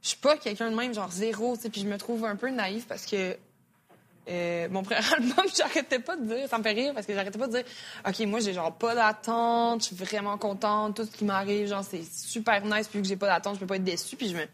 je 0.02 0.08
suis 0.10 0.18
pas 0.18 0.38
quelqu'un 0.38 0.70
de 0.70 0.76
même, 0.76 0.94
genre 0.94 1.12
zéro, 1.12 1.56
tu 1.56 1.64
sais. 1.64 1.70
Puis 1.70 1.82
je 1.82 1.88
me 1.88 1.98
trouve 1.98 2.24
un 2.26 2.36
peu 2.36 2.50
naïf 2.50 2.86
parce 2.88 3.06
que 3.06 3.36
euh, 4.32 4.68
mon 4.70 4.84
premier 4.84 5.02
album, 5.16 5.46
j'arrêtais 5.56 6.00
pas 6.00 6.16
de 6.16 6.26
dire, 6.26 6.48
ça 6.48 6.58
me 6.58 6.64
fait 6.64 6.72
rire 6.72 6.94
parce 6.94 7.06
que 7.06 7.14
j'arrêtais 7.14 7.38
pas 7.38 7.48
de 7.48 7.54
dire, 7.54 7.64
OK, 8.08 8.20
moi, 8.22 8.40
j'ai 8.40 8.54
genre 8.54 8.74
pas 8.74 8.96
d'attente, 8.96 9.82
je 9.82 9.86
suis 9.88 9.96
vraiment 9.96 10.38
contente, 10.38 10.96
tout 10.96 11.06
ce 11.06 11.12
qui 11.12 11.26
m'arrive, 11.26 11.68
genre, 11.68 11.84
c'est 11.84 12.04
super 12.04 12.64
nice, 12.66 12.88
puis 12.88 13.00
vu 13.00 13.04
que 13.04 13.10
j'ai 13.10 13.18
pas 13.18 13.28
d'attente, 13.28 13.56
je 13.56 13.60
peux 13.60 13.68
pas 13.68 13.76
être 13.76 13.84
déçue, 13.84 14.16
puis 14.16 14.30
je 14.30 14.36
me. 14.36 14.46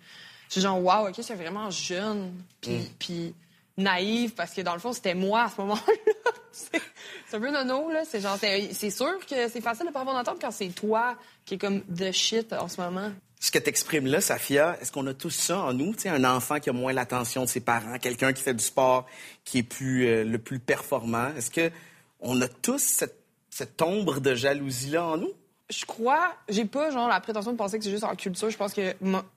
Je 0.47 0.53
suis 0.53 0.61
genre, 0.61 0.81
wow, 0.81 1.09
OK, 1.09 1.13
je 1.17 1.21
suis 1.21 1.33
vraiment 1.33 1.69
jeune, 1.69 2.31
puis, 2.61 2.89
puis 2.97 3.33
naïve, 3.77 4.33
parce 4.33 4.53
que 4.53 4.61
dans 4.61 4.73
le 4.73 4.79
fond, 4.79 4.93
c'était 4.93 5.13
moi 5.13 5.43
à 5.43 5.49
ce 5.49 5.61
moment-là. 5.61 6.31
c'est 7.27 7.37
un 7.37 7.39
peu 7.39 7.51
nono, 7.51 7.91
là. 7.91 8.03
C'est 8.05 8.21
genre, 8.21 8.37
c'est 8.37 8.89
sûr 8.89 9.19
que 9.25 9.47
c'est 9.49 9.61
facile 9.61 9.87
de 9.87 9.91
pas 9.91 10.01
avoir 10.01 10.15
d'attente 10.15 10.39
quand 10.41 10.51
c'est 10.51 10.69
toi 10.69 11.15
qui 11.45 11.55
est 11.55 11.57
comme 11.57 11.81
the 11.83 12.11
shit 12.11 12.53
en 12.53 12.67
ce 12.67 12.81
moment. 12.81 13.11
Ce 13.39 13.51
que 13.51 13.59
tu 13.59 13.69
exprimes 13.69 14.07
là, 14.07 14.19
Safia, 14.19 14.77
est-ce 14.81 14.91
qu'on 14.91 15.05
a 15.07 15.13
tous 15.13 15.29
ça 15.29 15.59
en 15.59 15.73
nous? 15.73 15.93
Un 16.05 16.23
enfant 16.23 16.59
qui 16.59 16.69
a 16.69 16.73
moins 16.73 16.93
l'attention 16.93 17.43
de 17.43 17.49
ses 17.49 17.59
parents, 17.59 17.99
quelqu'un 17.99 18.33
qui 18.33 18.41
fait 18.41 18.55
du 18.55 18.63
sport, 18.63 19.05
qui 19.43 19.59
est 19.59 19.63
plus, 19.63 20.07
euh, 20.07 20.23
le 20.23 20.39
plus 20.39 20.59
performant. 20.59 21.29
Est-ce 21.37 21.51
que 21.51 21.71
on 22.19 22.41
a 22.41 22.47
tous 22.47 22.81
cette, 22.81 23.19
cette 23.51 23.79
ombre 23.81 24.19
de 24.19 24.33
jalousie-là 24.33 25.05
en 25.05 25.17
nous? 25.17 25.33
je 25.69 25.85
crois, 25.85 26.33
j'ai 26.47 26.65
pas 26.65 26.91
genre 26.91 27.07
la 27.07 27.19
prétention 27.19 27.51
de 27.51 27.57
penser 27.57 27.77
que 27.77 27.83
c'est 27.83 27.91
juste 27.91 28.03
en 28.03 28.15
culture. 28.15 28.49
Je 28.49 28.57
pense 28.57 28.73
que 28.73 28.93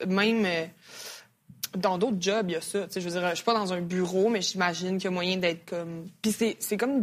même 0.06 0.44
euh, 0.46 0.66
dans 1.76 1.98
d'autres 1.98 2.20
jobs, 2.20 2.48
il 2.48 2.52
y 2.52 2.56
a 2.56 2.60
ça. 2.60 2.86
Je 2.94 3.00
veux 3.00 3.10
dire, 3.10 3.30
je 3.30 3.34
suis 3.34 3.44
pas 3.44 3.54
dans 3.54 3.72
un 3.72 3.80
bureau, 3.80 4.28
mais 4.28 4.40
j'imagine 4.40 4.98
qu'il 4.98 5.04
y 5.04 5.08
a 5.08 5.10
moyen 5.10 5.36
d'être 5.38 5.64
comme. 5.66 6.08
Puis 6.22 6.32
c'est, 6.32 6.76
comme. 6.76 7.02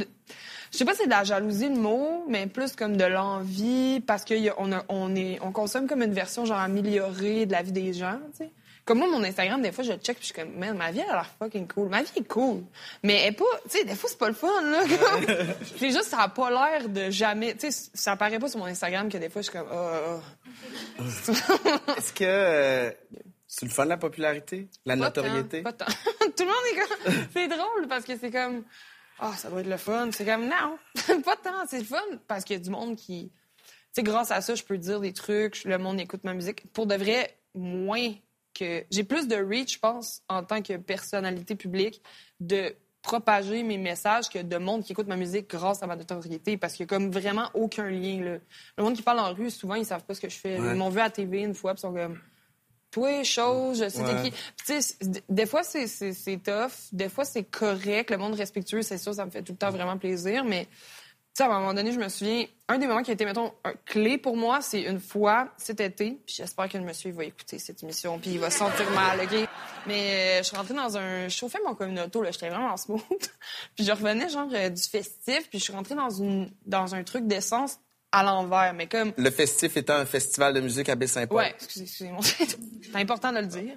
Je 0.71 0.77
sais 0.77 0.85
pas 0.85 0.93
si 0.93 0.99
c'est 0.99 1.05
de 1.05 1.11
la 1.11 1.23
jalousie 1.23 1.69
le 1.69 1.75
mot, 1.75 2.25
mais 2.27 2.47
plus 2.47 2.75
comme 2.75 2.97
de 2.97 3.05
l'envie 3.05 3.99
parce 4.01 4.25
qu'on 4.25 4.69
on 4.89 5.15
est, 5.15 5.39
on 5.41 5.51
consomme 5.51 5.87
comme 5.87 6.01
une 6.03 6.13
version 6.13 6.45
genre 6.45 6.59
améliorée 6.59 7.45
de 7.45 7.51
la 7.51 7.61
vie 7.61 7.71
des 7.71 7.93
gens. 7.93 8.19
Tu 8.31 8.45
sais. 8.45 8.51
Comme 8.87 8.99
moi, 8.99 9.07
mon 9.09 9.21
Instagram, 9.21 9.61
des 9.61 9.73
fois, 9.73 9.83
je 9.83 9.91
le 9.91 9.97
check 9.97 10.17
puis 10.17 10.29
je 10.29 10.33
suis 10.33 10.33
comme, 10.33 10.57
man, 10.57 10.77
ma 10.77 10.91
vie, 10.91 11.01
elle 11.01 11.09
a 11.09 11.15
l'air 11.15 11.29
fucking 11.39 11.67
cool. 11.67 11.89
Ma 11.89 12.03
vie 12.03 12.11
est 12.15 12.27
cool. 12.27 12.63
Mais 13.03 13.15
elle 13.15 13.33
est 13.33 13.37
pas, 13.37 13.43
tu 13.69 13.77
sais, 13.79 13.83
des 13.83 13.95
fois, 13.95 14.09
c'est 14.09 14.17
pas 14.17 14.29
le 14.29 14.33
fun, 14.33 14.61
là. 14.61 14.81
c'est 15.77 15.91
juste, 15.91 16.05
ça 16.05 16.21
a 16.21 16.29
pas 16.29 16.49
l'air 16.49 16.87
de 16.87 17.09
jamais, 17.09 17.53
tu 17.55 17.69
sais, 17.69 17.89
ça 17.93 18.13
apparaît 18.13 18.39
pas 18.39 18.47
sur 18.47 18.59
mon 18.59 18.65
Instagram 18.65 19.09
que 19.09 19.17
des 19.17 19.29
fois, 19.29 19.41
je 19.41 19.49
suis 19.49 19.57
comme, 19.57 19.67
ah, 19.69 20.19
ah. 20.99 21.03
Est-ce 21.97 22.13
que 22.13 22.23
euh, 22.23 22.91
c'est 23.45 23.65
le 23.65 23.71
fun, 23.71 23.83
la 23.83 23.97
popularité? 23.97 24.69
La 24.85 24.95
Pas 24.95 25.03
notoriété? 25.05 25.63
tant, 25.63 25.71
pas 25.71 25.85
tant. 25.85 25.85
Tout 26.37 26.43
le 26.43 26.45
monde 26.45 26.55
est 26.71 27.11
comme. 27.11 27.27
C'est 27.33 27.47
drôle 27.49 27.87
parce 27.89 28.05
que 28.05 28.17
c'est 28.17 28.31
comme. 28.31 28.63
Ah, 29.19 29.33
ça 29.35 29.49
doit 29.49 29.61
être 29.61 29.67
le 29.67 29.77
fun. 29.77 30.09
C'est 30.11 30.25
comme, 30.25 30.45
non, 30.45 30.77
pas 31.23 31.35
tant. 31.35 31.65
C'est 31.67 31.79
le 31.79 31.85
fun 31.85 32.01
parce 32.27 32.43
qu'il 32.43 32.57
y 32.57 32.59
a 32.59 32.63
du 32.63 32.69
monde 32.69 32.95
qui. 32.95 33.31
Tu 33.57 33.65
sais, 33.93 34.03
grâce 34.03 34.31
à 34.31 34.41
ça, 34.41 34.55
je 34.55 34.63
peux 34.63 34.77
dire 34.77 34.99
des 34.99 35.13
trucs. 35.13 35.63
Le 35.63 35.77
monde 35.77 35.99
écoute 35.99 36.23
ma 36.23 36.33
musique. 36.33 36.71
Pour 36.73 36.85
de 36.85 36.95
vrai, 36.95 37.37
moins 37.55 38.13
que. 38.53 38.83
J'ai 38.91 39.03
plus 39.03 39.27
de 39.27 39.35
reach, 39.35 39.75
je 39.75 39.79
pense, 39.79 40.21
en 40.29 40.43
tant 40.43 40.61
que 40.61 40.77
personnalité 40.77 41.55
publique, 41.55 42.01
de 42.39 42.75
propager 43.01 43.63
mes 43.63 43.77
messages 43.77 44.27
que 44.29 44.39
de 44.39 44.57
monde 44.57 44.83
qui 44.83 44.91
écoute 44.91 45.07
ma 45.07 45.15
musique 45.15 45.49
grâce 45.49 45.81
à 45.81 45.87
ma 45.87 45.95
notoriété 45.95 46.57
parce 46.57 46.73
qu'il 46.73 46.83
y 46.83 46.87
a 46.87 46.87
comme 46.87 47.09
vraiment 47.09 47.49
aucun 47.53 47.89
lien. 47.89 48.21
Là. 48.21 48.37
Le 48.77 48.83
monde 48.83 48.95
qui 48.95 49.01
parle 49.01 49.19
en 49.19 49.33
rue, 49.33 49.49
souvent, 49.49 49.75
ils 49.75 49.85
savent 49.85 50.03
pas 50.03 50.13
ce 50.13 50.19
que 50.19 50.29
je 50.29 50.35
fais. 50.35 50.59
Ouais. 50.59 50.71
Ils 50.71 50.75
m'ont 50.75 50.89
vu 50.89 50.99
à 50.99 51.09
TV 51.09 51.39
une 51.39 51.55
fois, 51.55 51.73
puis 51.73 51.79
ils 51.79 51.87
sont 51.87 51.93
comme 51.93 52.19
toi, 52.91 53.23
chose, 53.23 53.83
je 53.83 53.89
sais 53.89 54.01
Ouais. 54.01 54.23
qui. 54.23 54.31
Puis, 54.31 54.65
tu 54.65 54.81
sais, 54.81 54.95
d- 55.01 55.23
des 55.29 55.45
fois, 55.45 55.63
c'est- 55.63 55.87
c'est 55.87 56.13
c'est 56.13 56.37
tough. 56.37 56.71
Des 56.91 57.09
fois, 57.09 57.25
c'est 57.25 57.43
correct. 57.43 58.09
Le 58.11 58.17
monde 58.17 58.35
respectueux, 58.35 58.81
c'est 58.81 58.97
sûr, 58.97 59.13
ça 59.13 59.25
me 59.25 59.31
fait 59.31 59.41
tout 59.43 59.51
le 59.53 59.57
temps 59.57 59.71
vraiment 59.71 59.97
plaisir. 59.97 60.43
Mais, 60.45 60.65
tu 60.65 60.71
sais, 61.33 61.43
à 61.43 61.47
un 61.55 61.59
moment 61.59 61.73
donné, 61.73 61.91
je 61.91 61.99
me 61.99 62.09
souviens, 62.09 62.45
un 62.69 62.77
des 62.79 62.87
moments 62.87 63.03
qui 63.03 63.11
a 63.11 63.13
été, 63.13 63.23
mettons, 63.25 63.53
un 63.63 63.73
clé 63.85 64.17
pour 64.17 64.35
moi, 64.35 64.59
c'est 64.61 64.81
une 64.81 64.99
fois 64.99 65.49
cet 65.57 65.79
été, 65.81 66.19
puis 66.25 66.35
j'espère 66.37 66.67
que 66.67 66.77
le 66.77 66.83
monsieur 66.83 67.09
il 67.11 67.15
va 67.15 67.25
écouter 67.25 67.59
cette 67.59 67.83
émission, 67.83 68.17
puis 68.19 68.31
il 68.31 68.39
va 68.39 68.49
se 68.49 68.57
sentir 68.59 68.89
mal, 68.91 69.19
OK? 69.21 69.47
Mais 69.85 70.01
euh, 70.09 70.37
je 70.39 70.43
suis 70.47 70.57
rentrée 70.57 70.73
dans 70.73 70.97
un... 70.97 71.27
Je 71.27 71.35
chauffais 71.35 71.59
mon 71.65 71.75
communauto, 71.75 72.21
là, 72.21 72.31
j'étais 72.31 72.49
vraiment 72.49 72.71
en 72.73 72.77
smooth. 72.77 73.01
puis 73.75 73.85
je 73.85 73.91
revenais, 73.91 74.27
genre, 74.29 74.49
euh, 74.51 74.69
du 74.69 74.81
festif, 74.81 75.49
puis 75.49 75.59
je 75.59 75.63
suis 75.65 75.73
rentrée 75.73 75.95
dans, 75.95 76.09
une, 76.09 76.51
dans 76.65 76.95
un 76.95 77.03
truc 77.03 77.27
d'essence 77.27 77.77
à 78.17 78.23
l'envers, 78.23 78.73
mais 78.73 78.87
comme... 78.87 79.13
Le 79.17 79.29
festif 79.29 79.77
étant 79.77 79.95
un 79.95 80.05
festival 80.05 80.53
de 80.53 80.59
musique 80.59 80.89
à 80.89 80.95
Baie-Saint-Paul. 80.95 81.37
Ouais, 81.37 81.53
excusez, 81.55 81.83
excusez-moi. 81.83 82.21
C'est 82.23 82.95
important 82.95 83.31
de 83.31 83.39
le 83.39 83.47
dire. 83.47 83.75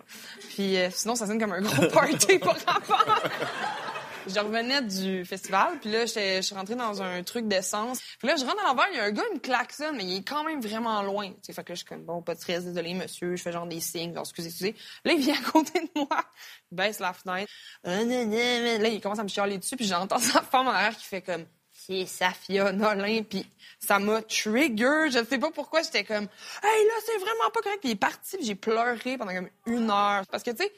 Puis 0.48 0.76
euh, 0.76 0.88
sinon, 0.92 1.14
ça 1.14 1.26
sonne 1.26 1.38
comme 1.38 1.52
un 1.52 1.60
gros 1.60 1.86
party 1.88 2.38
par 2.38 2.56
rapport. 2.66 3.22
Je 4.26 4.38
revenais 4.38 4.82
du 4.82 5.24
festival, 5.24 5.78
puis 5.80 5.90
là, 5.90 6.04
je 6.04 6.40
suis 6.42 6.54
rentrée 6.54 6.74
dans 6.74 7.02
un 7.02 7.22
truc 7.22 7.48
d'essence. 7.48 8.00
Puis 8.18 8.28
là, 8.28 8.36
je 8.36 8.44
rentre 8.44 8.62
à 8.64 8.68
l'envers, 8.68 8.86
il 8.92 8.96
y 8.96 9.00
a 9.00 9.04
un 9.04 9.10
gars, 9.10 9.22
il 9.30 9.36
me 9.36 9.40
klaxonne, 9.40 9.96
mais 9.96 10.04
il 10.04 10.16
est 10.18 10.28
quand 10.28 10.44
même 10.44 10.60
vraiment 10.60 11.02
loin. 11.02 11.30
Sais, 11.42 11.52
fait 11.52 11.64
que 11.64 11.70
là, 11.70 11.74
je 11.74 11.80
suis 11.80 11.86
comme, 11.86 12.04
bon, 12.04 12.22
pas 12.22 12.34
de 12.34 12.40
stress, 12.40 12.64
désolé, 12.64 12.94
monsieur. 12.94 13.34
Je 13.34 13.42
fais 13.42 13.52
genre 13.52 13.66
des 13.66 13.80
signes, 13.80 14.12
genre, 14.14 14.22
excusez, 14.22 14.48
excusez. 14.48 14.76
Là, 15.04 15.12
il 15.12 15.20
vient 15.20 15.34
à 15.34 15.50
côté 15.50 15.80
de 15.80 15.88
moi, 15.96 16.24
il 16.70 16.76
baisse 16.76 17.00
la 17.00 17.12
fenêtre. 17.12 17.50
Euh. 17.86 18.78
Là, 18.78 18.88
il 18.88 19.00
commence 19.00 19.18
à 19.18 19.22
me 19.22 19.28
chialer 19.28 19.58
dessus, 19.58 19.76
puis 19.76 19.86
j'entends 19.86 20.18
sa 20.18 20.42
femme 20.42 20.68
en 20.68 20.70
arrière 20.70 20.96
qui 20.96 21.04
fait 21.04 21.22
comme, 21.22 21.46
c'est 21.86 22.06
Safia 22.06 22.72
Nolin, 22.72 23.22
puis 23.22 23.46
ça 23.78 23.98
m'a 23.98 24.22
trigger. 24.22 25.10
Je 25.10 25.24
sais 25.24 25.38
pas 25.38 25.50
pourquoi, 25.50 25.82
j'étais 25.82 26.04
comme, 26.04 26.24
hey, 26.62 26.86
là, 26.86 26.92
c'est 27.06 27.18
vraiment 27.18 27.50
pas 27.52 27.60
correct. 27.62 27.80
Puis 27.80 27.90
il 27.90 27.92
est 27.92 27.96
parti, 27.96 28.36
j'ai 28.42 28.54
pleuré 28.54 29.16
pendant 29.16 29.34
comme 29.34 29.48
une 29.66 29.90
heure. 29.90 30.26
Parce 30.30 30.42
que, 30.42 30.50
tu 30.50 30.58
sais, 30.58 30.72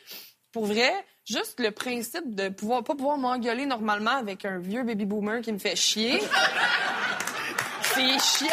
pour 0.52 0.66
vrai, 0.66 0.92
juste 1.24 1.60
le 1.60 1.70
principe 1.70 2.34
de 2.34 2.48
pouvoir 2.48 2.84
pas 2.84 2.94
pouvoir 2.94 3.18
m'engueuler 3.18 3.66
normalement 3.66 4.12
avec 4.12 4.44
un 4.44 4.58
vieux 4.58 4.84
baby 4.84 5.04
boomer 5.04 5.40
qui 5.40 5.52
me 5.52 5.58
fait 5.58 5.76
chier, 5.76 6.20
c'est 7.82 8.18
chiant! 8.18 8.48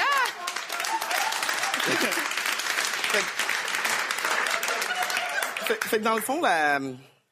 Fait, 5.65 5.83
fait 5.83 5.99
que 5.99 6.03
dans 6.03 6.15
le 6.15 6.21
fond, 6.21 6.41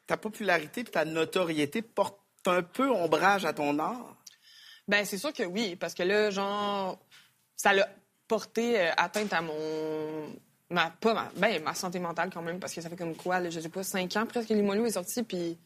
ta 0.06 0.18
popularité 0.18 0.82
et 0.82 0.86
ta 0.86 1.06
notoriété 1.06 1.82
portent 1.82 2.20
un 2.46 2.62
peu 2.62 2.90
ombrage 2.90 3.46
à 3.46 3.54
ton 3.54 3.78
art. 3.80 4.16
Ben, 4.88 5.06
c'est 5.06 5.18
sûr 5.18 5.34
que 5.34 5.44
oui, 5.44 5.76
parce 5.76 5.94
que 5.94 6.04
là, 6.04 6.30
genre, 6.32 6.98
ça 7.56 7.74
l'a 7.74 7.88
porté 8.28 8.80
euh, 8.80 8.92
atteinte 8.98 9.34
à 9.34 9.42
mon. 9.42 9.54
Ma, 10.70 10.90
pas 10.90 11.14
ma, 11.14 11.32
ben, 11.38 11.64
ma 11.64 11.74
santé 11.74 11.98
mentale 12.00 12.30
quand 12.34 12.42
même, 12.42 12.60
parce 12.60 12.74
que 12.74 12.82
ça 12.82 12.90
fait 12.90 12.96
comme 12.98 13.16
quoi, 13.16 13.40
là, 13.40 13.50
je 13.50 13.60
sais 13.60 13.70
pas, 13.70 13.84
cinq 13.84 14.16
ans 14.18 14.26
presque 14.26 14.50
que 14.50 14.54
Limoilou 14.54 14.86
est 14.86 14.92
sorti, 14.92 15.24
puis 15.24 15.58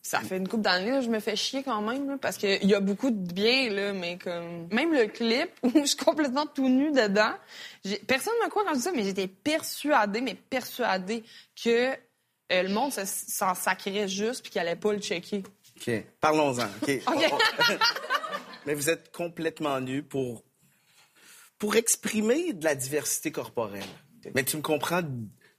ça 0.00 0.20
fait 0.20 0.36
une 0.36 0.46
couple 0.48 0.62
d'années, 0.62 1.02
je 1.02 1.10
me 1.10 1.18
fais 1.18 1.34
chier 1.34 1.64
quand 1.64 1.82
même, 1.82 2.08
là, 2.08 2.16
parce 2.20 2.36
qu'il 2.36 2.64
y 2.64 2.74
a 2.74 2.78
beaucoup 2.80 3.10
de 3.10 3.32
bien, 3.32 3.68
là, 3.70 3.92
mais 3.92 4.16
comme. 4.16 4.68
Même 4.70 4.92
le 4.92 5.06
clip 5.06 5.50
où 5.64 5.70
je 5.74 5.84
suis 5.86 5.96
complètement 5.96 6.46
tout 6.46 6.68
nu 6.68 6.92
dedans, 6.92 7.32
personne 8.06 8.32
ne 8.40 8.44
me 8.44 8.50
croit 8.50 8.62
quand 8.64 8.70
je 8.74 8.76
dis 8.76 8.82
ça, 8.82 8.92
mais 8.92 9.02
j'étais 9.04 9.26
persuadée, 9.28 10.20
mais 10.20 10.34
persuadée 10.34 11.24
que 11.62 11.90
euh, 11.90 12.62
le 12.62 12.68
monde 12.68 12.92
se- 12.92 13.04
s'en 13.04 13.54
sacrait 13.54 14.06
juste, 14.08 14.42
puis 14.42 14.52
qu'il 14.52 14.60
allait 14.60 14.76
pas 14.76 14.92
le 14.92 15.00
checker. 15.00 15.42
OK. 15.80 15.90
Parlons-en. 16.20 16.64
OK. 16.82 17.02
OK. 17.06 17.32
Mais 18.68 18.74
vous 18.74 18.90
êtes 18.90 19.10
complètement 19.16 19.80
nu 19.80 20.02
pour, 20.02 20.44
pour 21.58 21.74
exprimer 21.76 22.52
de 22.52 22.64
la 22.64 22.74
diversité 22.74 23.32
corporelle. 23.32 23.82
Mais 24.34 24.44
tu 24.44 24.58
me 24.58 24.62
comprends 24.62 25.00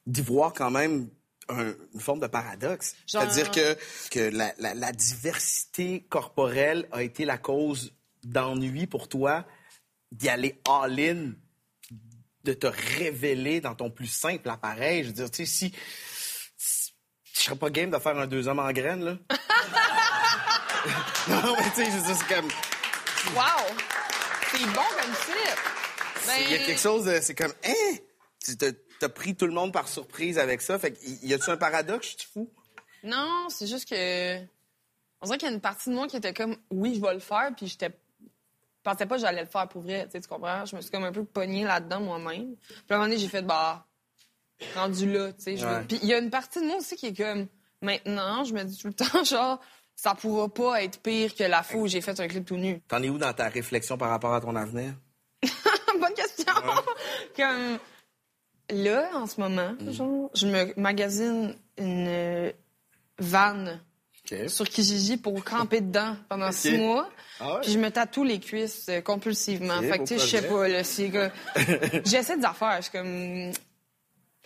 d'y 0.05 0.21
voir 0.21 0.53
quand 0.53 0.69
même 0.69 1.09
un- 1.47 1.73
une 1.95 1.99
forme 1.99 2.19
de 2.19 2.27
paradoxe. 2.27 2.95
Genre- 3.07 3.23
C'est-à-dire 3.23 3.49
que, 3.49 3.75
que 4.11 4.19
la, 4.29 4.53
la- 4.59 4.75
la 4.75 4.91
diversité 4.91 6.05
corporelle 6.07 6.87
a 6.91 7.01
été 7.01 7.25
la 7.25 7.39
cause 7.39 7.95
d'ennui 8.23 8.85
pour 8.85 9.09
toi 9.09 9.43
d'y 10.11 10.29
aller 10.29 10.61
all-in, 10.69 11.31
de 12.43 12.53
te 12.53 12.67
révéler 12.67 13.59
dans 13.59 13.73
ton 13.73 13.89
plus 13.89 14.05
simple 14.05 14.47
appareil. 14.51 15.01
Je 15.01 15.07
veux 15.07 15.13
dire, 15.13 15.31
tu 15.31 15.47
sais, 15.47 15.51
si... 15.51 15.73
si- 16.57 16.93
Je 17.33 17.39
serais 17.41 17.55
pas 17.55 17.71
game 17.71 17.89
de 17.89 17.97
faire 17.97 18.19
un 18.19 18.27
deux 18.27 18.47
hommes 18.47 18.59
en 18.59 18.71
graines, 18.71 19.03
là. 19.03 19.17
non, 21.27 21.55
mais 21.57 21.63
tu 21.71 21.75
sais, 21.77 21.85
je 21.85 21.97
veux 21.97 22.03
dire, 22.03 22.15
c'est 22.15 22.35
comme... 22.35 22.47
Wow! 23.35 23.75
C'est 24.51 24.65
bon 24.65 24.73
comme! 24.73 25.13
Ben, 26.27 26.33
Il 26.45 26.51
y 26.51 26.55
a 26.55 26.57
quelque 26.59 26.79
chose 26.79 27.05
de. 27.05 27.19
C'est 27.21 27.35
comme. 27.35 27.53
Hein? 27.65 27.95
Tu 28.43 28.57
t'as- 28.57 29.09
pris 29.09 29.35
tout 29.35 29.45
le 29.45 29.53
monde 29.53 29.71
par 29.71 29.87
surprise 29.87 30.37
avec 30.37 30.61
ça. 30.61 30.77
Fait 30.77 30.91
que, 30.91 30.97
y 31.23 31.33
a-tu 31.33 31.49
un 31.49 31.57
paradoxe, 31.57 32.11
je 32.13 32.17
suis 32.19 32.29
fou? 32.31 32.49
Non, 33.03 33.47
c'est 33.49 33.67
juste 33.67 33.87
que. 33.89 34.39
On 35.21 35.25
dirait 35.25 35.37
qu'il 35.37 35.47
y 35.47 35.51
a 35.51 35.53
une 35.53 35.61
partie 35.61 35.89
de 35.89 35.95
moi 35.95 36.07
qui 36.07 36.17
était 36.17 36.33
comme, 36.33 36.55
oui, 36.71 36.95
je 36.95 37.01
vais 37.01 37.13
le 37.13 37.19
faire, 37.19 37.51
puis 37.55 37.67
j'étais. 37.67 37.89
Je 37.89 38.83
pensais 38.83 39.05
pas 39.05 39.15
que 39.15 39.21
j'allais 39.21 39.41
le 39.41 39.47
faire 39.47 39.67
pour 39.67 39.81
vrai, 39.81 40.05
tu 40.05 40.11
sais, 40.11 40.21
tu 40.21 40.27
comprends? 40.27 40.65
Je 40.65 40.75
me 40.75 40.81
suis 40.81 40.89
comme 40.89 41.03
un 41.03 41.11
peu 41.11 41.23
pognée 41.25 41.63
là-dedans 41.65 41.99
moi-même. 41.99 42.55
Puis 42.55 42.75
à 42.89 42.93
un 42.95 42.97
moment 42.97 43.09
donné, 43.09 43.17
j'ai 43.19 43.27
fait, 43.27 43.41
bah, 43.41 43.85
rendu 44.75 45.11
là, 45.11 45.33
tu 45.33 45.57
sais. 45.57 45.63
Ouais. 45.65 45.83
Puis 45.87 45.99
il 46.01 46.07
y 46.07 46.13
a 46.13 46.17
une 46.19 46.29
partie 46.29 46.59
de 46.61 46.65
moi 46.65 46.77
aussi 46.77 46.95
qui 46.95 47.07
est 47.07 47.13
comme, 47.17 47.47
maintenant, 47.81 48.43
je 48.45 48.53
me 48.53 48.63
dis 48.63 48.77
tout 48.77 48.87
le 48.87 48.93
temps, 48.93 49.23
genre, 49.25 49.59
ça 50.01 50.15
pourra 50.15 50.47
pas 50.47 50.81
être 50.81 50.99
pire 51.01 51.35
que 51.35 51.43
la 51.43 51.61
fois 51.61 51.81
où 51.81 51.87
j'ai 51.87 51.99
fait 51.99 52.17
un 52.21 52.27
clip 52.29 52.45
tout 52.45 52.55
nu. 52.55 52.79
T'en 52.87 53.03
es 53.03 53.09
où 53.09 53.17
dans 53.17 53.33
ta 53.33 53.49
réflexion 53.49 53.97
par 53.97 54.09
rapport 54.09 54.33
à 54.33 54.39
ton 54.39 54.55
avenir? 54.55 54.93
Bonne 55.43 56.13
question. 56.13 56.53
Comme 57.35 57.79
là, 58.69 59.09
en 59.13 59.27
ce 59.27 59.41
moment, 59.41 59.73
Mm. 59.79 59.91
genre, 59.91 60.29
je 60.33 60.47
me 60.47 60.73
magasine 60.79 61.53
une 61.77 62.53
vanne 63.17 63.81
sur 64.47 64.69
Kijiji 64.69 65.17
pour 65.17 65.43
camper 65.43 65.81
dedans 65.81 66.15
pendant 66.29 66.51
six 66.53 66.77
mois. 66.77 67.09
Ah 67.41 67.55
ouais? 67.55 67.61
Puis 67.63 67.73
je 67.73 67.79
me 67.79 67.89
tatoue 67.89 68.23
les 68.23 68.39
cuisses 68.39 68.89
compulsivement. 69.03 69.81
Fait 69.81 69.97
que, 69.99 70.03
tu 70.03 70.17
sais, 70.17 70.19
je 70.19 70.37
sais 70.37 70.47
pas, 70.47 70.67
là, 70.69 70.83
c'est 70.85 71.09
que... 71.09 71.29
J'essaie 72.05 72.37
des 72.37 72.45
affaires, 72.45 72.77
je 72.77 72.83
suis 72.83 72.91
comme... 72.91 73.51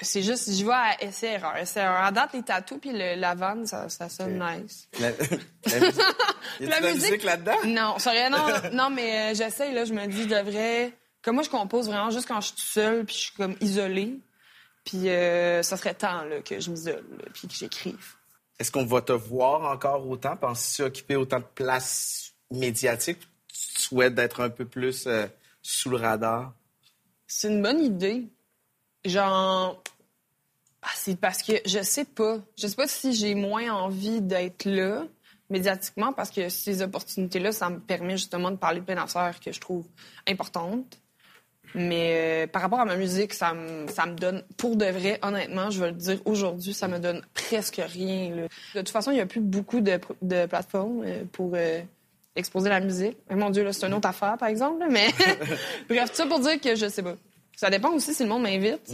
C'est 0.04 0.22
juste, 0.22 0.52
je 0.52 0.66
vais 0.66 0.72
à 0.74 1.04
essai-erreur. 1.04 1.56
Essai-erreur. 1.58 2.02
À 2.04 2.12
date, 2.12 2.32
les 2.34 2.44
tatous 2.44 2.80
puis 2.80 2.92
le- 2.92 3.16
la 3.20 3.34
vanne, 3.36 3.66
ça, 3.66 3.90
ça 3.90 4.10
sonne 4.10 4.38
nice. 4.40 4.88
La, 5.00 5.10
la 5.12 5.80
musique. 5.80 6.02
Y 6.60 6.66
la 6.66 6.82
musique 6.82 7.24
là-dedans? 7.24 7.56
Non, 7.66 8.00
sérieux, 8.00 8.30
non, 8.30 8.46
non, 8.74 8.90
mais 8.90 9.32
euh, 9.32 9.36
j'essaye, 9.36 9.74
là, 9.74 9.86
je 9.86 9.94
me 9.94 10.06
dis, 10.08 10.24
je 10.24 10.28
devrais... 10.30 10.94
Comme 11.22 11.36
moi, 11.36 11.44
je 11.44 11.50
compose 11.50 11.88
vraiment 11.88 12.10
juste 12.12 12.28
quand 12.28 12.42
je 12.42 12.48
suis 12.48 12.56
seule, 12.58 13.06
puis 13.06 13.16
je 13.16 13.22
suis 13.22 13.34
comme 13.34 13.56
isolée. 13.62 14.20
Puis 14.86 15.08
euh, 15.10 15.64
ça 15.64 15.78
serait 15.78 15.94
temps, 15.94 16.24
là, 16.26 16.42
que 16.42 16.60
je 16.60 16.70
m'isole, 16.70 17.06
puis 17.34 17.48
que 17.48 17.54
j'écrive. 17.54 18.16
Est-ce 18.60 18.72
qu'on 18.72 18.86
va 18.86 19.02
te 19.02 19.14
voir 19.14 19.72
encore 19.72 20.06
autant? 20.08 20.36
Penses-tu 20.36 20.84
occuper 20.84 21.16
autant 21.16 21.40
de 21.40 21.46
place 21.56 22.34
médiatique? 22.52 23.20
Tu 23.48 23.82
souhaites 23.82 24.14
d'être 24.16 24.42
un 24.42 24.50
peu 24.50 24.66
plus 24.66 25.08
euh, 25.08 25.26
sous 25.62 25.90
le 25.90 25.96
radar? 25.98 26.54
C'est 27.26 27.48
une 27.48 27.62
bonne 27.62 27.82
idée. 27.84 28.28
Genre... 29.06 29.82
Ah, 30.84 30.90
c'est 30.96 31.18
parce 31.20 31.42
que 31.42 31.54
je 31.66 31.82
sais 31.82 32.06
pas. 32.06 32.40
Je 32.58 32.68
sais 32.68 32.76
pas 32.76 32.88
si 32.88 33.14
j'ai 33.14 33.36
moins 33.36 33.72
envie 33.72 34.22
d'être 34.22 34.66
là 34.66 35.04
médiatiquement 35.50 36.14
parce 36.14 36.30
que 36.30 36.50
ces 36.50 36.82
opportunités-là, 36.82 37.52
ça 37.52 37.70
me 37.70 37.80
permet 37.80 38.18
justement 38.18 38.52
de 38.52 38.58
parler 38.58 38.80
de 38.82 38.86
plein 38.86 38.96
d'affaires 38.96 39.40
que 39.40 39.52
je 39.52 39.60
trouve 39.60 39.86
importantes. 40.28 41.00
Mais 41.76 42.44
euh, 42.44 42.48
par 42.48 42.62
rapport 42.62 42.80
à 42.80 42.86
ma 42.86 42.96
musique, 42.96 43.34
ça 43.34 43.54
me, 43.54 43.88
ça 43.88 44.06
me 44.06 44.14
donne, 44.14 44.44
pour 44.58 44.76
de 44.76 44.86
vrai, 44.86 45.20
honnêtement, 45.24 45.72
je 45.72 45.80
vais 45.80 45.92
le 45.92 45.98
dire 45.98 46.20
aujourd'hui, 46.26 46.74
ça 46.74 46.88
me 46.88 47.00
donne 47.00 47.22
presque 47.34 47.82
rien. 47.84 48.48
De 48.76 48.80
toute 48.80 48.90
façon, 48.90 49.12
il 49.12 49.16
n'y 49.16 49.22
a 49.22 49.26
plus 49.26 49.42
beaucoup 49.42 49.80
de, 49.80 50.00
de 50.22 50.46
plateformes 50.46 51.04
euh, 51.06 51.24
pour 51.32 51.52
euh, 51.56 51.82
exposer 52.36 52.70
la 52.70 52.80
musique. 52.80 53.18
Mon 53.32 53.50
Dieu, 53.50 53.72
c'est 53.72 53.88
une 53.88 53.94
autre 53.94 54.08
affaire, 54.08 54.38
par 54.38 54.50
exemple. 54.50 54.86
mais 54.90 55.08
bref, 55.90 56.12
tout 56.12 56.16
ça 56.16 56.26
pour 56.28 56.40
dire 56.40 56.60
que 56.62 56.76
je 56.76 56.88
sais 56.88 57.02
pas. 57.02 57.16
Ça 57.56 57.70
dépend 57.70 57.92
aussi 57.92 58.14
si 58.14 58.24
le 58.24 58.30
monde 58.30 58.44
m'invite. 58.44 58.94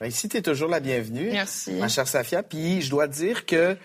Ben, 0.00 0.06
ici, 0.06 0.28
tu 0.28 0.36
es 0.36 0.42
toujours 0.42 0.68
la 0.68 0.80
bienvenue. 0.80 1.30
Merci. 1.30 1.72
Ma 1.72 1.88
chère 1.88 2.08
Safia. 2.08 2.42
Puis 2.42 2.82
je 2.82 2.90
dois 2.90 3.06
dire 3.06 3.46
que 3.46 3.76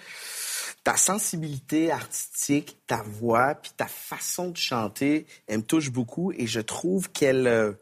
ta 0.84 0.98
sensibilité 0.98 1.92
artistique, 1.92 2.78
ta 2.88 3.04
voix, 3.04 3.56
puis 3.56 3.72
ta 3.76 3.88
façon 3.88 4.50
de 4.50 4.58
chanter, 4.58 5.28
elle 5.48 5.60
me 5.60 5.64
touche 5.64 5.92
beaucoup 5.92 6.32
et 6.32 6.48
je 6.48 6.62
trouve 6.62 7.12
qu'elle 7.12 7.48
euh, 7.48 7.74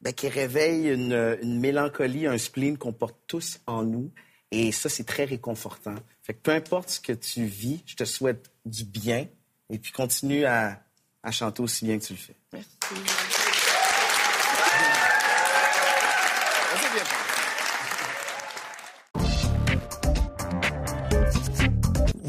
ben, 0.00 0.12
qu'elle 0.12 0.32
réveille 0.32 0.88
une, 0.88 1.38
une 1.42 1.60
mélancolie, 1.60 2.26
un 2.26 2.38
spleen 2.38 2.78
qu'on 2.78 2.92
porte 2.92 3.16
tous 3.26 3.60
en 3.66 3.82
nous. 3.82 4.12
Et 4.52 4.72
ça, 4.72 4.88
c'est 4.88 5.04
très 5.04 5.24
réconfortant. 5.24 5.96
Fait 6.22 6.34
que 6.34 6.40
peu 6.40 6.52
importe 6.52 6.90
ce 6.90 7.00
que 7.00 7.12
tu 7.12 7.44
vis, 7.44 7.82
je 7.86 7.96
te 7.96 8.04
souhaite 8.04 8.50
du 8.64 8.84
bien 8.84 9.26
et 9.70 9.78
puis 9.78 9.92
continue 9.92 10.44
à, 10.44 10.80
à 11.22 11.32
chanter 11.32 11.62
aussi 11.62 11.84
bien 11.84 11.98
que 11.98 12.04
tu 12.04 12.12
le 12.12 12.18
fais. 12.18 12.36
Merci. 12.52 13.35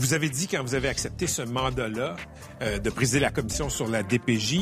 Vous 0.08 0.14
avez 0.14 0.30
dit, 0.30 0.48
quand 0.48 0.64
vous 0.64 0.74
avez 0.74 0.88
accepté 0.88 1.28
ce 1.28 1.42
mandat-là 1.42 2.16
euh, 2.62 2.80
de 2.80 2.90
présider 2.90 3.20
la 3.20 3.30
commission 3.30 3.68
sur 3.70 3.90
la 3.90 4.04
DPJ, 4.04 4.62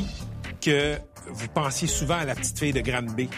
que 0.59 0.97
vous 1.27 1.47
pensiez 1.49 1.87
souvent 1.87 2.15
à 2.17 2.25
la 2.25 2.33
petite 2.33 2.57
fille 2.57 2.73
de 2.73 2.81
Granby, 2.81 3.29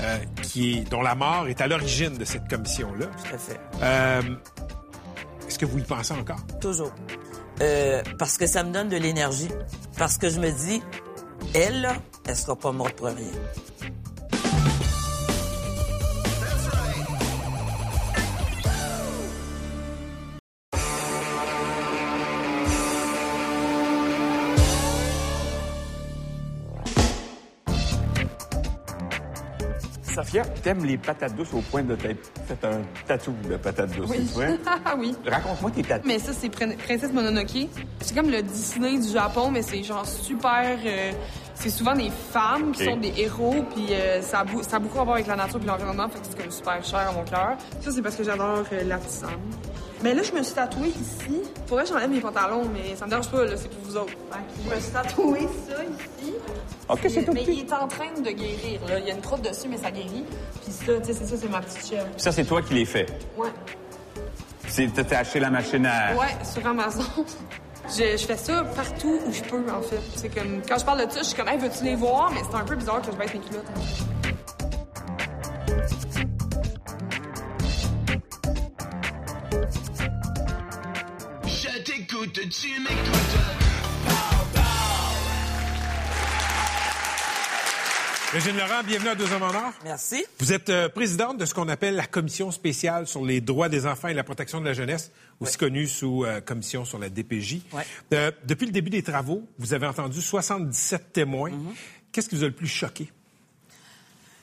euh, 0.00 0.18
qui 0.42 0.78
est, 0.78 0.90
dont 0.90 1.00
la 1.00 1.14
mort 1.14 1.46
est 1.46 1.60
à 1.60 1.68
l'origine 1.68 2.18
de 2.18 2.24
cette 2.24 2.48
commission-là. 2.48 3.06
Tout 3.06 3.34
à 3.36 3.38
fait. 3.38 3.60
Euh, 3.82 4.22
Est-ce 5.46 5.60
que 5.60 5.64
vous 5.64 5.78
y 5.78 5.82
pensez 5.82 6.12
encore? 6.14 6.44
Toujours. 6.60 6.92
Parce 8.18 8.36
que 8.36 8.48
ça 8.48 8.64
me 8.64 8.72
donne 8.72 8.88
de 8.88 8.96
l'énergie. 8.96 9.48
Parce 9.96 10.18
que 10.18 10.28
je 10.28 10.40
me 10.40 10.50
dis, 10.50 10.82
elle, 11.54 11.82
là, 11.82 11.94
elle 12.26 12.34
sera 12.34 12.56
pas 12.56 12.72
morte 12.72 12.96
pour 12.96 13.06
rien. 13.06 13.30
T'aimes 30.62 30.84
les 30.84 30.98
patates 30.98 31.34
douces 31.36 31.52
au 31.54 31.60
point 31.60 31.82
de 31.82 31.94
t'être 31.94 32.32
fait 32.46 32.66
un 32.66 32.80
tatou 33.06 33.32
de 33.48 33.56
patates 33.56 33.92
douces, 33.96 34.10
Oui. 34.10 34.24
vrai? 34.34 34.58
Ah 34.84 34.94
oui. 34.98 35.14
Raconte-moi 35.26 35.70
tes 35.70 35.82
tatous. 35.82 36.06
Mais 36.06 36.18
ça, 36.18 36.32
c'est 36.32 36.48
Prin- 36.48 36.76
Princesse 36.76 37.12
Mononoke. 37.12 37.68
C'est 38.00 38.14
comme 38.14 38.30
le 38.30 38.42
Disney 38.42 38.98
du 38.98 39.08
Japon, 39.08 39.50
mais 39.50 39.62
c'est 39.62 39.82
genre 39.82 40.04
super. 40.06 40.76
euh, 40.84 41.12
c'est 41.54 41.70
souvent 41.70 41.94
des 41.94 42.10
femmes 42.32 42.72
qui 42.72 42.84
sont 42.84 42.96
des 42.96 43.12
héros, 43.16 43.64
puis 43.74 43.86
euh, 43.90 44.20
ça, 44.22 44.40
a 44.40 44.44
bou- 44.44 44.62
ça 44.62 44.76
a 44.76 44.78
beaucoup 44.80 44.98
à 45.00 45.04
voir 45.04 45.14
avec 45.16 45.28
la 45.28 45.36
nature 45.36 45.60
et 45.62 45.66
l'environnement, 45.66 46.08
fait 46.08 46.18
que 46.18 46.26
c'est 46.28 46.42
comme 46.42 46.50
super 46.50 46.84
cher 46.84 47.08
à 47.08 47.12
mon 47.12 47.22
cœur. 47.24 47.56
Ça, 47.80 47.92
c'est 47.92 48.02
parce 48.02 48.16
que 48.16 48.24
j'adore 48.24 48.64
euh, 48.72 48.82
l'artisan. 48.84 49.28
Mais 50.02 50.12
là, 50.14 50.22
je 50.22 50.32
me 50.32 50.42
suis 50.42 50.54
tatouée 50.54 50.88
ici. 50.88 51.40
Faudrait 51.66 51.84
que 51.84 51.90
j'enlève 51.90 52.10
mes 52.10 52.20
pantalons, 52.20 52.64
mais 52.72 52.94
ça 52.96 53.04
me 53.06 53.10
dérange 53.10 53.28
pas, 53.30 53.44
là, 53.44 53.52
c'est 53.56 53.68
pour 53.70 53.82
vous 53.84 53.96
autres. 53.96 54.12
Je 54.68 54.74
me 54.74 54.80
suis 54.80 54.90
tatouée 54.92 55.48
ça 55.68 55.82
ici. 55.84 56.34
OK, 56.88 56.98
c'est 57.08 57.24
tout 57.24 57.32
Mais 57.32 57.42
petit. 57.44 57.52
il 57.52 57.60
est 57.60 57.72
en 57.72 57.88
train 57.88 58.12
de 58.20 58.30
guérir, 58.30 58.80
là. 58.86 58.98
Il 58.98 59.06
y 59.06 59.10
a 59.10 59.14
une 59.14 59.20
crotte 59.22 59.42
dessus, 59.42 59.68
mais 59.68 59.78
ça 59.78 59.90
guérit. 59.90 60.24
Puis 60.62 60.72
ça, 60.72 60.92
tu 61.00 61.06
sais, 61.06 61.12
c'est 61.14 61.26
ça, 61.26 61.36
c'est 61.40 61.48
ma 61.50 61.60
petite 61.62 61.88
chèvre. 61.88 62.06
Ça, 62.18 62.32
c'est 62.32 62.44
toi 62.44 62.60
qui 62.60 62.74
les 62.74 62.84
fais. 62.84 63.06
Ouais. 63.36 63.48
C'est 64.68 64.88
t'as 64.92 65.18
acheté 65.20 65.40
la 65.40 65.50
machine 65.50 65.86
à. 65.86 66.14
Ouais, 66.14 66.36
sur 66.44 66.66
Amazon. 66.66 67.04
Je, 67.86 68.16
je 68.16 68.24
fais 68.26 68.36
ça 68.38 68.64
partout 68.74 69.20
où 69.26 69.30
je 69.30 69.42
peux, 69.42 69.62
en 69.70 69.82
fait. 69.82 70.00
C'est 70.16 70.30
comme, 70.34 70.62
quand 70.66 70.78
je 70.78 70.84
parle 70.86 71.06
de 71.06 71.12
ça, 71.12 71.18
je 71.18 71.24
suis 71.26 71.36
comme, 71.36 71.48
hey, 71.48 71.58
veux-tu 71.58 71.84
les 71.84 71.94
voir? 71.96 72.30
Mais 72.32 72.40
c'est 72.50 72.56
un 72.56 72.64
peu 72.64 72.76
bizarre 72.76 73.02
que 73.02 73.12
je 73.12 73.16
baisse 73.16 73.34
mes 73.34 73.40
culottes. 73.40 73.66
Tu 82.32 82.80
m'écoutes. 82.80 83.38
Régine 88.32 88.56
Laurent, 88.56 88.82
bienvenue 88.84 89.10
à 89.10 89.14
Deux 89.14 89.32
Hommes 89.32 89.42
en 89.42 89.54
Or. 89.54 89.72
Merci. 89.84 90.24
Vous 90.40 90.52
êtes 90.52 90.68
euh, 90.68 90.88
présidente 90.88 91.38
de 91.38 91.44
ce 91.44 91.54
qu'on 91.54 91.68
appelle 91.68 91.94
la 91.94 92.06
Commission 92.06 92.50
spéciale 92.50 93.06
sur 93.06 93.24
les 93.24 93.40
droits 93.40 93.68
des 93.68 93.86
enfants 93.86 94.08
et 94.08 94.14
la 94.14 94.24
protection 94.24 94.60
de 94.60 94.64
la 94.64 94.72
jeunesse, 94.72 95.12
aussi 95.38 95.56
connue 95.56 95.86
sous 95.86 96.24
euh, 96.24 96.40
Commission 96.40 96.84
sur 96.84 96.98
la 96.98 97.10
DPJ. 97.10 97.60
Ouais. 97.72 97.84
Euh, 98.12 98.32
depuis 98.44 98.66
le 98.66 98.72
début 98.72 98.90
des 98.90 99.04
travaux, 99.04 99.46
vous 99.58 99.72
avez 99.72 99.86
entendu 99.86 100.20
77 100.20 101.12
témoins. 101.12 101.50
Mm-hmm. 101.50 101.74
Qu'est-ce 102.10 102.28
qui 102.28 102.34
vous 102.34 102.44
a 102.44 102.48
le 102.48 102.54
plus 102.54 102.66
choqué? 102.66 103.12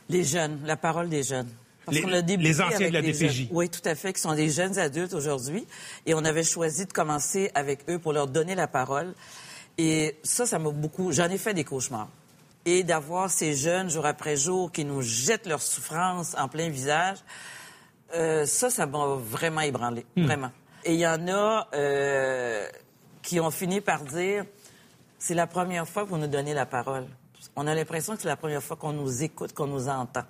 Les 0.08 0.24
jeunes, 0.24 0.60
la 0.65 0.78
parole 0.78 1.10
des 1.10 1.24
jeunes. 1.24 1.50
Parce 1.86 1.98
Les- 1.98 2.13
a 2.13 2.22
débuté 2.22 2.50
les 2.50 2.62
anciens 2.62 2.89
de 2.89 2.94
la 2.94 3.02
DPJ. 3.02 3.32
jeunes. 3.32 3.48
Oui, 3.52 3.70
tout 3.70 3.82
à 3.86 3.96
fait, 3.96 4.13
qui 4.13 4.22
sont 4.22 4.34
des 4.36 4.50
jeunes 4.50 4.78
adultes 4.78 5.13
aujourd'hui. 5.13 5.65
Et 6.06 6.13
on 6.13 6.24
avait 6.24 6.44
choisi 6.44 6.86
de 6.86 6.94
commencer 6.94 7.52
avec 7.56 7.89
eux 7.89 7.98
pour 8.00 8.13
leur 8.13 8.28
donner 8.28 8.54
la 8.56 8.67
parole. 8.67 9.13
Et 9.78 10.17
ça, 10.24 10.46
ça 10.46 10.60
m'a 10.60 10.70
beaucoup... 10.70 11.12
J'en 11.12 11.30
ai 11.30 11.38
fait 11.38 11.54
des 11.54 11.63
cauchemars. 11.63 12.10
Et 12.65 12.84
d'avoir 12.84 13.32
ces 13.32 13.56
jeunes, 13.56 13.89
jour 13.89 14.06
après 14.06 14.36
jour, 14.38 14.72
qui 14.72 14.86
nous 14.86 15.02
jettent 15.02 15.48
leur 15.48 15.62
souffrance 15.62 16.36
en 16.38 16.48
plein 16.48 16.70
visage, 16.70 17.17
euh, 18.13 18.46
ça, 18.46 18.70
ça 18.70 18.86
m'a 18.86 19.15
vraiment 19.17 19.62
ébranlé. 19.62 20.06
Vraiment. 20.15 20.52
Et 20.84 20.94
il 20.94 21.00
y 21.00 21.08
en 21.08 21.28
a 21.28 21.67
euh, 21.74 22.67
qui 23.24 23.39
ont 23.39 23.50
fini 23.52 23.82
par 23.82 24.04
dire, 24.04 24.46
c'est 25.17 25.34
la 25.34 25.48
première 25.48 25.88
fois 25.88 26.04
que 26.04 26.10
vous 26.10 26.17
nous 26.17 26.28
donnez 26.28 26.54
la 26.54 26.67
parole. 26.67 27.08
On 27.56 27.65
a 27.65 27.74
l'impression 27.74 28.15
que 28.15 28.22
c'est 28.22 28.28
la 28.28 28.36
première 28.36 28.62
fois 28.62 28.76
qu'on 28.78 28.94
nous 28.94 29.24
écoute, 29.24 29.54
qu'on 29.54 29.67
nous 29.67 29.88
entend. 29.88 30.24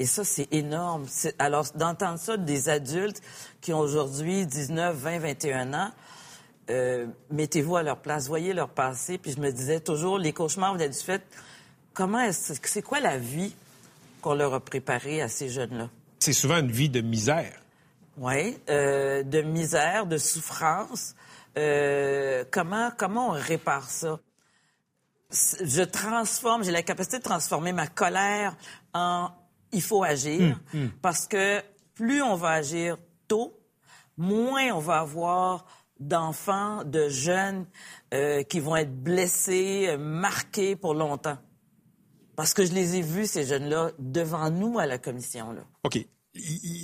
Et 0.00 0.06
ça, 0.06 0.24
c'est 0.24 0.48
énorme. 0.50 1.06
Alors, 1.38 1.66
d'entendre 1.74 2.18
ça 2.18 2.38
des 2.38 2.70
adultes 2.70 3.20
qui 3.60 3.74
ont 3.74 3.80
aujourd'hui 3.80 4.46
19, 4.46 4.96
20, 4.96 5.18
21 5.18 5.74
ans, 5.74 5.90
euh, 6.70 7.06
mettez-vous 7.30 7.76
à 7.76 7.82
leur 7.82 7.98
place, 7.98 8.26
voyez 8.26 8.54
leur 8.54 8.70
passé. 8.70 9.18
Puis 9.18 9.32
je 9.32 9.40
me 9.40 9.52
disais 9.52 9.78
toujours, 9.78 10.18
les 10.18 10.32
cauchemars 10.32 10.72
venaient 10.72 10.88
du 10.88 10.98
fait, 10.98 11.22
comment 11.92 12.18
est-ce, 12.18 12.54
c'est 12.62 12.80
quoi 12.80 13.00
la 13.00 13.18
vie 13.18 13.54
qu'on 14.22 14.32
leur 14.32 14.54
a 14.54 14.60
préparée 14.60 15.20
à 15.20 15.28
ces 15.28 15.50
jeunes-là? 15.50 15.90
C'est 16.20 16.32
souvent 16.32 16.60
une 16.60 16.72
vie 16.72 16.88
de 16.88 17.02
misère. 17.02 17.60
Oui, 18.16 18.56
euh, 18.70 19.22
de 19.22 19.42
misère, 19.42 20.06
de 20.06 20.16
souffrance. 20.16 21.14
Euh, 21.58 22.42
comment, 22.50 22.90
comment 22.96 23.28
on 23.28 23.32
répare 23.32 23.90
ça? 23.90 24.18
Je 25.30 25.82
transforme, 25.82 26.64
j'ai 26.64 26.72
la 26.72 26.82
capacité 26.82 27.18
de 27.18 27.22
transformer 27.22 27.72
ma 27.72 27.86
colère 27.86 28.56
en 28.94 29.30
il 29.72 29.82
faut 29.82 30.02
agir 30.02 30.58
Hum, 30.74 30.82
hum. 30.82 30.90
parce 31.02 31.26
que 31.26 31.62
plus 31.94 32.22
on 32.22 32.34
va 32.34 32.50
agir 32.50 32.96
tôt, 33.28 33.58
moins 34.16 34.72
on 34.72 34.78
va 34.80 35.00
avoir 35.00 35.66
d'enfants, 35.98 36.82
de 36.84 37.08
jeunes 37.08 37.66
euh, 38.14 38.42
qui 38.42 38.58
vont 38.60 38.76
être 38.76 38.94
blessés, 39.02 39.86
euh, 39.88 39.98
marqués 39.98 40.74
pour 40.76 40.94
longtemps. 40.94 41.38
Parce 42.36 42.54
que 42.54 42.64
je 42.64 42.72
les 42.72 42.96
ai 42.96 43.02
vus, 43.02 43.26
ces 43.26 43.44
jeunes-là, 43.44 43.90
devant 43.98 44.48
nous 44.50 44.78
à 44.78 44.86
la 44.86 44.96
commission. 44.98 45.52
Là. 45.52 45.60
OK. 45.84 45.98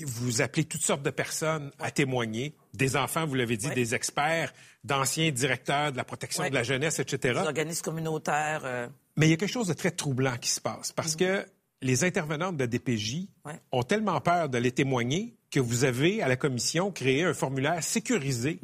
Vous 0.07 0.43
appelez 0.43 0.65
toutes 0.65 0.83
sortes 0.83 1.03
de 1.03 1.11
personnes 1.11 1.71
à 1.79 1.91
témoigner, 1.91 2.55
des 2.75 2.97
enfants, 2.97 3.27
vous 3.27 3.37
l'avez 3.37 3.57
dit, 3.57 3.71
des 3.71 3.95
experts, 3.95 4.53
d'anciens 4.85 5.31
directeurs 5.31 5.93
de 5.93 5.97
la 5.97 6.05
protection 6.05 6.47
de 6.49 6.53
la 6.55 6.63
jeunesse, 6.65 6.99
etc. 6.99 7.39
Les 7.41 7.47
organismes 7.47 7.83
communautaires. 7.85 8.63
euh, 8.65 8.89
Mais 9.17 9.29
il 9.29 9.31
y 9.31 9.33
a 9.33 9.37
quelque 9.37 9.49
chose 9.53 9.69
de 9.69 9.73
très 9.73 9.93
troublant 9.93 10.37
qui 10.37 10.51
se 10.51 10.61
passe 10.61 10.93
parce 10.93 11.17
que 11.17 11.47
les 11.83 12.05
intervenantes 12.05 12.57
de 12.57 12.67
DPJ 12.67 13.29
Ouais. 13.45 13.61
ont 13.73 13.83
tellement 13.83 14.21
peur 14.21 14.49
de 14.49 14.59
les 14.59 14.73
témoigner 14.73 15.37
que 15.51 15.61
vous 15.61 15.85
avez, 15.85 16.23
à 16.23 16.29
la 16.29 16.37
commission, 16.37 16.91
créé 16.91 17.23
un 17.25 17.35
formulaire 17.35 17.83
sécurisé 17.83 18.61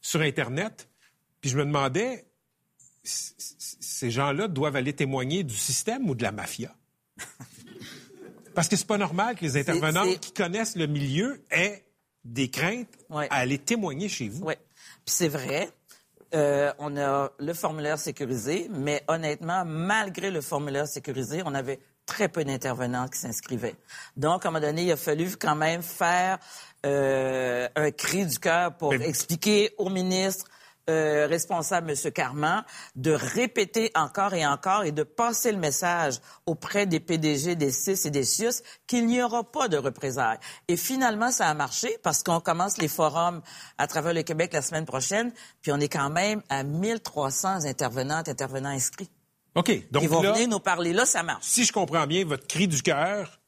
sur 0.00 0.20
Internet. 0.20 0.88
Puis 1.40 1.50
je 1.50 1.56
me 1.56 1.64
demandais, 1.64 2.26
ces 3.04 4.10
gens-là 4.10 4.48
doivent 4.48 4.76
aller 4.76 4.92
témoigner 4.92 5.44
du 5.44 5.54
système 5.54 6.08
ou 6.10 6.14
de 6.14 6.22
la 6.22 6.32
mafia? 6.32 6.74
Parce 8.54 8.68
que 8.68 8.76
c'est 8.76 8.86
pas 8.86 8.98
normal 8.98 9.36
que 9.36 9.44
les 9.44 9.56
intervenants 9.56 10.04
qui 10.20 10.32
connaissent 10.32 10.76
le 10.76 10.86
milieu 10.86 11.42
aient 11.50 11.84
des 12.24 12.50
craintes 12.50 12.88
à 13.10 13.36
aller 13.36 13.58
témoigner 13.58 14.08
chez 14.08 14.28
vous. 14.28 14.44
Oui. 14.46 14.54
Puis 15.04 15.14
c'est 15.14 15.28
vrai. 15.28 15.70
euh, 16.34 16.72
on 16.78 16.96
a 16.96 17.30
le 17.38 17.54
formulaire 17.54 17.98
sécurisé, 17.98 18.68
mais 18.70 19.02
honnêtement, 19.08 19.64
malgré 19.64 20.30
le 20.30 20.40
formulaire 20.40 20.86
sécurisé, 20.88 21.40
on 21.44 21.54
avait 21.54 21.78
très 22.08 22.28
peu 22.28 22.42
d'intervenants 22.42 23.06
qui 23.06 23.18
s'inscrivaient. 23.18 23.76
Donc, 24.16 24.44
à 24.44 24.48
un 24.48 24.52
moment 24.52 24.66
donné, 24.66 24.84
il 24.84 24.92
a 24.92 24.96
fallu 24.96 25.36
quand 25.36 25.54
même 25.54 25.82
faire 25.82 26.38
euh, 26.86 27.68
un 27.76 27.90
cri 27.90 28.26
du 28.26 28.38
cœur 28.38 28.76
pour 28.76 28.94
expliquer 28.94 29.74
au 29.76 29.90
ministre 29.90 30.46
euh, 30.88 31.26
responsable, 31.26 31.90
M. 31.90 32.12
Carman, 32.12 32.64
de 32.96 33.10
répéter 33.10 33.90
encore 33.94 34.32
et 34.32 34.46
encore 34.46 34.84
et 34.84 34.92
de 34.92 35.02
passer 35.02 35.52
le 35.52 35.58
message 35.58 36.14
auprès 36.46 36.86
des 36.86 36.98
PDG 36.98 37.56
des 37.56 37.70
CIS 37.70 38.06
et 38.06 38.10
des 38.10 38.24
CIUS 38.24 38.62
qu'il 38.86 39.06
n'y 39.06 39.22
aura 39.22 39.44
pas 39.44 39.68
de 39.68 39.76
représailles. 39.76 40.38
Et 40.66 40.78
finalement, 40.78 41.30
ça 41.30 41.46
a 41.46 41.52
marché 41.52 41.98
parce 42.02 42.22
qu'on 42.22 42.40
commence 42.40 42.78
les 42.78 42.88
forums 42.88 43.42
à 43.76 43.86
travers 43.86 44.14
le 44.14 44.22
Québec 44.22 44.54
la 44.54 44.62
semaine 44.62 44.86
prochaine, 44.86 45.30
puis 45.60 45.72
on 45.72 45.78
est 45.78 45.92
quand 45.92 46.08
même 46.08 46.42
à 46.48 46.62
1300 46.62 47.66
intervenantes, 47.66 48.30
intervenants 48.30 48.70
inscrits. 48.70 49.10
OK. 49.54 49.90
Donc 49.90 50.02
Ils 50.02 50.08
vont 50.08 50.22
là, 50.22 50.32
venir 50.32 50.48
nous 50.48 50.60
parler. 50.60 50.92
Là, 50.92 51.04
ça 51.06 51.22
marche. 51.22 51.44
si 51.44 51.64
je 51.64 51.72
comprends 51.72 52.06
bien, 52.06 52.24
votre 52.24 52.46
cri 52.46 52.68
du 52.68 52.82
cœur 52.82 53.40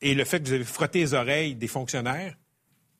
et 0.00 0.14
le 0.14 0.24
fait 0.24 0.40
que 0.40 0.48
vous 0.48 0.52
avez 0.54 0.64
frotté 0.64 0.98
les 1.00 1.14
oreilles 1.14 1.54
des 1.54 1.68
fonctionnaires 1.68 2.36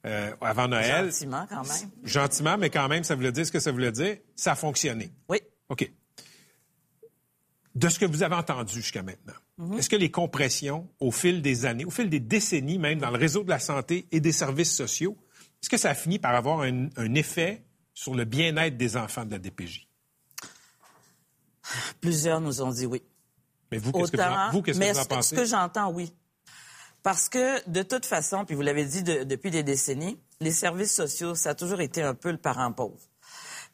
euh, 0.06 0.34
avant 0.40 0.68
Noël. 0.68 1.06
Gentiment, 1.10 1.46
quand 1.48 1.62
même. 1.66 1.90
Gentiment, 2.04 2.56
mais 2.58 2.70
quand 2.70 2.88
même, 2.88 3.04
ça 3.04 3.14
voulait 3.14 3.32
dire 3.32 3.44
ce 3.46 3.52
que 3.52 3.60
ça 3.60 3.72
voulait 3.72 3.92
dire. 3.92 4.16
Ça 4.36 4.52
a 4.52 4.54
fonctionné. 4.54 5.10
Oui. 5.28 5.38
OK. 5.68 5.90
De 7.74 7.88
ce 7.90 7.98
que 7.98 8.06
vous 8.06 8.22
avez 8.22 8.34
entendu 8.36 8.74
jusqu'à 8.74 9.02
maintenant, 9.02 9.34
Mhm. 9.58 9.78
est-ce 9.78 9.88
que 9.90 9.96
les 9.96 10.10
compressions 10.10 10.88
au 11.00 11.10
fil 11.10 11.40
des 11.42 11.64
années, 11.66 11.84
au 11.86 11.90
fil 11.90 12.08
des 12.10 12.20
décennies 12.20 12.78
même, 12.78 12.98
dans 12.98 13.10
le 13.10 13.18
réseau 13.18 13.42
de 13.42 13.48
la 13.50 13.58
santé 13.58 14.06
et 14.12 14.20
des 14.20 14.32
services 14.32 14.74
sociaux, 14.74 15.16
est-ce 15.62 15.68
que 15.70 15.76
ça 15.78 15.90
a 15.90 15.94
fini 15.94 16.18
par 16.18 16.34
avoir 16.34 16.60
un, 16.60 16.88
un 16.96 17.14
effet 17.14 17.64
sur 17.94 18.14
le 18.14 18.24
bien-être 18.24 18.76
des 18.76 18.96
enfants 18.98 19.24
de 19.24 19.30
la 19.32 19.38
DPJ? 19.38 19.85
Plusieurs 22.00 22.40
nous 22.40 22.62
ont 22.62 22.70
dit 22.70 22.86
oui. 22.86 23.02
Mais 23.72 23.78
vous, 23.78 23.92
qu'est-ce 23.92 24.12
que 24.12 24.16
vous 24.16 24.22
en, 24.22 24.50
vous, 24.52 24.62
qu'est-ce 24.62 24.78
que 24.78 24.84
mais 24.84 24.92
vous 24.92 24.98
en 24.98 25.02
ce- 25.02 25.08
pensez? 25.08 25.34
Ce 25.36 25.40
que 25.40 25.46
j'entends, 25.46 25.90
oui. 25.90 26.12
Parce 27.02 27.28
que, 27.28 27.68
de 27.68 27.82
toute 27.82 28.06
façon, 28.06 28.44
puis 28.44 28.54
vous 28.54 28.62
l'avez 28.62 28.84
dit 28.84 29.02
de- 29.02 29.24
depuis 29.24 29.50
des 29.50 29.62
décennies, 29.62 30.18
les 30.40 30.50
services 30.52 30.94
sociaux, 30.94 31.34
ça 31.34 31.50
a 31.50 31.54
toujours 31.54 31.80
été 31.80 32.02
un 32.02 32.14
peu 32.14 32.30
le 32.30 32.38
parent 32.38 32.72
pauvre. 32.72 32.98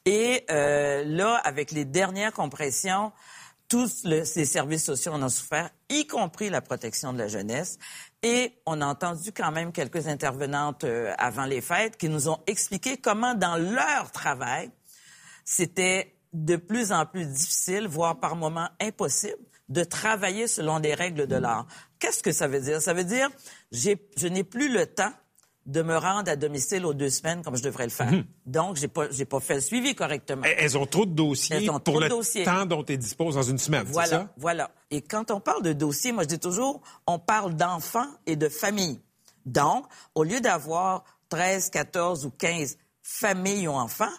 Et 0.05 0.45
euh, 0.51 1.03
là, 1.05 1.35
avec 1.43 1.71
les 1.71 1.85
dernières 1.85 2.33
compressions, 2.33 3.11
tous 3.69 4.03
le- 4.03 4.23
les 4.35 4.45
services 4.45 4.83
sociaux 4.85 5.13
en 5.13 5.23
ont 5.23 5.29
souffert, 5.29 5.69
y 5.89 6.05
compris 6.05 6.49
la 6.49 6.61
protection 6.61 7.13
de 7.13 7.17
la 7.19 7.27
jeunesse. 7.27 7.77
Et 8.21 8.53
on 8.65 8.81
a 8.81 8.85
entendu 8.85 9.31
quand 9.31 9.51
même 9.51 9.71
quelques 9.71 10.07
intervenantes 10.07 10.83
euh, 10.83 11.13
avant 11.17 11.45
les 11.45 11.61
fêtes 11.61 11.97
qui 11.97 12.09
nous 12.09 12.29
ont 12.29 12.39
expliqué 12.47 12.97
comment, 12.97 13.33
dans 13.35 13.57
leur 13.57 14.11
travail, 14.11 14.69
c'était 15.45 16.12
de 16.33 16.55
plus 16.55 16.91
en 16.91 17.05
plus 17.05 17.25
difficile, 17.25 17.87
voire 17.87 18.19
par 18.19 18.35
moments 18.35 18.69
impossible, 18.81 19.37
de 19.69 19.83
travailler 19.83 20.47
selon 20.47 20.79
des 20.79 20.93
règles 20.93 21.27
de 21.27 21.35
l'art. 21.35 21.67
Qu'est-ce 21.99 22.21
que 22.23 22.31
ça 22.31 22.47
veut 22.47 22.59
dire? 22.59 22.81
Ça 22.81 22.93
veut 22.93 23.03
dire 23.05 23.29
j'ai, 23.71 23.97
je 24.17 24.27
n'ai 24.27 24.43
plus 24.43 24.71
le 24.71 24.85
temps 24.87 25.11
de 25.65 25.81
me 25.81 25.95
rendre 25.95 26.29
à 26.29 26.35
domicile 26.35 26.85
aux 26.85 26.93
deux 26.93 27.09
semaines 27.09 27.41
comme 27.41 27.55
je 27.55 27.63
devrais 27.63 27.85
le 27.85 27.89
faire. 27.89 28.11
Mhm. 28.11 28.25
Donc, 28.45 28.75
j'ai 28.75 28.89
pas, 28.89 29.09
j'ai 29.11 29.23
pas 29.23 29.39
fait 29.39 29.55
le 29.55 29.61
suivi 29.61 29.95
correctement. 29.95 30.43
Elles- 30.43 30.55
Elles 30.57 30.77
ont 30.77 30.85
trop 30.85 31.05
de 31.05 31.13
dossiers 31.13 31.55
Elles 31.55 31.69
ont 31.69 31.75
pour 31.79 31.83
trop 31.83 31.99
de 31.99 32.03
le 32.03 32.09
dossiers. 32.09 32.43
temps 32.43 32.65
dont 32.65 32.83
elles 32.85 32.97
disposent 32.97 33.35
dans 33.35 33.43
une 33.43 33.57
semaine, 33.57 33.85
Voilà, 33.87 34.09
ça? 34.09 34.33
voilà. 34.35 34.71
Et 34.91 35.01
quand 35.01 35.31
on 35.31 35.39
parle 35.39 35.63
de 35.63 35.71
dossier, 35.71 36.11
moi 36.11 36.23
je 36.23 36.27
dis 36.27 36.39
toujours, 36.39 36.81
on 37.07 37.17
parle 37.17 37.55
d'enfants 37.55 38.09
et 38.25 38.35
de 38.35 38.49
familles. 38.49 38.99
Donc, 39.45 39.85
au 40.15 40.23
lieu 40.25 40.41
d'avoir 40.41 41.05
13, 41.29 41.69
14 41.69 42.25
ou 42.25 42.31
15 42.31 42.77
familles 43.01 43.67
ou 43.69 43.71
enfants, 43.71 44.11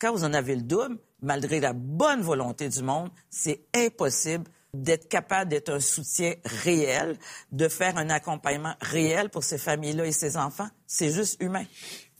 quand 0.00 0.10
vous 0.12 0.24
en 0.24 0.32
avez 0.34 0.56
le 0.56 0.62
double, 0.62 0.98
malgré 1.22 1.60
la 1.60 1.72
bonne 1.72 2.20
volonté 2.20 2.68
du 2.68 2.82
monde, 2.82 3.10
c'est 3.28 3.66
impossible 3.74 4.44
d'être 4.72 5.08
capable 5.08 5.50
d'être 5.50 5.70
un 5.70 5.80
soutien 5.80 6.34
réel, 6.44 7.18
de 7.50 7.68
faire 7.68 7.96
un 7.96 8.08
accompagnement 8.08 8.74
réel 8.80 9.28
pour 9.28 9.42
ces 9.42 9.58
familles-là 9.58 10.06
et 10.06 10.12
ces 10.12 10.36
enfants. 10.36 10.68
C'est 10.86 11.10
juste 11.10 11.42
humain. 11.42 11.64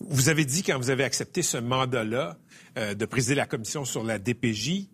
Vous 0.01 0.29
avez 0.29 0.45
dit, 0.45 0.63
quand 0.63 0.77
vous 0.77 0.91
avez 0.91 1.05
accepté 1.05 1.43
ce 1.43 1.59
mandat-là 1.59 2.39
euh, 2.77 2.95
de 2.95 3.05
présider 3.05 3.37
la 3.37 3.47
commission 3.47 3.85
sur 3.85 4.03
la 4.03 4.19
DPJ, 4.19 4.89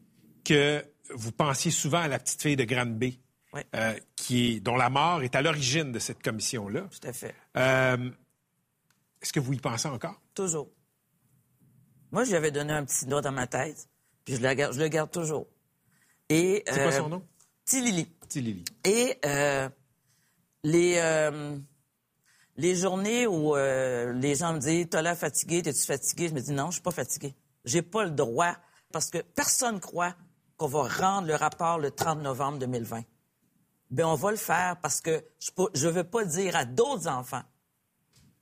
que 0.44 0.84
vous 1.14 1.32
pensiez 1.32 1.70
souvent 1.70 2.00
à 2.00 2.08
la 2.08 2.18
petite 2.18 2.42
fille 2.42 2.56
de 2.56 2.64
Granby, 2.64 3.20
euh, 3.74 3.94
qui 4.16 4.56
est, 4.56 4.60
dont 4.60 4.76
la 4.76 4.90
mort 4.90 5.22
est 5.22 5.34
à 5.34 5.40
l'origine 5.40 5.92
de 5.92 5.98
cette 5.98 6.22
commission-là. 6.22 6.82
Tout 6.82 7.08
à 7.08 7.12
fait. 7.12 7.34
Euh, 7.56 8.10
Est-ce 9.22 9.32
que 9.32 9.40
vous 9.40 9.54
y 9.54 9.58
pensez 9.58 9.88
encore? 9.88 10.20
Toujours. 10.34 10.68
Moi, 12.12 12.24
je 12.24 12.30
lui 12.30 12.36
avais 12.36 12.50
donné 12.50 12.72
un 12.72 12.84
petit 12.84 13.06
nom 13.06 13.20
dans 13.20 13.32
ma 13.32 13.46
tête, 13.46 13.88
puis 14.26 14.34
je 14.34 14.42
le 14.42 14.52
garde, 14.52 14.74
je 14.74 14.80
le 14.80 14.88
garde 14.88 15.10
toujours. 15.10 15.46
Et, 16.28 16.64
C'est 16.66 16.82
quoi 16.82 16.92
euh, 16.92 16.98
son 16.98 17.08
nom? 17.08 17.22
Tilili. 17.64 18.06
Tilili. 18.28 18.64
Et 18.84 19.18
euh, 19.24 19.68
les, 20.64 20.96
euh, 20.98 21.56
les 22.56 22.74
journées 22.74 23.26
où 23.28 23.54
les 23.54 24.34
gens 24.34 24.52
me 24.52 24.58
disent 24.58 24.88
T'as 24.90 25.00
l'air 25.00 25.16
fatigué, 25.16 25.62
t'es-tu 25.62 25.86
fatigué? 25.86 26.28
Je 26.28 26.34
me 26.34 26.40
dis 26.40 26.52
Non, 26.52 26.66
je 26.66 26.72
suis 26.72 26.82
pas 26.82 26.90
fatigué. 26.90 27.34
J'ai 27.64 27.82
pas 27.82 28.04
le 28.04 28.10
droit 28.10 28.56
parce 28.92 29.10
que 29.10 29.18
personne 29.18 29.78
croit 29.78 30.14
qu'on 30.56 30.66
va 30.66 30.88
rendre 30.88 31.28
le 31.28 31.36
rapport 31.36 31.78
le 31.78 31.92
30 31.92 32.20
novembre 32.20 32.58
2020. 32.58 33.02
Bien, 33.90 34.08
on 34.08 34.16
va 34.16 34.32
le 34.32 34.36
faire 34.36 34.76
parce 34.82 35.00
que 35.00 35.24
je 35.74 35.86
ne 35.86 35.92
veux 35.92 36.04
pas 36.04 36.24
dire 36.24 36.56
à 36.56 36.64
d'autres 36.64 37.06
enfants 37.06 37.44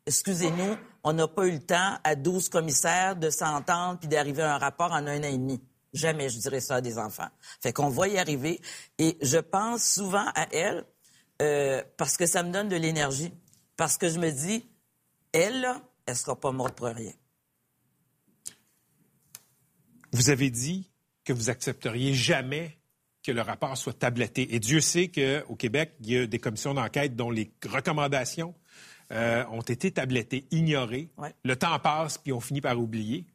Excusez-nous, 0.06 0.76
on 1.02 1.14
n'a 1.14 1.26
pas 1.26 1.46
eu 1.46 1.52
le 1.52 1.60
temps 1.60 1.98
à 2.04 2.14
12 2.14 2.50
commissaires 2.50 3.16
de 3.16 3.30
s'entendre 3.30 3.98
puis 3.98 4.08
d'arriver 4.08 4.42
à 4.42 4.54
un 4.54 4.58
rapport 4.58 4.92
en 4.92 5.06
un 5.06 5.20
an 5.20 5.22
et 5.22 5.38
demi. 5.38 5.62
Jamais 5.94 6.28
je 6.28 6.38
dirais 6.38 6.60
ça 6.60 6.76
à 6.76 6.80
des 6.80 6.98
enfants. 6.98 7.28
Fait 7.62 7.72
qu'on 7.72 7.88
va 7.88 8.08
y 8.08 8.18
arriver. 8.18 8.60
Et 8.98 9.16
je 9.22 9.38
pense 9.38 9.84
souvent 9.84 10.26
à 10.34 10.46
elle 10.52 10.84
euh, 11.40 11.82
parce 11.96 12.16
que 12.16 12.26
ça 12.26 12.42
me 12.42 12.52
donne 12.52 12.68
de 12.68 12.76
l'énergie. 12.76 13.32
Parce 13.76 13.96
que 13.96 14.08
je 14.08 14.18
me 14.18 14.30
dis, 14.30 14.68
elle, 15.32 15.60
là, 15.60 15.80
elle 16.06 16.16
sera 16.16 16.38
pas 16.38 16.52
morte 16.52 16.76
pour 16.76 16.88
rien. 16.88 17.12
Vous 20.12 20.30
avez 20.30 20.50
dit 20.50 20.90
que 21.24 21.32
vous 21.32 21.48
accepteriez 21.48 22.12
jamais 22.12 22.76
que 23.24 23.32
le 23.32 23.40
rapport 23.40 23.76
soit 23.76 23.98
tabletté. 23.98 24.54
Et 24.54 24.60
Dieu 24.60 24.80
sait 24.80 25.08
qu'au 25.08 25.56
Québec, 25.56 25.94
il 26.00 26.10
y 26.10 26.18
a 26.18 26.26
des 26.26 26.38
commissions 26.38 26.74
d'enquête 26.74 27.16
dont 27.16 27.30
les 27.30 27.50
recommandations 27.66 28.54
euh, 29.12 29.44
ont 29.46 29.62
été 29.62 29.90
tablettées, 29.90 30.46
ignorées. 30.50 31.08
Le 31.44 31.56
temps 31.56 31.78
passe, 31.78 32.18
puis 32.18 32.32
on 32.32 32.40
finit 32.40 32.60
par 32.60 32.78
oublier. 32.78 33.26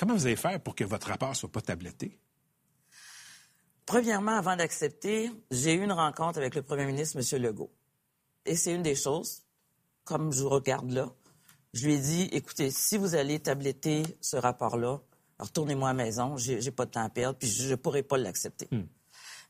Comment 0.00 0.14
vous 0.14 0.24
allez 0.24 0.36
faire 0.36 0.58
pour 0.62 0.74
que 0.74 0.82
votre 0.82 1.08
rapport 1.08 1.28
ne 1.28 1.34
soit 1.34 1.52
pas 1.52 1.60
tabletté? 1.60 2.18
Premièrement, 3.84 4.34
avant 4.34 4.56
d'accepter, 4.56 5.30
j'ai 5.50 5.74
eu 5.74 5.82
une 5.84 5.92
rencontre 5.92 6.38
avec 6.38 6.54
le 6.54 6.62
premier 6.62 6.86
ministre, 6.86 7.18
M. 7.18 7.42
Legault. 7.42 7.70
Et 8.46 8.56
c'est 8.56 8.72
une 8.72 8.82
des 8.82 8.94
choses, 8.94 9.42
comme 10.04 10.32
je 10.32 10.40
vous 10.40 10.48
regarde 10.48 10.90
là, 10.90 11.12
je 11.74 11.84
lui 11.84 11.96
ai 11.96 11.98
dit, 11.98 12.30
écoutez, 12.32 12.70
si 12.70 12.96
vous 12.96 13.14
allez 13.14 13.40
tabletter 13.40 14.02
ce 14.22 14.38
rapport-là, 14.38 15.02
retournez-moi 15.38 15.90
à 15.90 15.92
la 15.92 16.04
maison, 16.04 16.34
j'ai 16.38 16.62
j'ai 16.62 16.70
pas 16.70 16.86
de 16.86 16.92
temps 16.92 17.04
à 17.04 17.10
perdre, 17.10 17.38
puis 17.38 17.48
je 17.48 17.68
ne 17.68 17.74
pourrai 17.74 18.02
pas 18.02 18.16
l'accepter. 18.16 18.70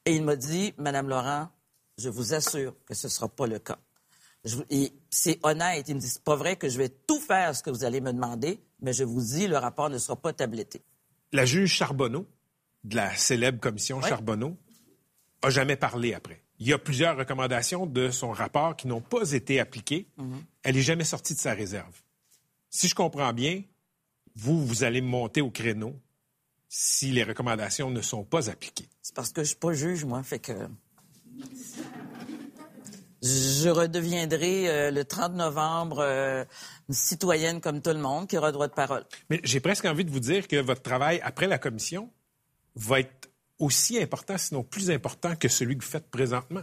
Et 0.04 0.16
il 0.16 0.24
m'a 0.24 0.34
dit, 0.34 0.74
Madame 0.78 1.08
Laurent, 1.08 1.48
je 1.96 2.08
vous 2.08 2.34
assure 2.34 2.74
que 2.86 2.94
ce 2.94 3.06
ne 3.06 3.10
sera 3.12 3.28
pas 3.28 3.46
le 3.46 3.60
cas. 3.60 3.78
Je 4.44 4.56
et 4.68 4.92
c'est 5.10 5.38
honnête. 5.44 5.88
Il 5.88 5.94
me 5.94 6.00
dit, 6.00 6.08
c'est 6.08 6.24
pas 6.24 6.34
vrai 6.34 6.56
que 6.56 6.68
je 6.68 6.76
vais 6.76 6.88
tout 6.88 7.20
faire 7.20 7.54
ce 7.54 7.62
que 7.62 7.70
vous 7.70 7.84
allez 7.84 8.00
me 8.00 8.12
demander, 8.12 8.60
mais 8.82 8.92
je 8.92 9.04
vous 9.04 9.20
dis, 9.20 9.46
le 9.46 9.56
rapport 9.56 9.90
ne 9.90 9.98
sera 9.98 10.16
pas 10.16 10.32
tabletté. 10.32 10.82
La 11.32 11.44
juge 11.44 11.72
Charbonneau, 11.72 12.26
de 12.84 12.96
la 12.96 13.14
célèbre 13.14 13.60
commission 13.60 14.00
Charbonneau, 14.00 14.56
a 15.42 15.50
jamais 15.50 15.76
parlé 15.76 16.14
après. 16.14 16.42
Il 16.58 16.66
y 16.68 16.72
a 16.72 16.78
plusieurs 16.78 17.16
recommandations 17.16 17.86
de 17.86 18.10
son 18.10 18.32
rapport 18.32 18.76
qui 18.76 18.86
n'ont 18.86 19.00
pas 19.00 19.32
été 19.32 19.60
appliquées. 19.60 20.06
Elle 20.62 20.74
n'est 20.74 20.82
jamais 20.82 21.04
sortie 21.04 21.34
de 21.34 21.38
sa 21.38 21.54
réserve. 21.54 22.02
Si 22.68 22.88
je 22.88 22.94
comprends 22.94 23.32
bien, 23.32 23.62
vous, 24.36 24.64
vous 24.64 24.84
allez 24.84 25.00
monter 25.00 25.40
au 25.40 25.50
créneau 25.50 25.94
si 26.68 27.10
les 27.10 27.24
recommandations 27.24 27.90
ne 27.90 28.00
sont 28.00 28.24
pas 28.24 28.48
appliquées. 28.48 28.88
C'est 29.02 29.14
parce 29.14 29.32
que 29.32 29.42
je 29.42 29.48
suis 29.48 29.56
pas 29.56 29.72
juge, 29.72 30.04
moi, 30.04 30.22
fait 30.22 30.38
que 30.38 30.52
je 33.22 33.68
redeviendrai 33.68 34.68
euh, 34.68 34.90
le 34.90 35.04
30 35.04 35.34
novembre 35.34 35.98
euh, 36.00 36.44
une 36.88 36.94
citoyenne 36.94 37.60
comme 37.60 37.82
tout 37.82 37.90
le 37.90 37.98
monde 37.98 38.26
qui 38.26 38.38
aura 38.38 38.50
droit 38.52 38.68
de 38.68 38.72
parole. 38.72 39.04
Mais 39.28 39.40
j'ai 39.44 39.60
presque 39.60 39.84
envie 39.84 40.04
de 40.04 40.10
vous 40.10 40.20
dire 40.20 40.48
que 40.48 40.56
votre 40.56 40.82
travail 40.82 41.20
après 41.22 41.46
la 41.46 41.58
commission 41.58 42.10
va 42.76 43.00
être 43.00 43.30
aussi 43.58 44.00
important, 44.00 44.38
sinon 44.38 44.62
plus 44.62 44.90
important 44.90 45.36
que 45.36 45.48
celui 45.48 45.76
que 45.76 45.84
vous 45.84 45.90
faites 45.90 46.10
présentement. 46.10 46.62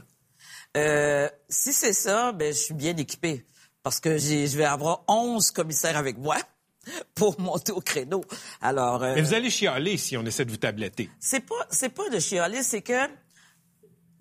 Euh, 0.76 1.30
si 1.48 1.74
c'est 1.74 1.94
ça, 1.94 2.32
ben 2.32 2.52
je 2.54 2.60
suis 2.60 2.74
bien 2.74 2.98
équipée 2.98 3.46
parce 3.84 4.00
que 4.00 4.18
je 4.18 4.58
vais 4.58 4.66
avoir 4.66 5.04
11 5.08 5.52
commissaires 5.52 5.98
avec 5.98 6.18
moi 6.18 6.38
pour 7.16 7.40
monter 7.40 7.72
au 7.72 7.82
créneau. 7.82 8.26
Alors 8.62 9.02
Mais 9.02 9.22
vous 9.22 9.36
allez 9.36 9.52
chialer 9.52 9.98
si 9.98 10.18
on 10.18 10.26
essaie 10.26 10.46
de 10.46 10.52
vous 10.52 10.58
tabletter. 10.58 11.10
c'est 11.20 11.46
pas 11.46 11.68
c'est 11.70 11.90
pas 11.90 12.10
de 12.10 12.20
chialer, 12.20 12.64
c'est 12.64 12.82
que 12.82 13.08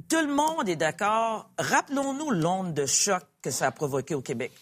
tout 0.09 0.21
le 0.21 0.33
monde 0.33 0.69
est 0.69 0.77
d'accord. 0.77 1.51
Rappelons-nous 1.59 2.31
l'onde 2.31 2.75
de 2.75 2.87
choc 2.87 3.23
que 3.43 3.51
ça 3.51 3.67
a 3.67 3.71
provoqué 3.71 4.15
au 4.15 4.23
Québec. 4.23 4.53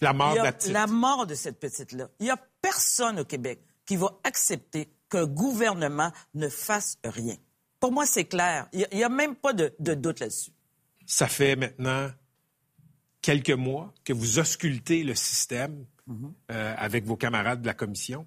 La 0.00 0.12
mort 0.12 0.34
de 0.34 0.40
la 0.40 0.52
petite. 0.52 0.72
la 0.72 0.86
mort 0.86 1.26
de 1.26 1.34
cette 1.34 1.58
petite-là. 1.58 2.08
Il 2.20 2.24
n'y 2.24 2.30
a 2.30 2.38
personne 2.60 3.20
au 3.20 3.24
Québec 3.24 3.60
qui 3.86 3.96
va 3.96 4.18
accepter 4.24 4.88
qu'un 5.08 5.26
gouvernement 5.26 6.12
ne 6.34 6.48
fasse 6.48 6.98
rien. 7.04 7.36
Pour 7.80 7.92
moi, 7.92 8.06
c'est 8.06 8.24
clair. 8.24 8.68
Il 8.72 8.86
n'y 8.92 9.04
a, 9.04 9.08
même 9.08 9.36
pas 9.36 9.52
de, 9.52 9.72
de 9.78 9.94
doute 9.94 10.20
là-dessus. 10.20 10.50
Ça 11.06 11.28
fait 11.28 11.56
maintenant 11.56 12.10
quelques 13.22 13.50
mois 13.50 13.92
que 14.04 14.12
vous 14.12 14.38
auscultez 14.38 15.02
le 15.02 15.14
système 15.14 15.86
euh, 16.50 16.74
avec 16.76 17.04
vos 17.04 17.16
camarades 17.16 17.62
de 17.62 17.66
la 17.66 17.74
commission. 17.74 18.26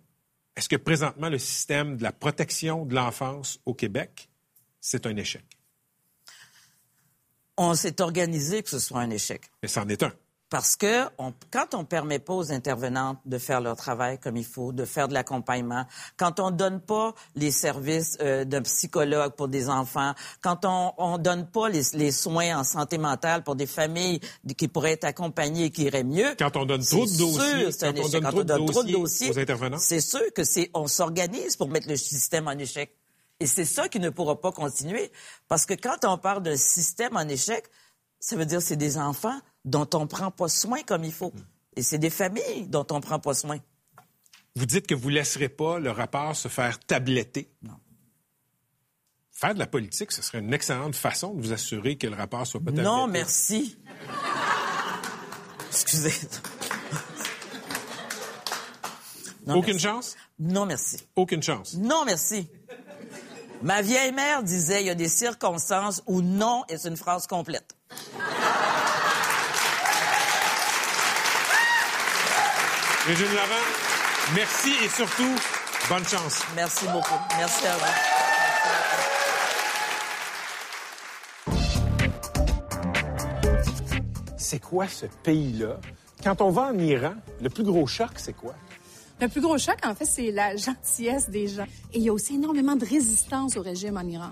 Est-ce 0.56 0.70
que 0.70 0.76
présentement, 0.76 1.30
le 1.30 1.40
système 1.40 1.98
de 1.98 2.04
la 2.04 2.12
protection 2.12 2.86
de 2.86 2.96
l'enfance 2.96 3.60
au 3.66 3.74
Québec, 3.74 4.30
c'est 4.82 5.06
un 5.06 5.16
échec? 5.16 5.59
On 7.62 7.74
s'est 7.76 8.00
organisé 8.02 8.64
que 8.64 8.70
ce 8.70 8.80
soit 8.80 9.02
un 9.02 9.10
échec. 9.10 9.42
Mais 9.62 9.68
c'en 9.68 9.86
est 9.90 10.02
un. 10.02 10.14
Parce 10.50 10.76
que 10.76 11.04
on- 11.20 11.34
quand 11.52 11.76
on 11.76 11.80
ne 11.80 11.84
permet 11.84 12.18
pas 12.18 12.34
aux 12.34 12.52
intervenantes 12.52 13.20
de 13.26 13.38
faire 13.38 13.62
leur 13.62 13.76
travail 13.76 14.18
comme 14.18 14.36
il 14.38 14.46
faut, 14.46 14.72
de 14.72 14.84
faire 14.86 15.08
de 15.08 15.14
l'accompagnement, 15.14 15.86
quand 16.18 16.40
on 16.40 16.50
ne 16.50 16.56
donne 16.56 16.80
pas 16.80 17.14
les 17.36 17.52
services 17.52 18.18
euh, 18.22 18.46
d'un 18.46 18.64
psychologue 18.64 19.34
pour 19.36 19.48
des 19.48 19.70
enfants, 19.70 20.14
quand 20.42 20.66
on 20.66 21.18
ne 21.20 21.22
donne 21.22 21.46
pas 21.46 21.70
les, 21.70 21.84
les 21.94 22.12
soins 22.12 22.58
en 22.58 22.64
santé 22.64 22.98
mentale 22.98 23.44
pour 23.44 23.56
des 23.56 23.68
familles 23.68 24.22
qui 24.58 24.68
pourraient 24.68 24.94
être 24.94 25.04
accompagnées 25.04 25.66
et 25.66 25.70
qui 25.70 25.84
iraient 25.84 26.04
mieux. 26.04 26.34
Quand 26.40 26.56
on 26.58 26.66
donne 26.66 26.84
trop 26.84 27.06
de 27.06 27.18
dossiers, 27.18 27.60
sûr, 27.66 27.74
c'est 27.74 27.86
un 27.88 27.94
quand 27.94 28.00
on 28.00 28.08
échec. 28.08 28.12
donne 28.14 28.24
Quand 28.24 28.30
trop 28.32 28.40
on 28.40 28.44
de 28.44 28.48
donne 28.48 28.66
trop 28.72 28.84
de 28.84 28.88
dossiers 28.92 29.02
dossiers 29.02 29.30
aux 29.32 29.40
intervenants. 29.40 29.78
c'est 29.78 30.02
sûr 30.02 30.34
que 30.34 30.44
c'est 30.44 30.72
on 30.74 30.88
s'organise 30.88 31.58
pour 31.58 31.68
mettre 31.70 31.90
le 31.90 31.96
système 31.98 32.48
en 32.48 32.58
échec. 32.58 32.96
Et 33.40 33.48
c'est 33.48 33.66
ça 33.66 33.88
qui 33.88 34.00
ne 34.00 34.10
pourra 34.10 34.40
pas 34.40 34.52
continuer. 34.52 35.12
Parce 35.48 35.66
que 35.66 35.74
quand 35.74 36.04
on 36.04 36.18
parle 36.18 36.44
d'un 36.44 36.58
système 36.58 37.16
en 37.16 37.28
échec, 37.28 37.66
ça 38.20 38.36
veut 38.36 38.46
dire 38.46 38.60
que 38.60 38.66
c'est 38.66 38.76
des 38.76 38.98
enfants 38.98 39.40
dont 39.66 39.88
on 39.94 40.02
ne 40.02 40.06
prend 40.06 40.30
pas 40.32 40.50
soin 40.50 40.82
comme 40.84 41.04
il 41.04 41.14
faut. 41.14 41.34
Et 41.76 41.82
c'est 41.82 41.98
des 42.00 42.10
familles 42.10 42.68
dont 42.68 42.86
on 42.92 42.96
ne 42.98 43.02
prend 43.02 43.20
pas 43.20 43.34
soin. 43.34 43.60
Vous 44.56 44.66
dites 44.66 44.88
que 44.88 44.96
vous 44.96 45.10
ne 45.10 45.16
laisserez 45.16 45.48
pas 45.48 45.80
le 45.80 45.92
rapport 45.92 46.36
se 46.36 46.48
faire 46.50 46.80
tabletter. 46.80 47.50
Non. 47.62 47.78
Faire 49.32 49.54
de 49.54 49.60
la 49.60 49.68
politique, 49.68 50.12
ce 50.12 50.22
serait 50.22 50.40
une 50.40 50.54
excellente 50.54 50.96
façon 50.96 51.34
de 51.34 51.42
vous 51.42 51.54
assurer 51.54 51.98
que 51.98 52.08
le 52.08 52.16
rapport 52.16 52.46
soit 52.46 52.60
pas 52.60 52.66
tabletté. 52.72 52.84
Non, 52.84 53.08
merci. 53.08 53.78
Excusez. 55.70 56.12
Non, 59.46 59.56
Aucune 59.56 59.74
merci. 59.74 59.86
chance? 59.86 60.16
Non, 60.40 60.66
merci. 60.66 60.98
Aucune 61.16 61.42
chance. 61.42 61.76
Non, 61.76 62.04
merci. 62.06 62.50
Ma 63.62 63.82
vieille 63.82 64.14
mère 64.14 64.42
disait, 64.42 64.82
il 64.82 64.88
y 64.88 64.90
a 64.90 64.96
des 64.96 65.10
circonstances 65.10 66.02
où 66.08 66.22
non 66.22 66.64
est 66.70 66.86
une 66.86 66.96
phrase 66.96 67.28
complète. 67.28 67.76
Régine 73.06 73.34
Laurent, 73.34 73.66
merci 74.34 74.72
et 74.84 74.88
surtout, 74.88 75.36
bonne 75.90 76.08
chance. 76.08 76.42
Merci 76.56 76.86
beaucoup. 76.88 77.20
Merci 77.38 77.68
à 77.68 77.76
vous. 77.76 77.86
C'est 84.38 84.60
quoi 84.60 84.88
ce 84.88 85.06
pays-là? 85.24 85.78
Quand 86.24 86.42
on 86.42 86.50
va 86.50 86.62
en 86.64 86.78
Iran, 86.78 87.16
le 87.42 87.50
plus 87.50 87.64
gros 87.64 87.88
choc, 87.88 88.12
c'est 88.18 88.34
quoi? 88.34 88.56
Le 89.22 89.28
plus 89.28 89.42
gros 89.42 89.58
choc, 89.58 89.78
en 89.84 89.96
fait, 89.96 90.06
c'est 90.06 90.32
la 90.32 90.56
gentillesse 90.56 91.30
des 91.30 91.48
gens. 91.48 91.66
Et 91.94 91.98
il 91.98 92.04
y 92.04 92.10
a 92.10 92.14
aussi 92.14 92.36
énormément 92.36 92.76
de 92.76 92.86
résistance 92.86 93.58
au 93.58 93.62
régime 93.62 93.98
en 93.98 94.08
Iran. 94.08 94.32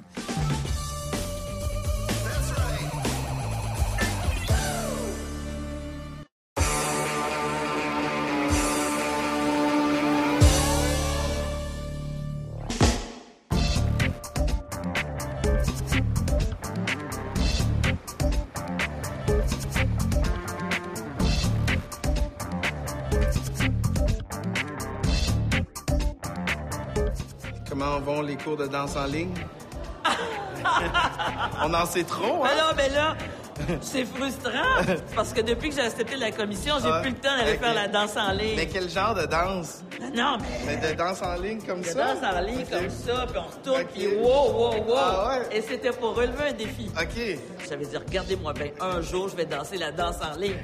Cours 28.48 28.56
de 28.58 28.68
danse 28.68 28.96
en 28.96 29.06
ligne? 29.06 29.34
On 31.64 31.74
en 31.74 31.86
sait 31.86 32.04
trop, 32.04 32.46
hein? 32.46 32.50
Mais 32.50 32.56
là, 32.56 32.74
mais 32.78 32.90
là, 32.90 33.16
c'est 33.82 34.06
frustrant 34.06 34.96
parce 35.16 35.34
que 35.34 35.42
depuis 35.42 35.70
que 35.70 35.76
j'ai 35.76 35.82
accepté 35.82 36.16
la 36.16 36.32
commission, 36.32 36.76
j'ai 36.82 36.90
Ah, 36.90 37.02
plus 37.02 37.12
le 37.12 37.18
temps 37.18 37.36
d'aller 37.38 37.58
faire 37.58 37.74
la 37.74 37.88
danse 37.90 38.16
en 38.16 38.32
ligne. 38.32 38.56
Mais 38.56 38.68
quel 38.68 38.90
genre 38.90 39.16
de 39.16 39.26
danse? 39.26 39.84
Non, 40.00 40.38
mais. 40.40 40.78
Mais 40.78 40.90
de 40.90 40.96
danse 40.96 41.22
en 41.22 41.34
ligne 41.42 41.60
comme 41.62 41.84
ça? 41.84 42.14
danse 42.14 42.24
en 42.24 42.40
ligne 42.42 42.66
comme 42.66 42.90
ça, 42.90 43.26
puis 43.28 43.38
on 43.40 43.48
retourne, 43.48 43.82
Ok. 43.82 43.88
puis 43.94 44.08
wow, 44.18 44.52
wow, 44.52 44.74
wow. 44.88 44.96
Ah 44.98 45.30
ouais? 45.30 45.58
Et 45.58 45.62
c'était 45.62 45.92
pour 45.92 46.16
relever 46.16 46.50
un 46.50 46.54
défi. 46.54 46.92
OK. 46.96 47.40
J'avais 47.70 47.86
dit, 47.86 47.98
regardez-moi 47.98 48.54
bien, 48.54 48.68
un 48.80 49.02
jour, 49.02 49.28
je 49.30 49.36
vais 49.36 49.46
danser 49.46 49.78
la 49.78 49.92
danse 49.92 50.18
en 50.22 50.38
ligne. 50.40 50.56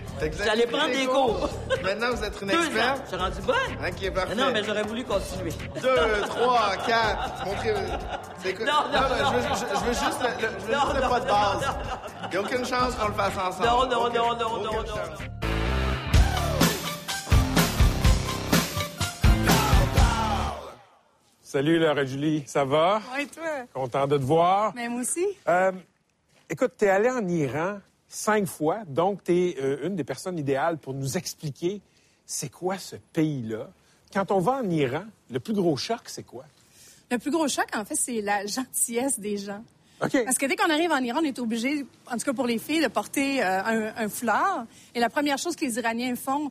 J'allais 0.43 0.67
prendre 0.67 0.91
des 0.91 1.05
cours. 1.07 1.49
Maintenant, 1.83 2.11
vous 2.13 2.23
êtes 2.23 2.41
une 2.41 2.51
experte? 2.51 3.01
Je 3.05 3.07
suis 3.09 3.17
rendu 3.17 3.41
bonne. 3.41 3.55
OK, 3.87 4.13
parfait. 4.13 4.35
Mais 4.35 4.41
non, 4.43 4.51
mais 4.53 4.63
j'aurais 4.63 4.83
voulu 4.83 5.03
continuer. 5.03 5.51
Deux, 5.81 6.21
trois, 6.27 6.71
quatre. 6.85 7.45
Montrez. 7.45 7.73
Non, 7.73 8.73
non, 8.93 9.01
non. 9.01 9.31
je, 9.31 9.35
veux, 9.35 9.93
juste 9.93 10.21
le, 10.21 10.47
le- 10.47 10.49
je 10.59 10.65
veux 10.65 10.73
juste 10.73 10.95
le 11.03 11.09
pas 11.09 11.19
de 11.19 11.25
base. 11.25 11.75
Il 12.25 12.29
n'y 12.31 12.35
a 12.37 12.41
aucune 12.41 12.65
chance 12.65 12.93
qu'on 12.95 13.07
le 13.07 13.13
fasse 13.13 13.33
ensemble. 13.37 13.65
Non, 13.67 13.85
non, 13.87 14.05
Aucune- 14.05 14.17
non, 14.19 14.27
non, 14.37 14.45
aucune 14.55 14.63
non, 14.65 14.83
non. 14.83 15.32
Salut, 21.53 21.77
Laura 21.77 22.03
Julie. 22.03 22.41
Ça 22.47 22.65
va? 22.65 22.99
Ouais, 23.15 23.27
toi? 23.27 23.43
Content 23.71 24.07
de 24.07 24.17
te 24.17 24.23
voir. 24.23 24.73
Moi 24.75 24.99
aussi. 24.99 25.23
Euh, 25.47 25.71
écoute, 26.49 26.71
tu 26.79 26.85
es 26.85 26.89
allé 26.89 27.11
en 27.11 27.27
Iran 27.27 27.77
cinq 28.07 28.47
fois, 28.47 28.79
donc 28.87 29.23
tu 29.23 29.33
es 29.33 29.57
une 29.83 29.95
des 29.95 30.03
personnes 30.03 30.39
idéales 30.39 30.79
pour 30.79 30.95
nous 30.95 31.15
expliquer 31.15 31.79
c'est 32.25 32.49
quoi 32.49 32.79
ce 32.79 32.95
pays-là. 32.95 33.69
Quand 34.11 34.31
on 34.31 34.39
va 34.39 34.53
en 34.53 34.67
Iran, 34.67 35.03
le 35.29 35.39
plus 35.39 35.53
gros 35.53 35.77
choc, 35.77 35.99
c'est 36.07 36.23
quoi? 36.23 36.45
Le 37.11 37.19
plus 37.19 37.29
gros 37.29 37.47
choc, 37.47 37.67
en 37.75 37.85
fait, 37.85 37.97
c'est 37.97 38.21
la 38.21 38.47
gentillesse 38.47 39.19
des 39.19 39.37
gens. 39.37 39.63
OK. 40.03 40.23
Parce 40.25 40.39
que 40.39 40.47
dès 40.47 40.55
qu'on 40.55 40.71
arrive 40.71 40.91
en 40.91 41.03
Iran, 41.03 41.19
on 41.21 41.25
est 41.25 41.37
obligé, 41.37 41.85
en 42.07 42.17
tout 42.17 42.25
cas 42.25 42.33
pour 42.33 42.47
les 42.47 42.57
filles, 42.57 42.81
de 42.81 42.87
porter 42.87 43.43
euh, 43.43 43.63
un, 43.63 44.05
un 44.05 44.09
foulard. 44.09 44.65
Et 44.95 44.99
la 44.99 45.09
première 45.09 45.37
chose 45.37 45.55
que 45.55 45.65
les 45.65 45.77
Iraniens 45.77 46.15
font, 46.15 46.49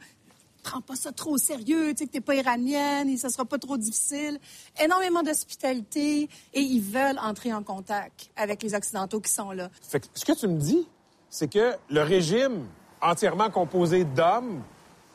prends 0.63 0.81
pas 0.81 0.97
ça 0.97 1.13
trop 1.13 1.33
au 1.33 1.39
sérieux, 1.39 1.91
tu 1.91 1.99
sais 1.99 2.07
que 2.07 2.13
t'es 2.13 2.21
pas 2.21 2.35
iranienne 2.35 3.09
et 3.09 3.17
ça 3.17 3.29
sera 3.29 3.45
pas 3.45 3.59
trop 3.59 3.77
difficile. 3.77 4.39
Énormément 4.83 5.23
d'hospitalité 5.23 6.29
et 6.55 6.61
ils 6.61 6.81
veulent 6.81 7.19
entrer 7.19 7.53
en 7.53 7.63
contact 7.63 8.31
avec 8.37 8.63
les 8.63 8.75
Occidentaux 8.75 9.21
qui 9.21 9.31
sont 9.31 9.51
là. 9.51 9.71
Fait 9.83 10.01
que 10.01 10.07
ce 10.15 10.25
que 10.25 10.33
tu 10.33 10.47
me 10.49 10.59
dis, 10.59 10.87
c'est 11.29 11.51
que 11.51 11.75
le 11.91 12.03
régime 12.03 12.67
entièrement 13.01 13.51
composé 13.51 14.05
d'hommes, 14.05 14.63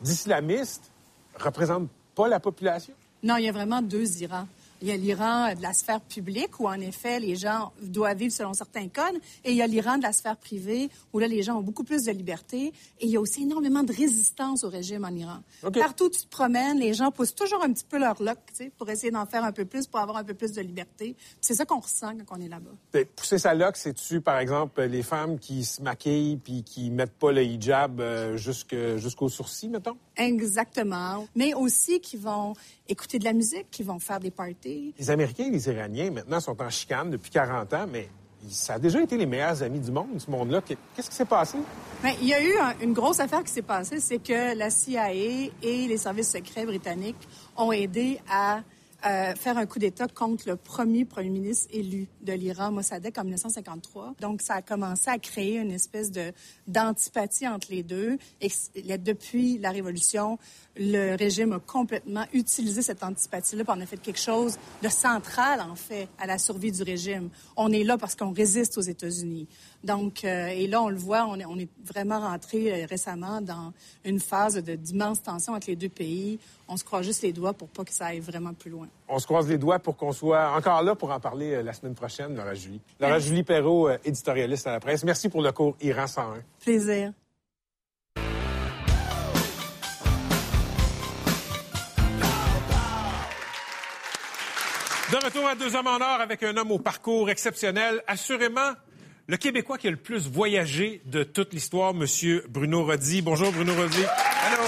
d'islamistes, 0.01 0.91
représente 1.35 1.89
pas 2.15 2.27
la 2.27 2.39
population? 2.39 2.93
Non, 3.23 3.37
il 3.37 3.45
y 3.45 3.49
a 3.49 3.51
vraiment 3.51 3.81
deux 3.81 4.21
Irans. 4.21 4.47
Il 4.81 4.87
y 4.87 4.91
a 4.91 4.97
l'Iran 4.97 5.53
de 5.55 5.61
la 5.61 5.73
sphère 5.73 6.01
publique, 6.01 6.59
où 6.59 6.67
en 6.67 6.79
effet, 6.79 7.19
les 7.19 7.35
gens 7.35 7.71
doivent 7.81 8.17
vivre 8.17 8.33
selon 8.33 8.53
certains 8.53 8.87
codes, 8.87 9.15
et 9.43 9.51
il 9.51 9.57
y 9.57 9.61
a 9.61 9.67
l'Iran 9.67 9.97
de 9.97 10.03
la 10.03 10.13
sphère 10.13 10.37
privée, 10.37 10.89
où 11.13 11.19
là, 11.19 11.27
les 11.27 11.41
gens 11.41 11.57
ont 11.57 11.61
beaucoup 11.61 11.83
plus 11.83 12.03
de 12.03 12.11
liberté, 12.11 12.73
et 12.99 13.05
il 13.05 13.09
y 13.09 13.17
a 13.17 13.19
aussi 13.19 13.43
énormément 13.43 13.83
de 13.83 13.93
résistance 13.93 14.63
au 14.63 14.69
régime 14.69 15.03
en 15.03 15.15
Iran. 15.15 15.39
Partout 15.73 16.05
où 16.05 16.09
tu 16.09 16.21
te 16.21 16.29
promènes, 16.29 16.79
les 16.79 16.93
gens 16.93 17.11
poussent 17.11 17.35
toujours 17.35 17.63
un 17.63 17.71
petit 17.73 17.85
peu 17.87 17.97
leur 17.97 18.21
loc, 18.21 18.37
tu 18.49 18.55
sais, 18.55 18.71
pour 18.77 18.89
essayer 18.89 19.11
d'en 19.11 19.25
faire 19.25 19.43
un 19.43 19.51
peu 19.51 19.65
plus, 19.65 19.87
pour 19.87 19.99
avoir 19.99 20.17
un 20.17 20.23
peu 20.23 20.33
plus 20.33 20.53
de 20.53 20.61
liberté. 20.61 21.15
C'est 21.41 21.55
ça 21.55 21.65
qu'on 21.65 21.79
ressent 21.79 22.13
quand 22.27 22.37
on 22.37 22.41
est 22.41 22.49
là-bas. 22.49 23.03
Pousser 23.15 23.39
sa 23.39 23.53
loque, 23.53 23.77
c'est-tu, 23.77 24.21
par 24.21 24.39
exemple, 24.39 24.81
les 24.83 25.03
femmes 25.03 25.39
qui 25.39 25.65
se 25.65 25.81
maquillent 25.81 26.37
puis 26.37 26.63
qui 26.63 26.91
mettent 26.91 27.17
pas 27.17 27.31
le 27.31 27.43
hijab 27.43 27.99
euh, 27.99 28.37
jusqu'aux 28.37 29.29
sourcils, 29.29 29.69
mettons? 29.69 29.97
Exactement. 30.17 31.27
Mais 31.35 31.53
aussi 31.53 31.99
qui 31.99 32.17
vont 32.17 32.53
écouter 32.87 33.19
de 33.19 33.23
la 33.25 33.33
musique, 33.33 33.67
qui 33.71 33.83
vont 33.83 33.99
faire 33.99 34.19
des 34.19 34.31
parties. 34.31 34.93
Les 34.97 35.09
Américains 35.09 35.45
et 35.45 35.51
les 35.51 35.67
Iraniens, 35.69 36.11
maintenant, 36.11 36.39
sont 36.39 36.59
en 36.61 36.69
chicane 36.69 37.09
depuis 37.11 37.29
40 37.31 37.73
ans, 37.73 37.85
mais 37.91 38.09
ça 38.49 38.75
a 38.75 38.79
déjà 38.79 39.01
été 39.01 39.17
les 39.17 39.25
meilleurs 39.25 39.61
amis 39.63 39.79
du 39.79 39.91
monde, 39.91 40.07
ce 40.19 40.29
monde-là. 40.31 40.61
Qu'est-ce 40.95 41.09
qui 41.09 41.15
s'est 41.15 41.25
passé? 41.25 41.57
Ben, 42.01 42.13
il 42.21 42.27
y 42.27 42.33
a 42.33 42.41
eu 42.41 42.57
un- 42.57 42.75
une 42.81 42.93
grosse 42.93 43.19
affaire 43.19 43.43
qui 43.43 43.51
s'est 43.51 43.61
passée, 43.61 43.99
c'est 43.99 44.19
que 44.19 44.55
la 44.55 44.69
CIA 44.69 45.11
et 45.13 45.51
les 45.87 45.97
services 45.97 46.31
secrets 46.31 46.65
britanniques 46.65 47.27
ont 47.57 47.71
aidé 47.71 48.19
à 48.29 48.61
euh, 49.05 49.35
faire 49.35 49.57
un 49.57 49.65
coup 49.67 49.77
d'État 49.77 50.07
contre 50.07 50.47
le 50.47 50.55
premier 50.55 51.05
premier 51.05 51.29
ministre 51.29 51.67
élu 51.71 52.07
de 52.21 52.33
l'Iran, 52.33 52.71
Mossadegh, 52.71 53.17
en 53.19 53.23
1953. 53.23 54.15
Donc, 54.19 54.41
ça 54.41 54.55
a 54.55 54.61
commencé 54.61 55.09
à 55.09 55.19
créer 55.19 55.59
une 55.59 55.71
espèce 55.71 56.11
de 56.11 56.33
d'antipathie 56.67 57.47
entre 57.47 57.67
les 57.69 57.83
deux. 57.83 58.17
Depuis 58.41 59.59
la 59.59 59.69
Révolution, 59.69 60.39
le 60.79 61.15
régime 61.15 61.53
a 61.53 61.59
complètement 61.59 62.25
utilisé 62.33 62.81
cette 62.81 63.03
antipathie-là, 63.03 63.63
puis 63.63 63.73
on 63.77 63.81
a 63.81 63.85
fait 63.85 63.97
quelque 63.97 64.19
chose 64.19 64.57
de 64.83 64.89
central, 64.89 65.61
en 65.61 65.75
fait, 65.75 66.07
à 66.19 66.25
la 66.27 66.37
survie 66.37 66.71
du 66.71 66.83
régime. 66.83 67.29
On 67.55 67.71
est 67.71 67.83
là 67.83 67.97
parce 67.97 68.15
qu'on 68.15 68.31
résiste 68.33 68.77
aux 68.77 68.81
États-Unis. 68.81 69.47
Donc, 69.83 70.23
euh, 70.23 70.47
et 70.47 70.67
là, 70.67 70.81
on 70.81 70.89
le 70.89 70.97
voit, 70.97 71.25
on 71.27 71.39
est, 71.39 71.45
on 71.45 71.57
est 71.57 71.69
vraiment 71.85 72.19
rentré 72.19 72.83
euh, 72.83 72.85
récemment 72.89 73.41
dans 73.41 73.71
une 74.03 74.19
phase 74.19 74.55
de- 74.55 74.75
d'immense 74.75 75.21
tension 75.21 75.53
entre 75.53 75.67
les 75.67 75.75
deux 75.75 75.89
pays. 75.89 76.39
On 76.67 76.75
se 76.77 76.83
croise 76.83 77.05
juste 77.05 77.21
les 77.21 77.31
doigts 77.31 77.53
pour 77.53 77.67
pas 77.69 77.85
que 77.85 77.93
ça 77.93 78.07
aille 78.07 78.19
vraiment 78.19 78.53
plus 78.53 78.71
loin. 78.71 78.87
On 79.07 79.19
se 79.19 79.25
croise 79.25 79.47
les 79.47 79.57
doigts 79.57 79.79
pour 79.79 79.95
qu'on 79.95 80.11
soit 80.11 80.51
encore 80.51 80.81
là 80.83 80.95
pour 80.95 81.11
en 81.11 81.19
parler 81.19 81.53
euh, 81.53 81.63
la 81.63 81.73
semaine 81.73 81.95
prochaine, 81.95 82.35
Laura 82.35 82.53
Julie. 82.55 82.81
Laura 82.99 83.19
Julie 83.19 83.43
Perrault, 83.43 83.89
éditorialiste 84.03 84.67
à 84.67 84.71
la 84.71 84.79
presse. 84.79 85.03
Merci 85.03 85.29
pour 85.29 85.41
le 85.41 85.51
cours 85.51 85.75
Iran 85.81 86.07
101. 86.07 86.41
Plaisir. 86.59 87.13
De 95.11 95.15
retour 95.23 95.47
à 95.47 95.55
Deux 95.55 95.75
hommes 95.75 95.87
en 95.87 95.95
or 95.97 96.19
avec 96.21 96.43
un 96.43 96.55
homme 96.57 96.71
au 96.71 96.79
parcours 96.79 97.29
exceptionnel. 97.29 98.01
Assurément, 98.07 98.73
le 99.27 99.37
Québécois 99.37 99.77
qui 99.77 99.87
a 99.87 99.91
le 99.91 99.97
plus 99.97 100.27
voyagé 100.27 101.01
de 101.05 101.23
toute 101.23 101.53
l'histoire, 101.53 101.93
Monsieur 101.93 102.43
Bruno 102.49 102.83
Roddy. 102.85 103.21
Bonjour, 103.21 103.51
Bruno 103.53 103.73
Roddy. 103.73 104.03
Allô? 104.03 104.63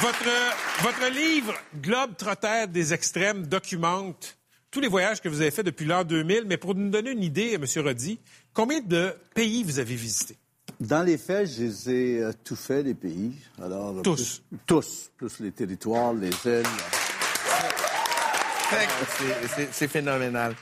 Votre, 0.00 0.82
votre 0.82 1.10
livre 1.14 1.54
Globe 1.80 2.16
Trotter 2.16 2.66
des 2.68 2.92
extrêmes 2.92 3.46
documente 3.46 4.36
tous 4.70 4.80
les 4.80 4.88
voyages 4.88 5.20
que 5.22 5.28
vous 5.28 5.40
avez 5.40 5.50
faits 5.52 5.64
depuis 5.64 5.86
l'an 5.86 6.04
2000. 6.04 6.44
Mais 6.46 6.56
pour 6.58 6.74
nous 6.74 6.90
donner 6.90 7.10
une 7.12 7.22
idée, 7.22 7.56
Monsieur 7.58 7.80
Roddy, 7.80 8.18
combien 8.52 8.80
de 8.80 9.14
pays 9.34 9.62
vous 9.62 9.78
avez 9.78 9.94
visités? 9.94 10.36
Dans 10.80 11.02
les 11.04 11.16
faits, 11.16 11.48
je 11.56 11.62
les 11.62 11.90
ai 11.90 12.22
euh, 12.22 12.32
tout 12.42 12.56
fait, 12.56 12.82
les 12.82 12.94
pays. 12.94 13.32
Alors, 13.62 14.02
Tous? 14.02 14.42
plus- 14.50 14.58
tous. 14.66 15.10
Plus 15.16 15.38
les 15.40 15.52
territoires, 15.52 16.12
les 16.12 16.28
îles. 16.44 16.62
Que 18.70 19.72
c'est- 19.72 19.88
phénoménal. 19.88 20.54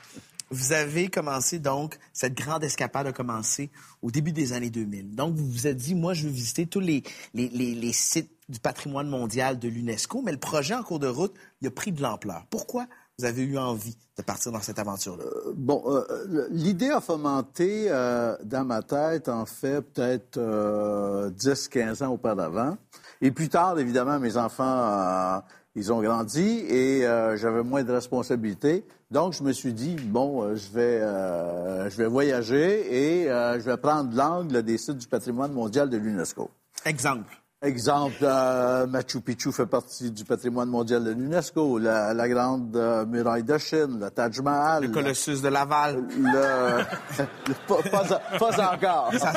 Vous 0.51 0.73
avez 0.73 1.09
commencé, 1.09 1.59
donc, 1.59 1.99
cette 2.13 2.35
grande 2.35 2.63
escapade 2.65 3.07
a 3.07 3.13
commencé 3.13 3.71
au 4.03 4.11
début 4.11 4.33
des 4.33 4.53
années 4.53 4.71
2000. 4.71 5.15
Donc, 5.15 5.35
vous 5.35 5.47
vous 5.49 5.67
êtes 5.67 5.77
dit, 5.79 5.95
moi, 5.95 6.13
je 6.13 6.25
veux 6.25 6.33
visiter 6.33 6.67
tous 6.67 6.81
les, 6.81 7.03
les, 7.33 7.49
les- 7.49 7.75
les 7.75 7.93
sites 7.93 8.31
du 8.49 8.59
patrimoine 8.61 9.09
mondial 9.09 9.59
de 9.59 9.69
l'UNESCO, 9.69 10.21
mais 10.23 10.33
le 10.33 10.39
projet 10.39 10.75
en 10.75 10.83
cours 10.83 10.99
de 10.99 11.07
route, 11.07 11.33
il 11.63 11.69
a 11.69 11.71
pris 11.71 11.93
de 11.93 12.03
l'ampleur. 12.03 12.45
Pourquoi 12.51 12.87
vous 13.19 13.25
avez 13.25 13.43
eu 13.43 13.57
envie 13.57 13.97
de 14.19 14.23
partir 14.23 14.53
dans 14.53 14.61
cette 14.61 14.79
aventure-là? 14.79 15.25
Bon, 15.55 15.83
euh, 15.87 16.05
le- 16.29 16.49
l'idée 16.51 16.91
a 16.91 17.01
fomenté 17.01 17.87
euh, 17.89 18.37
dans 18.45 18.65
ma 18.65 18.83
tête, 18.83 19.29
en 19.31 19.47
fait, 19.47 19.81
peut-être 19.81 20.37
euh, 20.39 21.31
10-15 21.31 22.03
ans 22.03 22.11
auparavant. 22.13 22.77
Et 23.23 23.31
plus 23.31 23.49
tard, 23.49 23.79
évidemment, 23.79 24.19
mes 24.19 24.37
enfants, 24.37 24.65
euh, 24.67 25.39
ils 25.75 25.93
ont 25.93 26.03
grandi 26.03 26.65
et 26.69 27.07
euh, 27.07 27.37
j'avais 27.37 27.63
moins 27.63 27.83
de 27.83 27.93
responsabilités. 27.93 28.85
Donc, 29.11 29.33
je 29.35 29.43
me 29.43 29.53
suis 29.53 29.73
dit, 29.73 29.97
bon, 29.97 30.43
euh, 30.43 30.55
je 30.57 30.71
vais, 30.73 31.01
euh, 31.01 31.89
je 31.91 31.97
vais 31.97 32.07
voyager 32.07 33.23
et 33.23 33.31
euh, 33.31 33.55
je 33.61 33.65
vais 33.65 33.77
prendre 33.77 34.15
l'angle 34.17 34.63
des 34.63 34.79
sites 34.79 34.99
du 34.99 35.07
patrimoine 35.07 35.53
mondial 35.53 35.89
de 35.91 35.97
l'UNESCO. 35.97 36.51
Exemple. 36.85 37.37
Exemple, 37.65 38.17
euh, 38.23 38.89
Machu 38.89 39.21
Picchu 39.21 39.53
fait 39.53 39.67
partie 39.67 40.11
du 40.11 40.25
patrimoine 40.25 40.69
mondial 40.69 41.05
de 41.05 41.13
l'UNESCO, 41.13 41.79
la, 41.79 42.13
la 42.13 42.29
grande 42.29 42.75
euh, 42.77 43.07
muraille 43.07 43.45
de 43.45 43.57
Chine, 43.57 44.01
le 44.01 44.11
Taj 44.11 44.41
Mahal. 44.41 44.83
Le 44.83 44.89
Colossus 44.89 45.41
de 45.43 45.49
Laval. 45.49 46.03
Le... 46.19 46.79
le- 47.19 47.55
pas, 47.69 47.83
pas- 47.89 48.39
pas 48.39 48.75
encore. 48.75 49.13
Ça. 49.17 49.33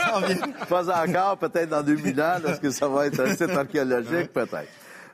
Pas 0.68 1.04
encore, 1.04 1.38
peut-être 1.38 1.70
dans 1.70 1.84
2000 1.84 2.20
ans, 2.20 2.38
lorsque 2.44 2.72
ça 2.74 2.88
va 2.88 3.06
être 3.06 3.20
un 3.20 3.30
site 3.36 3.52
archéologique, 3.52 4.34
peut-être. 4.34 4.70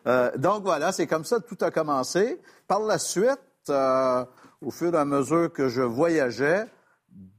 Euh, 0.07 0.31
donc 0.37 0.63
voilà, 0.63 0.91
c'est 0.91 1.07
comme 1.07 1.25
ça 1.25 1.39
que 1.39 1.47
tout 1.47 1.63
a 1.63 1.71
commencé. 1.71 2.39
Par 2.67 2.79
la 2.81 2.97
suite, 2.97 3.39
euh, 3.69 4.25
au 4.61 4.71
fur 4.71 4.93
et 4.93 4.97
à 4.97 5.05
mesure 5.05 5.51
que 5.51 5.69
je 5.69 5.81
voyageais, 5.81 6.65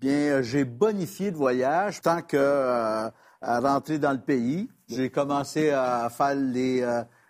bien, 0.01 0.43
j'ai 0.43 0.65
bonifié 0.65 1.31
le 1.31 1.37
voyage 1.37 2.01
tant 2.03 2.23
que 2.23 2.37
euh, 2.37 3.11
à 3.41 3.61
rentrer 3.61 3.99
dans 3.99 4.13
le 4.13 4.21
pays. 4.21 4.69
J'ai 4.89 5.11
commencé 5.11 5.71
à 5.71 6.09
faire 6.11 6.35
les, 6.35 6.85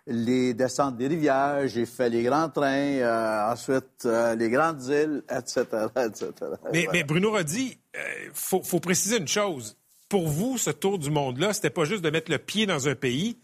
les 0.07 0.53
descentes 0.53 0.97
des 0.97 1.07
rivières, 1.07 1.67
j'ai 1.67 1.85
fait 1.85 2.09
les 2.09 2.23
grands 2.23 2.49
trains, 2.49 2.97
euh, 2.97 3.51
ensuite 3.51 4.05
euh, 4.05 4.35
les 4.35 4.49
grandes 4.49 4.83
îles, 4.85 5.23
etc., 5.29 5.63
etc. 5.95 6.31
Mais, 6.71 7.03
Bruno 7.03 7.31
Roddy, 7.31 7.77
il 7.95 8.31
faut, 8.33 8.61
faut 8.63 8.79
préciser 8.79 9.17
une 9.17 9.27
chose. 9.27 9.77
Pour 10.09 10.27
vous, 10.27 10.57
ce 10.57 10.69
tour 10.69 10.99
du 10.99 11.09
monde-là, 11.09 11.53
c'était 11.53 11.69
pas 11.69 11.85
juste 11.85 12.03
de 12.03 12.09
mettre 12.09 12.29
le 12.29 12.37
pied 12.37 12.65
dans 12.65 12.87
un 12.87 12.95
pays, 12.95 13.37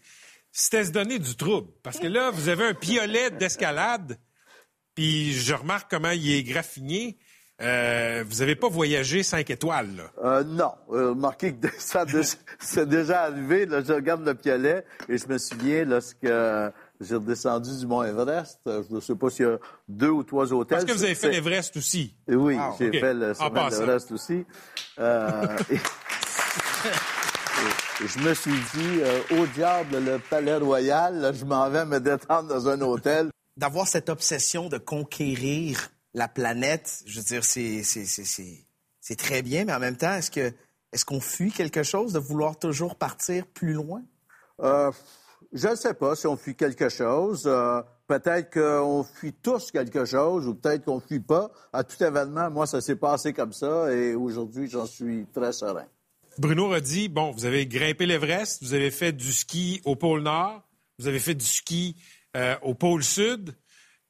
c'était 0.52 0.84
se 0.84 0.90
donner 0.90 1.18
du 1.18 1.36
trouble. 1.36 1.68
Parce 1.82 1.98
que 1.98 2.06
là, 2.06 2.30
vous 2.30 2.48
avez 2.48 2.64
un 2.64 2.74
piolet 2.74 3.30
d'escalade, 3.30 4.18
Puis 4.94 5.32
je 5.32 5.54
remarque 5.54 5.90
comment 5.90 6.10
il 6.10 6.32
est 6.32 6.42
graffiné. 6.42 7.18
Euh, 7.62 8.24
vous 8.26 8.38
n'avez 8.38 8.56
pas 8.56 8.68
voyagé 8.68 9.22
5 9.22 9.50
étoiles, 9.50 9.94
là. 9.94 10.10
Euh, 10.24 10.44
non. 10.44 10.72
Euh, 10.92 11.10
remarquez 11.10 11.54
que 11.54 11.68
ça, 11.78 12.06
c'est 12.58 12.88
déjà 12.88 13.24
arrivé. 13.24 13.66
Là, 13.66 13.82
je 13.86 13.92
regarde 13.92 14.24
le 14.24 14.34
piolet 14.34 14.84
et 15.08 15.18
je 15.18 15.26
me 15.28 15.36
souviens 15.36 15.84
lorsque 15.84 16.16
j'ai 16.22 17.14
redescendu 17.14 17.78
du 17.78 17.86
Mont 17.86 18.02
Everest. 18.02 18.60
Je 18.64 18.94
ne 18.94 19.00
sais 19.00 19.14
pas 19.14 19.28
s'il 19.28 19.44
y 19.44 19.48
a 19.48 19.58
deux 19.88 20.08
ou 20.08 20.22
trois 20.22 20.50
hôtels. 20.52 20.78
Parce 20.78 20.90
que 20.90 20.96
vous 20.96 21.04
avez 21.04 21.14
fait 21.14 21.30
l'Everest 21.30 21.76
aussi. 21.76 22.16
Oui, 22.28 22.56
Wow, 22.56 22.76
j'ai 22.78 22.98
fait 22.98 23.14
le 23.14 23.34
sommet 23.34 23.50
de 23.50 23.78
l'Everest 23.78 24.10
aussi. 24.12 24.44
Et 24.98 25.02
je 28.06 28.18
me 28.20 28.34
suis 28.34 28.52
dit, 28.52 29.00
euh, 29.02 29.20
au 29.38 29.46
diable, 29.46 29.98
le 29.98 30.18
palais 30.18 30.56
royal, 30.56 31.20
là, 31.20 31.32
je 31.32 31.44
m'en 31.44 31.68
vais 31.68 31.84
me 31.84 32.00
détendre 32.00 32.48
dans 32.48 32.68
un 32.68 32.80
hôtel. 32.80 33.30
D'avoir 33.56 33.86
cette 33.86 34.08
obsession 34.08 34.68
de 34.68 34.78
conquérir 34.78 35.90
la 36.14 36.28
planète, 36.28 37.02
je 37.06 37.18
veux 37.18 37.24
dire, 37.24 37.44
c'est, 37.44 37.82
c'est, 37.82 38.06
c'est, 38.06 38.24
c'est, 38.24 38.66
c'est 39.00 39.16
très 39.16 39.42
bien, 39.42 39.64
mais 39.64 39.74
en 39.74 39.80
même 39.80 39.96
temps, 39.96 40.14
est-ce 40.14 40.30
que 40.30 40.52
est-ce 40.92 41.04
qu'on 41.04 41.20
fuit 41.20 41.52
quelque 41.52 41.82
chose 41.82 42.12
de 42.12 42.18
vouloir 42.18 42.58
toujours 42.58 42.96
partir 42.96 43.46
plus 43.46 43.74
loin? 43.74 44.02
Euh, 44.60 44.90
je 45.52 45.68
ne 45.68 45.74
sais 45.74 45.94
pas 45.94 46.16
si 46.16 46.26
on 46.26 46.36
fuit 46.36 46.56
quelque 46.56 46.88
chose. 46.88 47.44
Euh, 47.46 47.80
peut-être 48.08 48.52
qu'on 48.52 49.04
fuit 49.04 49.32
tous 49.32 49.70
quelque 49.70 50.04
chose 50.04 50.48
ou 50.48 50.54
peut-être 50.54 50.84
qu'on 50.84 50.96
ne 50.96 51.00
fuit 51.00 51.20
pas. 51.20 51.50
À 51.72 51.84
tout 51.84 52.02
événement, 52.02 52.50
moi, 52.50 52.66
ça 52.66 52.80
s'est 52.80 52.96
passé 52.96 53.32
comme 53.32 53.52
ça 53.52 53.92
et 53.92 54.14
aujourd'hui, 54.14 54.68
j'en 54.68 54.86
suis 54.86 55.26
très 55.32 55.52
serein. 55.52 55.86
Bruno 56.38 56.68
Roddy, 56.68 57.08
bon, 57.08 57.32
vous 57.32 57.44
avez 57.44 57.66
grimpé 57.66 58.06
l'Everest, 58.06 58.62
vous 58.62 58.74
avez 58.74 58.90
fait 58.90 59.12
du 59.12 59.32
ski 59.32 59.80
au 59.84 59.96
pôle 59.96 60.22
Nord, 60.22 60.62
vous 60.98 61.06
avez 61.06 61.18
fait 61.20 61.34
du 61.34 61.44
ski 61.44 61.96
euh, 62.36 62.56
au 62.62 62.74
pôle 62.74 63.04
Sud, 63.04 63.54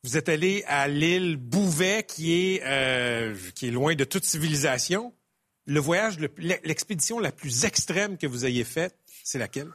vous 0.04 0.16
êtes 0.16 0.28
allé 0.28 0.62
à 0.66 0.86
l'île 0.88 1.36
Bouvet, 1.36 2.04
qui 2.06 2.32
est, 2.32 2.62
euh, 2.64 3.34
qui 3.54 3.68
est 3.68 3.70
loin 3.70 3.94
de 3.94 4.04
toute 4.04 4.24
civilisation. 4.24 5.12
Le 5.66 5.80
voyage, 5.80 6.18
le- 6.18 6.30
l'expédition 6.64 7.18
la 7.18 7.32
plus 7.32 7.64
extrême 7.64 8.16
que 8.16 8.26
vous 8.26 8.46
ayez 8.46 8.64
faite, 8.64 8.96
c'est 9.24 9.38
laquelle? 9.38 9.70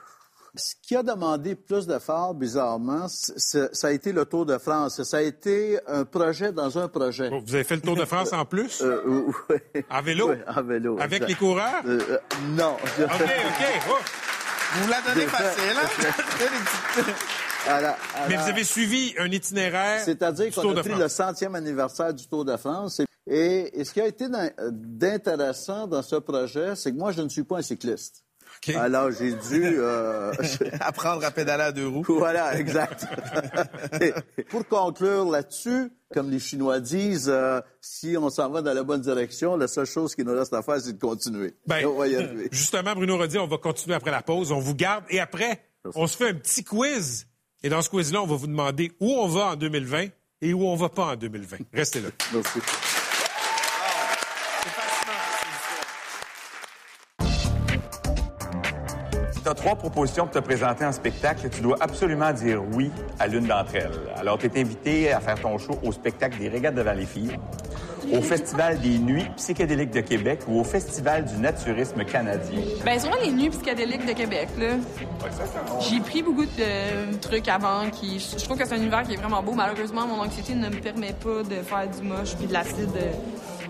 Ce 0.58 0.74
qui 0.82 0.96
a 0.96 1.04
demandé 1.04 1.56
plus 1.56 1.86
d'efforts, 1.88 2.34
bizarrement, 2.34 3.08
ça 3.10 3.68
a 3.88 3.92
été 3.92 4.12
le 4.12 4.26
Tour 4.26 4.46
de 4.46 4.58
France. 4.58 5.04
Ça 5.04 5.18
a 5.18 5.22
été 5.22 5.78
un 5.88 6.06
projet 6.06 6.52
dans 6.52 6.78
un 6.78 6.88
projet. 6.88 7.30
Vous 7.30 7.56
avez 7.56 7.64
fait 7.64 7.76
le 7.76 7.82
Tour 7.82 7.96
de 7.96 8.06
France 8.06 8.32
en 8.34 8.46
plus? 8.46 8.82
Euh, 8.82 9.02
oui. 9.50 9.82
En 9.90 10.02
vélo? 10.02 10.30
Oui, 10.32 10.38
en 10.48 10.64
vélo. 10.64 10.98
Avec 11.00 11.24
exact. 11.24 11.28
les 11.30 11.36
coureurs? 11.36 11.82
Euh, 11.86 12.00
euh, 12.10 12.18
non. 12.56 12.74
OK, 12.74 13.00
OK. 13.06 13.66
Oh. 13.90 13.94
Vous 14.82 14.90
la 14.90 15.02
donnez 15.02 15.28
facile, 15.28 15.78
hein? 15.78 17.04
À 17.68 17.82
la- 17.82 17.92
à 17.92 18.28
Mais 18.30 18.36
la- 18.36 18.42
vous 18.44 18.50
avez 18.50 18.64
suivi 18.64 19.14
un 19.18 19.32
itinéraire 19.32 20.02
C'est-à-dire 20.04 20.48
du 20.48 20.52
qu'on 20.54 20.62
Tour 20.62 20.72
a 20.72 20.76
de 20.76 20.80
pris 20.82 20.90
France. 20.92 21.02
le 21.02 21.08
centième 21.10 21.56
anniversaire 21.56 22.14
du 22.14 22.28
Tour 22.28 22.46
de 22.46 22.56
France. 22.58 23.02
Et, 23.28 23.84
ce 23.84 23.92
qui 23.92 24.02
a 24.02 24.06
été 24.08 24.30
d'in- 24.30 24.52
d'intéressant 24.70 25.88
dans 25.88 26.02
ce 26.04 26.18
projet, 26.18 26.76
c'est 26.76 26.92
que 26.92 26.98
moi, 26.98 27.12
je 27.12 27.22
ne 27.22 27.30
suis 27.30 27.44
pas 27.44 27.58
un 27.58 27.62
cycliste. 27.64 28.24
Alors, 28.74 29.12
j'ai 29.12 29.32
dû... 29.34 29.64
euh, 29.78 30.32
Apprendre 30.80 31.24
à 31.26 31.32
pédaler 31.32 31.64
à 31.64 31.72
deux 31.72 31.88
roues. 31.88 32.04
Voilà, 32.08 32.58
exact. 32.58 33.06
Pour 34.50 34.68
conclure 34.68 35.26
là-dessus, 35.30 35.92
comme 36.14 36.30
les 36.32 36.40
Chinois 36.40 36.80
disent, 36.80 37.30
euh, 37.30 37.60
si 37.82 38.16
on 38.18 38.30
s'en 38.30 38.50
va 38.50 38.62
dans 38.62 38.74
la 38.74 38.84
bonne 38.84 39.02
direction, 39.02 39.58
la 39.58 39.68
seule 39.68 39.86
chose 39.86 40.16
qui 40.16 40.24
nous 40.24 40.34
reste 40.34 40.54
à 40.54 40.62
faire, 40.62 40.80
c'est 40.80 40.94
de 40.94 41.00
continuer. 41.00 41.54
Ben, 41.68 41.80
Et 41.80 41.86
on 41.86 41.98
va 41.98 42.08
y 42.08 42.16
arriver. 42.16 42.48
Justement, 42.52 42.94
Bruno 42.96 43.18
Roddy, 43.18 43.38
on 43.38 43.48
va 43.48 43.58
continuer 43.58 43.96
après 43.96 44.12
la 44.12 44.22
pause. 44.22 44.52
On 44.52 44.60
vous 44.60 44.76
garde 44.76 45.04
et 45.10 45.20
après, 45.20 45.62
on 45.96 46.08
se 46.08 46.18
fait 46.18 46.30
un 46.30 46.34
petit 46.34 46.64
quiz. 46.64 47.28
Et 47.64 47.70
dans 47.70 47.82
ce 47.82 47.90
quiz-là, 47.90 48.22
on 48.22 48.28
va 48.28 48.36
vous 48.36 48.48
demander 48.48 48.92
où 49.00 49.12
on 49.14 49.28
va 49.28 49.48
en 49.48 49.56
2020 49.56 50.08
et 50.42 50.54
où 50.54 50.64
on 50.66 50.76
va 50.76 50.90
pas 50.90 51.06
en 51.14 51.16
2020. 51.16 51.58
Restez 51.74 52.02
là. 52.02 52.10
Merci. 52.34 52.60
Tu 59.46 59.52
as 59.52 59.54
trois 59.54 59.76
propositions 59.76 60.24
pour 60.26 60.34
te 60.34 60.40
présenter 60.40 60.86
en 60.86 60.92
spectacle. 60.92 61.48
Tu 61.52 61.62
dois 61.62 61.78
absolument 61.80 62.34
dire 62.34 62.64
oui 62.74 62.90
à 63.20 63.28
l'une 63.28 63.46
d'entre 63.46 63.76
elles. 63.76 63.92
Alors, 64.18 64.40
tu 64.40 64.48
es 64.48 64.60
invité 64.60 65.14
à 65.14 65.20
faire 65.20 65.40
ton 65.40 65.60
show 65.60 65.78
au 65.84 65.92
spectacle 65.92 66.40
des 66.40 66.50
Régates 66.50 66.74
de 66.74 66.82
Valleyfield, 66.82 67.38
au 68.12 68.22
Festival 68.24 68.80
des 68.80 68.98
Nuits 68.98 69.28
psychédéliques 69.38 69.92
de 69.92 70.02
Québec 70.02 70.40
ou 70.48 70.62
au 70.62 70.64
Festival 70.64 71.26
du 71.26 71.36
naturisme 71.38 72.04
canadien. 72.06 72.60
Ben, 72.84 73.00
sûrement 73.00 73.18
les 73.24 73.32
nuits 73.32 73.50
psychédéliques 73.52 74.08
de 74.08 74.14
Québec, 74.14 74.48
là. 74.58 74.78
J'ai 75.80 76.00
pris 76.00 76.24
beaucoup 76.24 76.46
de 76.46 76.50
euh, 76.62 77.06
trucs 77.22 77.48
avant 77.48 77.88
qui. 77.92 78.18
Je 78.18 78.44
trouve 78.46 78.58
que 78.58 78.66
c'est 78.68 78.74
un 78.74 78.78
univers 78.78 79.04
qui 79.04 79.14
est 79.14 79.18
vraiment 79.18 79.44
beau. 79.44 79.52
Malheureusement, 79.54 80.08
mon 80.08 80.22
anxiété 80.24 80.56
ne 80.56 80.70
me 80.70 80.82
permet 80.82 81.14
pas 81.14 81.44
de 81.44 81.62
faire 81.62 81.88
du 81.88 82.02
moche 82.02 82.36
puis 82.36 82.48
de 82.48 82.54
l'acide 82.54 82.90
euh, 82.98 83.12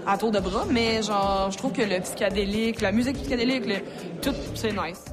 à 0.07 0.17
tour 0.17 0.31
de 0.31 0.39
bras. 0.39 0.63
Mais 0.71 1.03
genre, 1.03 1.49
je 1.51 1.57
trouve 1.57 1.73
que 1.73 1.81
le 1.81 1.99
psychédélique, 1.99 2.79
la 2.79 2.93
musique 2.93 3.17
psychédélique, 3.17 3.65
le- 3.65 4.21
tout, 4.21 4.33
c'est 4.55 4.71
nice. 4.71 5.03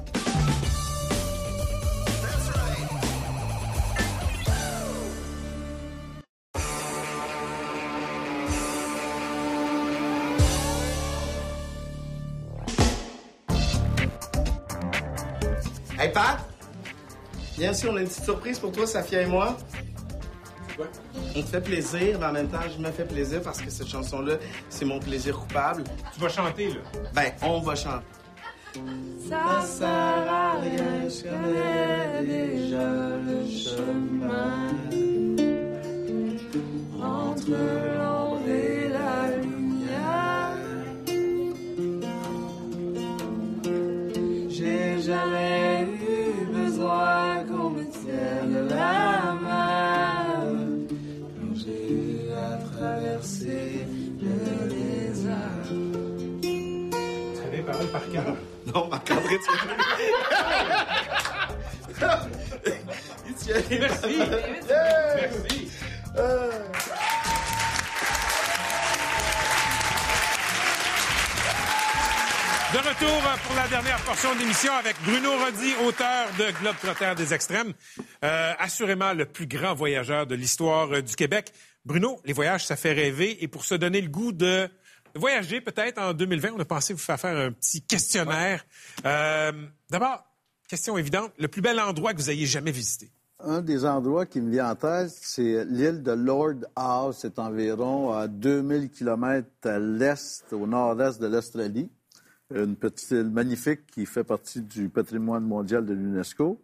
Bien 17.63 17.73
sûr, 17.73 17.91
on 17.93 17.95
a 17.95 18.01
une 18.01 18.09
petite 18.09 18.25
surprise 18.25 18.59
pour 18.59 18.73
toi, 18.73 18.85
Safia 18.85 19.21
et 19.21 19.25
moi. 19.25 19.55
On 21.33 21.41
te 21.41 21.47
fait 21.47 21.61
plaisir, 21.61 22.17
mais 22.19 22.25
en 22.25 22.33
même 22.33 22.49
temps, 22.49 22.59
je 22.69 22.77
me 22.77 22.91
fais 22.91 23.05
plaisir 23.05 23.41
parce 23.41 23.61
que 23.61 23.69
cette 23.69 23.87
chanson-là, 23.87 24.33
c'est 24.67 24.83
mon 24.83 24.99
plaisir 24.99 25.39
coupable. 25.39 25.85
Tu 26.13 26.19
vas 26.19 26.27
chanter, 26.27 26.73
là. 26.73 26.81
Ben, 27.13 27.31
on 27.41 27.61
va 27.61 27.75
chanter. 27.75 28.03
Ça 29.29 29.61
sert 29.61 29.87
à 29.87 30.59
rien, 30.59 31.07
je 31.07 31.23
connais 31.23 32.25
déjà 32.25 32.89
le 33.29 33.47
chemin. 33.47 34.67
Entre 37.01 37.49
l'ombre 37.49 38.49
et 38.49 38.89
la 38.89 39.37
lumière, 39.37 40.57
j'ai 44.49 45.01
jamais 45.01 45.52
par 57.93 58.09
cœur? 58.09 58.35
Non, 58.73 58.87
Marc-André, 58.87 59.37
tu 59.37 59.51
Merci. 63.79 64.17
Merci. 65.19 65.69
De 72.73 72.79
retour 72.79 73.21
pour 73.45 73.55
la 73.55 73.67
dernière 73.67 74.01
portion 74.03 74.33
d'émission 74.35 74.73
avec 74.73 74.95
Bruno 75.03 75.37
Roddy, 75.37 75.73
auteur 75.85 76.27
de 76.39 76.51
Globe 76.59 77.15
des 77.15 77.33
Extrêmes. 77.33 77.73
Euh, 78.23 78.53
assurément 78.57 79.13
le 79.13 79.25
plus 79.25 79.45
grand 79.45 79.75
voyageur 79.75 80.25
de 80.25 80.33
l'histoire 80.33 80.91
euh, 80.91 81.01
du 81.01 81.15
Québec. 81.15 81.53
Bruno, 81.85 82.19
les 82.25 82.33
voyages, 82.33 82.65
ça 82.65 82.75
fait 82.75 82.93
rêver. 82.93 83.43
Et 83.43 83.47
pour 83.47 83.63
se 83.63 83.75
donner 83.75 84.01
le 84.01 84.09
goût 84.09 84.31
de 84.31 84.67
voyager 85.15 85.61
peut-être 85.61 85.99
en 85.99 86.13
2020, 86.13 86.53
on 86.55 86.59
a 86.59 86.65
pensé 86.65 86.93
vous 86.93 86.99
faire 86.99 87.19
faire 87.19 87.37
un 87.37 87.51
petit 87.51 87.81
questionnaire. 87.81 88.65
Euh, 89.05 89.51
D'abord, 89.89 90.23
question 90.67 90.97
évidente, 90.97 91.31
le 91.37 91.47
plus 91.47 91.61
bel 91.61 91.79
endroit 91.79 92.13
que 92.13 92.17
vous 92.17 92.29
ayez 92.29 92.45
jamais 92.45 92.71
visité? 92.71 93.11
Un 93.39 93.61
des 93.61 93.85
endroits 93.85 94.25
qui 94.25 94.39
me 94.39 94.49
vient 94.51 94.69
en 94.71 94.75
tête, 94.75 95.09
c'est 95.09 95.65
l'île 95.65 96.01
de 96.01 96.13
Lord 96.13 96.61
Howe. 96.77 97.11
C'est 97.11 97.39
environ 97.39 98.13
à 98.13 98.27
2000 98.27 98.89
km 98.89 99.47
à 99.63 99.79
l'est, 99.79 100.45
au 100.53 100.65
nord-est 100.65 101.21
de 101.21 101.27
l'Australie. 101.27 101.89
Une 102.55 102.75
petite 102.77 103.11
île 103.11 103.29
magnifique 103.29 103.85
qui 103.87 104.05
fait 104.05 104.23
partie 104.23 104.61
du 104.61 104.87
patrimoine 104.87 105.43
mondial 105.43 105.85
de 105.85 105.93
l'UNESCO. 105.93 106.61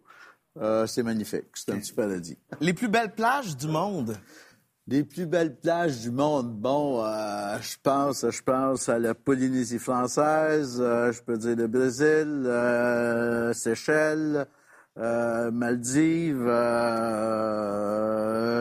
Euh, 0.60 0.86
c'est 0.86 1.02
magnifique. 1.02 1.46
C'est 1.54 1.70
un 1.72 1.78
petit 1.78 1.92
paradis. 1.92 2.38
Les 2.60 2.72
plus 2.72 2.88
belles 2.88 3.14
plages 3.14 3.56
du 3.56 3.66
monde? 3.66 4.16
Les 4.90 5.04
plus 5.04 5.26
belles 5.26 5.54
plages 5.54 6.00
du 6.00 6.10
monde. 6.10 6.52
Bon, 6.52 7.04
euh, 7.04 7.56
je 7.60 7.76
pense, 7.80 8.28
je 8.28 8.42
pense 8.42 8.88
à 8.88 8.98
la 8.98 9.14
Polynésie 9.14 9.78
française, 9.78 10.78
euh, 10.80 11.12
je 11.12 11.22
peux 11.22 11.38
dire 11.38 11.54
le 11.54 11.68
Brésil, 11.68 12.42
euh, 12.44 13.52
Seychelles, 13.52 14.46
Maldives, 14.96 16.50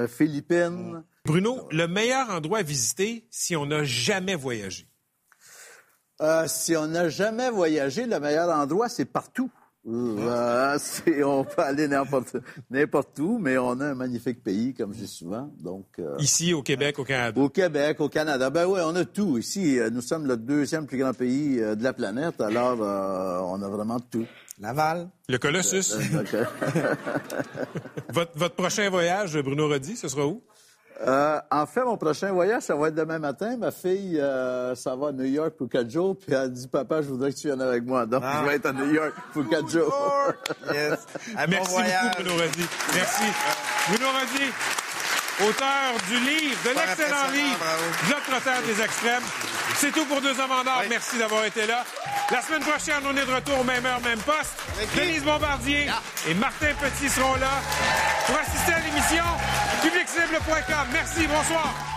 Philippines. 0.08 1.04
Bruno, 1.26 1.68
le 1.72 1.88
meilleur 1.88 2.30
endroit 2.30 2.60
à 2.60 2.64
visiter 2.64 3.26
si 3.32 3.56
on 3.56 3.66
n'a 3.66 3.84
jamais 3.84 4.36
voyagé? 4.36 4.86
Si 6.46 6.78
on 6.78 6.86
n'a 6.86 7.10
jamais 7.10 7.50
voyagé, 7.50 8.06
le 8.06 8.20
meilleur 8.20 8.50
endroit, 8.50 8.88
c'est 8.88 9.06
partout. 9.06 9.50
C'est- 10.80 11.24
on 11.24 11.44
peut 11.46 11.62
aller 11.62 11.88
n'importe 11.88 12.36
n'importe 12.70 13.18
où, 13.20 13.38
mais 13.40 13.58
on 13.58 13.80
a 13.80 13.88
un 13.88 13.96
magnifique 13.96 14.44
pays, 14.44 14.74
comme 14.74 14.94
je 14.94 15.00
dis 15.00 15.08
souvent. 15.08 15.52
Donc, 15.60 15.86
euh, 16.00 16.16
Ici, 16.20 16.54
au 16.54 16.62
Québec, 16.62 17.00
au 17.00 17.04
Canada. 17.04 17.40
au 17.42 17.50
Québec, 17.50 18.00
au 18.00 18.10
Canada, 18.10 18.50
ben 18.50 18.66
oui, 18.68 18.80
on 18.84 18.96
a 18.96 19.06
tout 19.06 19.38
ici. 19.38 19.80
euh, 19.80 19.90
Nous 19.90 20.02
sommes 20.02 20.28
le 20.28 20.38
deuxième 20.38 20.86
plus 20.86 20.98
grand 20.98 21.14
pays 21.14 21.60
euh, 21.60 21.76
de 21.76 21.84
la 21.84 21.94
planète, 21.94 22.40
alors 22.42 22.78
euh, 22.82 23.40
on 23.46 23.62
a 23.62 23.68
vraiment 23.70 24.00
tout. 24.00 24.26
Laval. 24.60 25.10
Le 25.30 25.38
Colossus. 25.38 25.94
Votre, 28.14 28.32
votre 28.38 28.56
prochain 28.56 28.90
voyage, 28.90 29.38
Bruno 29.42 29.68
Roddy, 29.68 29.96
ce 29.96 30.08
sera 30.10 30.26
où? 30.28 30.42
Euh, 31.08 31.40
en 31.50 31.66
fait, 31.66 31.84
mon 31.86 31.96
prochain 31.96 32.32
voyage, 32.34 32.64
ça 32.64 32.76
va 32.76 32.90
être 32.90 32.96
demain 32.96 33.20
matin. 33.20 33.56
Ma 33.58 33.72
fille, 33.72 34.20
euh, 34.20 34.76
ça 34.76 34.96
va 34.96 35.08
à 35.10 35.12
New 35.14 35.24
York 35.26 35.52
pour 35.58 35.70
quatre 35.70 35.90
jours, 35.90 36.16
puis 36.18 36.34
elle 36.36 36.52
dit, 36.52 36.68
papa, 36.68 37.02
je 37.02 37.08
voudrais 37.08 37.32
que 37.32 37.38
tu 37.38 37.48
viennes 37.48 37.62
avec 37.62 37.86
moi. 37.86 38.06
Donc, 38.06 38.22
Ah. 38.26 38.42
je 38.44 38.50
vais 38.50 38.56
être 38.58 38.66
à 38.66 38.74
New 38.74 38.92
York 38.94 39.14
pour 39.34 39.48
quatre 39.48 39.70
jours. 39.70 39.94
Yes. 40.74 41.00
Bon 41.34 41.46
Merci 41.50 41.72
voyage. 41.72 42.04
beaucoup, 42.04 42.24
Bruno 42.24 42.42
Roddy. 42.44 42.66
Merci. 42.94 43.24
Bruno 43.90 44.08
Roddy, 44.12 44.46
auteur 45.48 45.94
du 46.10 46.20
livre, 46.20 46.58
de 46.66 46.70
l'excellent 46.70 47.32
livre. 47.32 47.66
Globe 48.08 48.66
des 48.68 48.82
extrêmes. 48.84 49.24
C'est 49.76 49.92
tout 49.92 50.06
pour 50.06 50.22
Deux 50.22 50.38
hommes 50.40 50.52
en 50.52 50.68
or. 50.68 50.84
Merci 50.90 51.18
d'avoir 51.18 51.46
été 51.46 51.66
là. 51.66 51.84
La 52.32 52.42
semaine 52.42 52.62
prochaine, 52.62 53.02
on 53.06 53.16
est 53.16 53.26
de 53.26 53.34
retour, 53.34 53.64
même 53.66 53.86
heure, 53.86 54.02
même 54.02 54.20
poste. 54.20 54.54
Denise 54.96 55.24
Bombardier 55.24 55.88
et 56.28 56.34
Martin 56.36 56.68
Petit 56.82 57.10
seront 57.10 57.36
là 57.36 57.50
pour 58.28 58.36
assister 58.38 58.74
à 58.74 58.80
l'émission 58.80 59.24
publiccible.com. 59.82 60.92
Merci, 60.92 61.28
bonsoir. 61.28 61.89